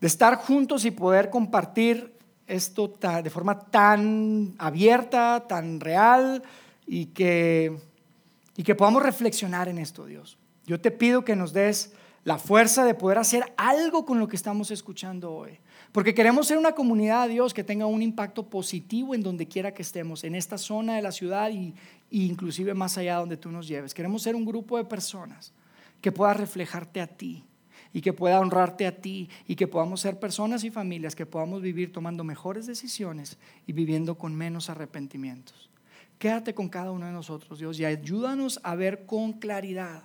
de 0.00 0.06
estar 0.06 0.36
juntos 0.36 0.84
y 0.84 0.92
poder 0.92 1.30
compartir 1.30 2.14
esto 2.46 2.96
de 3.22 3.30
forma 3.30 3.58
tan 3.58 4.54
abierta, 4.58 5.44
tan 5.48 5.80
real, 5.80 6.42
y 6.86 7.06
que, 7.06 7.76
y 8.56 8.62
que 8.62 8.74
podamos 8.74 9.02
reflexionar 9.02 9.68
en 9.68 9.78
esto, 9.78 10.06
Dios. 10.06 10.38
Yo 10.64 10.80
te 10.80 10.90
pido 10.90 11.24
que 11.24 11.36
nos 11.36 11.52
des 11.52 11.92
la 12.28 12.36
fuerza 12.36 12.84
de 12.84 12.92
poder 12.92 13.16
hacer 13.16 13.54
algo 13.56 14.04
con 14.04 14.18
lo 14.18 14.28
que 14.28 14.36
estamos 14.36 14.70
escuchando 14.70 15.32
hoy. 15.32 15.58
Porque 15.92 16.12
queremos 16.12 16.46
ser 16.46 16.58
una 16.58 16.72
comunidad, 16.72 17.26
Dios, 17.26 17.54
que 17.54 17.64
tenga 17.64 17.86
un 17.86 18.02
impacto 18.02 18.50
positivo 18.50 19.14
en 19.14 19.22
donde 19.22 19.48
quiera 19.48 19.72
que 19.72 19.80
estemos, 19.80 20.24
en 20.24 20.34
esta 20.34 20.58
zona 20.58 20.96
de 20.96 21.00
la 21.00 21.10
ciudad 21.10 21.50
y, 21.50 21.72
inclusive 22.10 22.74
más 22.74 22.98
allá 22.98 23.16
donde 23.16 23.38
tú 23.38 23.50
nos 23.50 23.66
lleves. 23.66 23.94
Queremos 23.94 24.20
ser 24.20 24.36
un 24.36 24.44
grupo 24.44 24.76
de 24.76 24.84
personas 24.84 25.54
que 26.02 26.12
pueda 26.12 26.34
reflejarte 26.34 27.00
a 27.00 27.06
ti 27.06 27.46
y 27.94 28.02
que 28.02 28.12
pueda 28.12 28.40
honrarte 28.40 28.86
a 28.86 29.00
ti 29.00 29.30
y 29.46 29.56
que 29.56 29.66
podamos 29.66 30.02
ser 30.02 30.20
personas 30.20 30.64
y 30.64 30.70
familias 30.70 31.16
que 31.16 31.24
podamos 31.24 31.62
vivir 31.62 31.94
tomando 31.94 32.24
mejores 32.24 32.66
decisiones 32.66 33.38
y 33.66 33.72
viviendo 33.72 34.18
con 34.18 34.34
menos 34.34 34.68
arrepentimientos. 34.68 35.70
Quédate 36.18 36.52
con 36.52 36.68
cada 36.68 36.90
uno 36.90 37.06
de 37.06 37.12
nosotros, 37.12 37.58
Dios, 37.58 37.80
y 37.80 37.86
ayúdanos 37.86 38.60
a 38.64 38.74
ver 38.74 39.06
con 39.06 39.32
claridad 39.32 40.02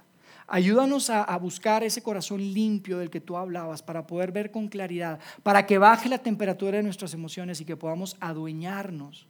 Ayúdanos 0.47 1.09
a, 1.09 1.37
buscar 1.37 1.83
ese 1.83 2.03
corazón 2.03 2.39
limpio 2.39 2.97
del 2.97 3.09
que 3.09 3.21
tú 3.21 3.37
hablabas 3.37 3.81
para 3.81 4.05
poder 4.05 4.31
ver 4.31 4.51
con 4.51 4.67
claridad, 4.67 5.19
para 5.41 5.65
que 5.65 5.77
baje 5.77 6.09
la 6.09 6.17
temperatura 6.17 6.77
de 6.77 6.83
nuestras 6.83 7.13
emociones 7.13 7.61
y 7.61 7.65
que 7.65 7.77
podamos 7.77 8.17
adueñarnos 8.19 9.27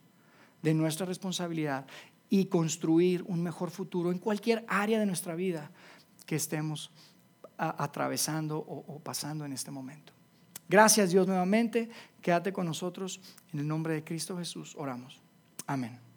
de 0.61 0.73
nuestra 0.73 1.05
responsabilidad 1.05 1.85
y 2.29 2.45
construir 2.45 3.23
un 3.27 3.43
mejor 3.43 3.69
futuro 3.69 4.11
en 4.11 4.19
cualquier 4.19 4.65
área 4.67 4.99
de 4.99 5.05
nuestra 5.05 5.35
vida 5.35 5.71
que 6.25 6.35
estemos 6.35 6.91
atravesando 7.57 8.57
o 8.57 8.99
pasando 8.99 9.45
en 9.45 9.53
este 9.53 9.71
momento. 9.71 10.13
Gracias 10.67 11.11
Dios 11.11 11.27
nuevamente. 11.27 11.89
Quédate 12.21 12.51
con 12.53 12.65
nosotros. 12.65 13.21
En 13.51 13.59
el 13.59 13.67
nombre 13.67 13.93
de 13.93 14.03
Cristo 14.03 14.37
Jesús 14.37 14.75
oramos. 14.75 15.21
Amén. 15.67 16.12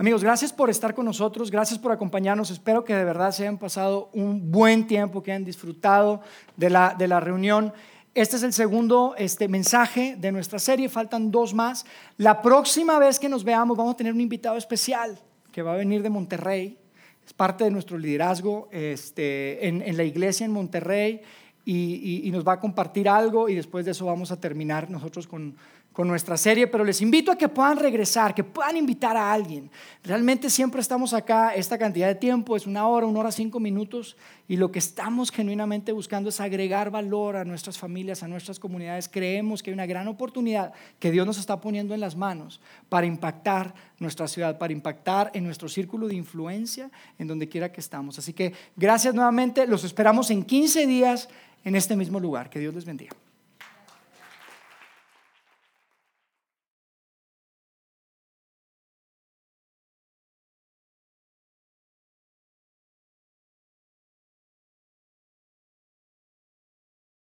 Amigos, 0.00 0.22
gracias 0.22 0.52
por 0.52 0.70
estar 0.70 0.94
con 0.94 1.06
nosotros, 1.06 1.50
gracias 1.50 1.76
por 1.76 1.90
acompañarnos. 1.90 2.52
Espero 2.52 2.84
que 2.84 2.94
de 2.94 3.04
verdad 3.04 3.32
se 3.32 3.42
hayan 3.42 3.58
pasado 3.58 4.10
un 4.12 4.52
buen 4.52 4.86
tiempo, 4.86 5.24
que 5.24 5.32
hayan 5.32 5.44
disfrutado 5.44 6.20
de 6.56 6.70
la, 6.70 6.94
de 6.96 7.08
la 7.08 7.18
reunión. 7.18 7.72
Este 8.14 8.36
es 8.36 8.44
el 8.44 8.52
segundo 8.52 9.16
este, 9.18 9.48
mensaje 9.48 10.14
de 10.16 10.30
nuestra 10.30 10.60
serie, 10.60 10.88
faltan 10.88 11.32
dos 11.32 11.52
más. 11.52 11.84
La 12.16 12.42
próxima 12.42 13.00
vez 13.00 13.18
que 13.18 13.28
nos 13.28 13.42
veamos 13.42 13.76
vamos 13.76 13.94
a 13.94 13.96
tener 13.96 14.12
un 14.12 14.20
invitado 14.20 14.56
especial 14.56 15.18
que 15.50 15.62
va 15.62 15.72
a 15.74 15.76
venir 15.76 16.00
de 16.04 16.10
Monterrey, 16.10 16.78
es 17.26 17.32
parte 17.32 17.64
de 17.64 17.72
nuestro 17.72 17.98
liderazgo 17.98 18.68
este, 18.70 19.66
en, 19.66 19.82
en 19.82 19.96
la 19.96 20.04
iglesia 20.04 20.44
en 20.44 20.52
Monterrey 20.52 21.22
y, 21.64 22.22
y, 22.24 22.30
nos 22.30 22.46
va 22.46 22.52
a 22.52 22.60
compartir 22.60 23.08
algo 23.08 23.48
y 23.48 23.54
después 23.54 23.84
de 23.84 23.90
eso 23.90 24.06
vamos 24.06 24.30
a 24.30 24.40
terminar 24.40 24.88
nosotros 24.88 25.26
con 25.26 25.56
con 25.98 26.06
nuestra 26.06 26.36
serie, 26.36 26.68
pero 26.68 26.84
les 26.84 27.02
invito 27.02 27.32
a 27.32 27.36
que 27.36 27.48
puedan 27.48 27.76
regresar, 27.76 28.32
que 28.32 28.44
puedan 28.44 28.76
invitar 28.76 29.16
a 29.16 29.32
alguien. 29.32 29.68
Realmente 30.04 30.48
siempre 30.48 30.80
estamos 30.80 31.12
acá, 31.12 31.56
esta 31.56 31.76
cantidad 31.76 32.06
de 32.06 32.14
tiempo 32.14 32.54
es 32.54 32.68
una 32.68 32.86
hora, 32.86 33.04
una 33.04 33.18
hora, 33.18 33.32
cinco 33.32 33.58
minutos, 33.58 34.16
y 34.46 34.58
lo 34.58 34.70
que 34.70 34.78
estamos 34.78 35.32
genuinamente 35.32 35.90
buscando 35.90 36.28
es 36.28 36.40
agregar 36.40 36.92
valor 36.92 37.34
a 37.34 37.44
nuestras 37.44 37.78
familias, 37.78 38.22
a 38.22 38.28
nuestras 38.28 38.60
comunidades. 38.60 39.08
Creemos 39.08 39.60
que 39.60 39.70
hay 39.70 39.74
una 39.74 39.86
gran 39.86 40.06
oportunidad 40.06 40.72
que 41.00 41.10
Dios 41.10 41.26
nos 41.26 41.36
está 41.36 41.60
poniendo 41.60 41.94
en 41.94 42.00
las 42.00 42.14
manos 42.14 42.60
para 42.88 43.04
impactar 43.04 43.74
nuestra 43.98 44.28
ciudad, 44.28 44.56
para 44.56 44.72
impactar 44.72 45.32
en 45.34 45.42
nuestro 45.42 45.68
círculo 45.68 46.06
de 46.06 46.14
influencia, 46.14 46.92
en 47.18 47.26
donde 47.26 47.48
quiera 47.48 47.72
que 47.72 47.80
estamos. 47.80 48.20
Así 48.20 48.32
que 48.32 48.52
gracias 48.76 49.16
nuevamente, 49.16 49.66
los 49.66 49.82
esperamos 49.82 50.30
en 50.30 50.44
15 50.44 50.86
días 50.86 51.28
en 51.64 51.74
este 51.74 51.96
mismo 51.96 52.20
lugar. 52.20 52.50
Que 52.50 52.60
Dios 52.60 52.72
les 52.72 52.84
bendiga. 52.84 53.16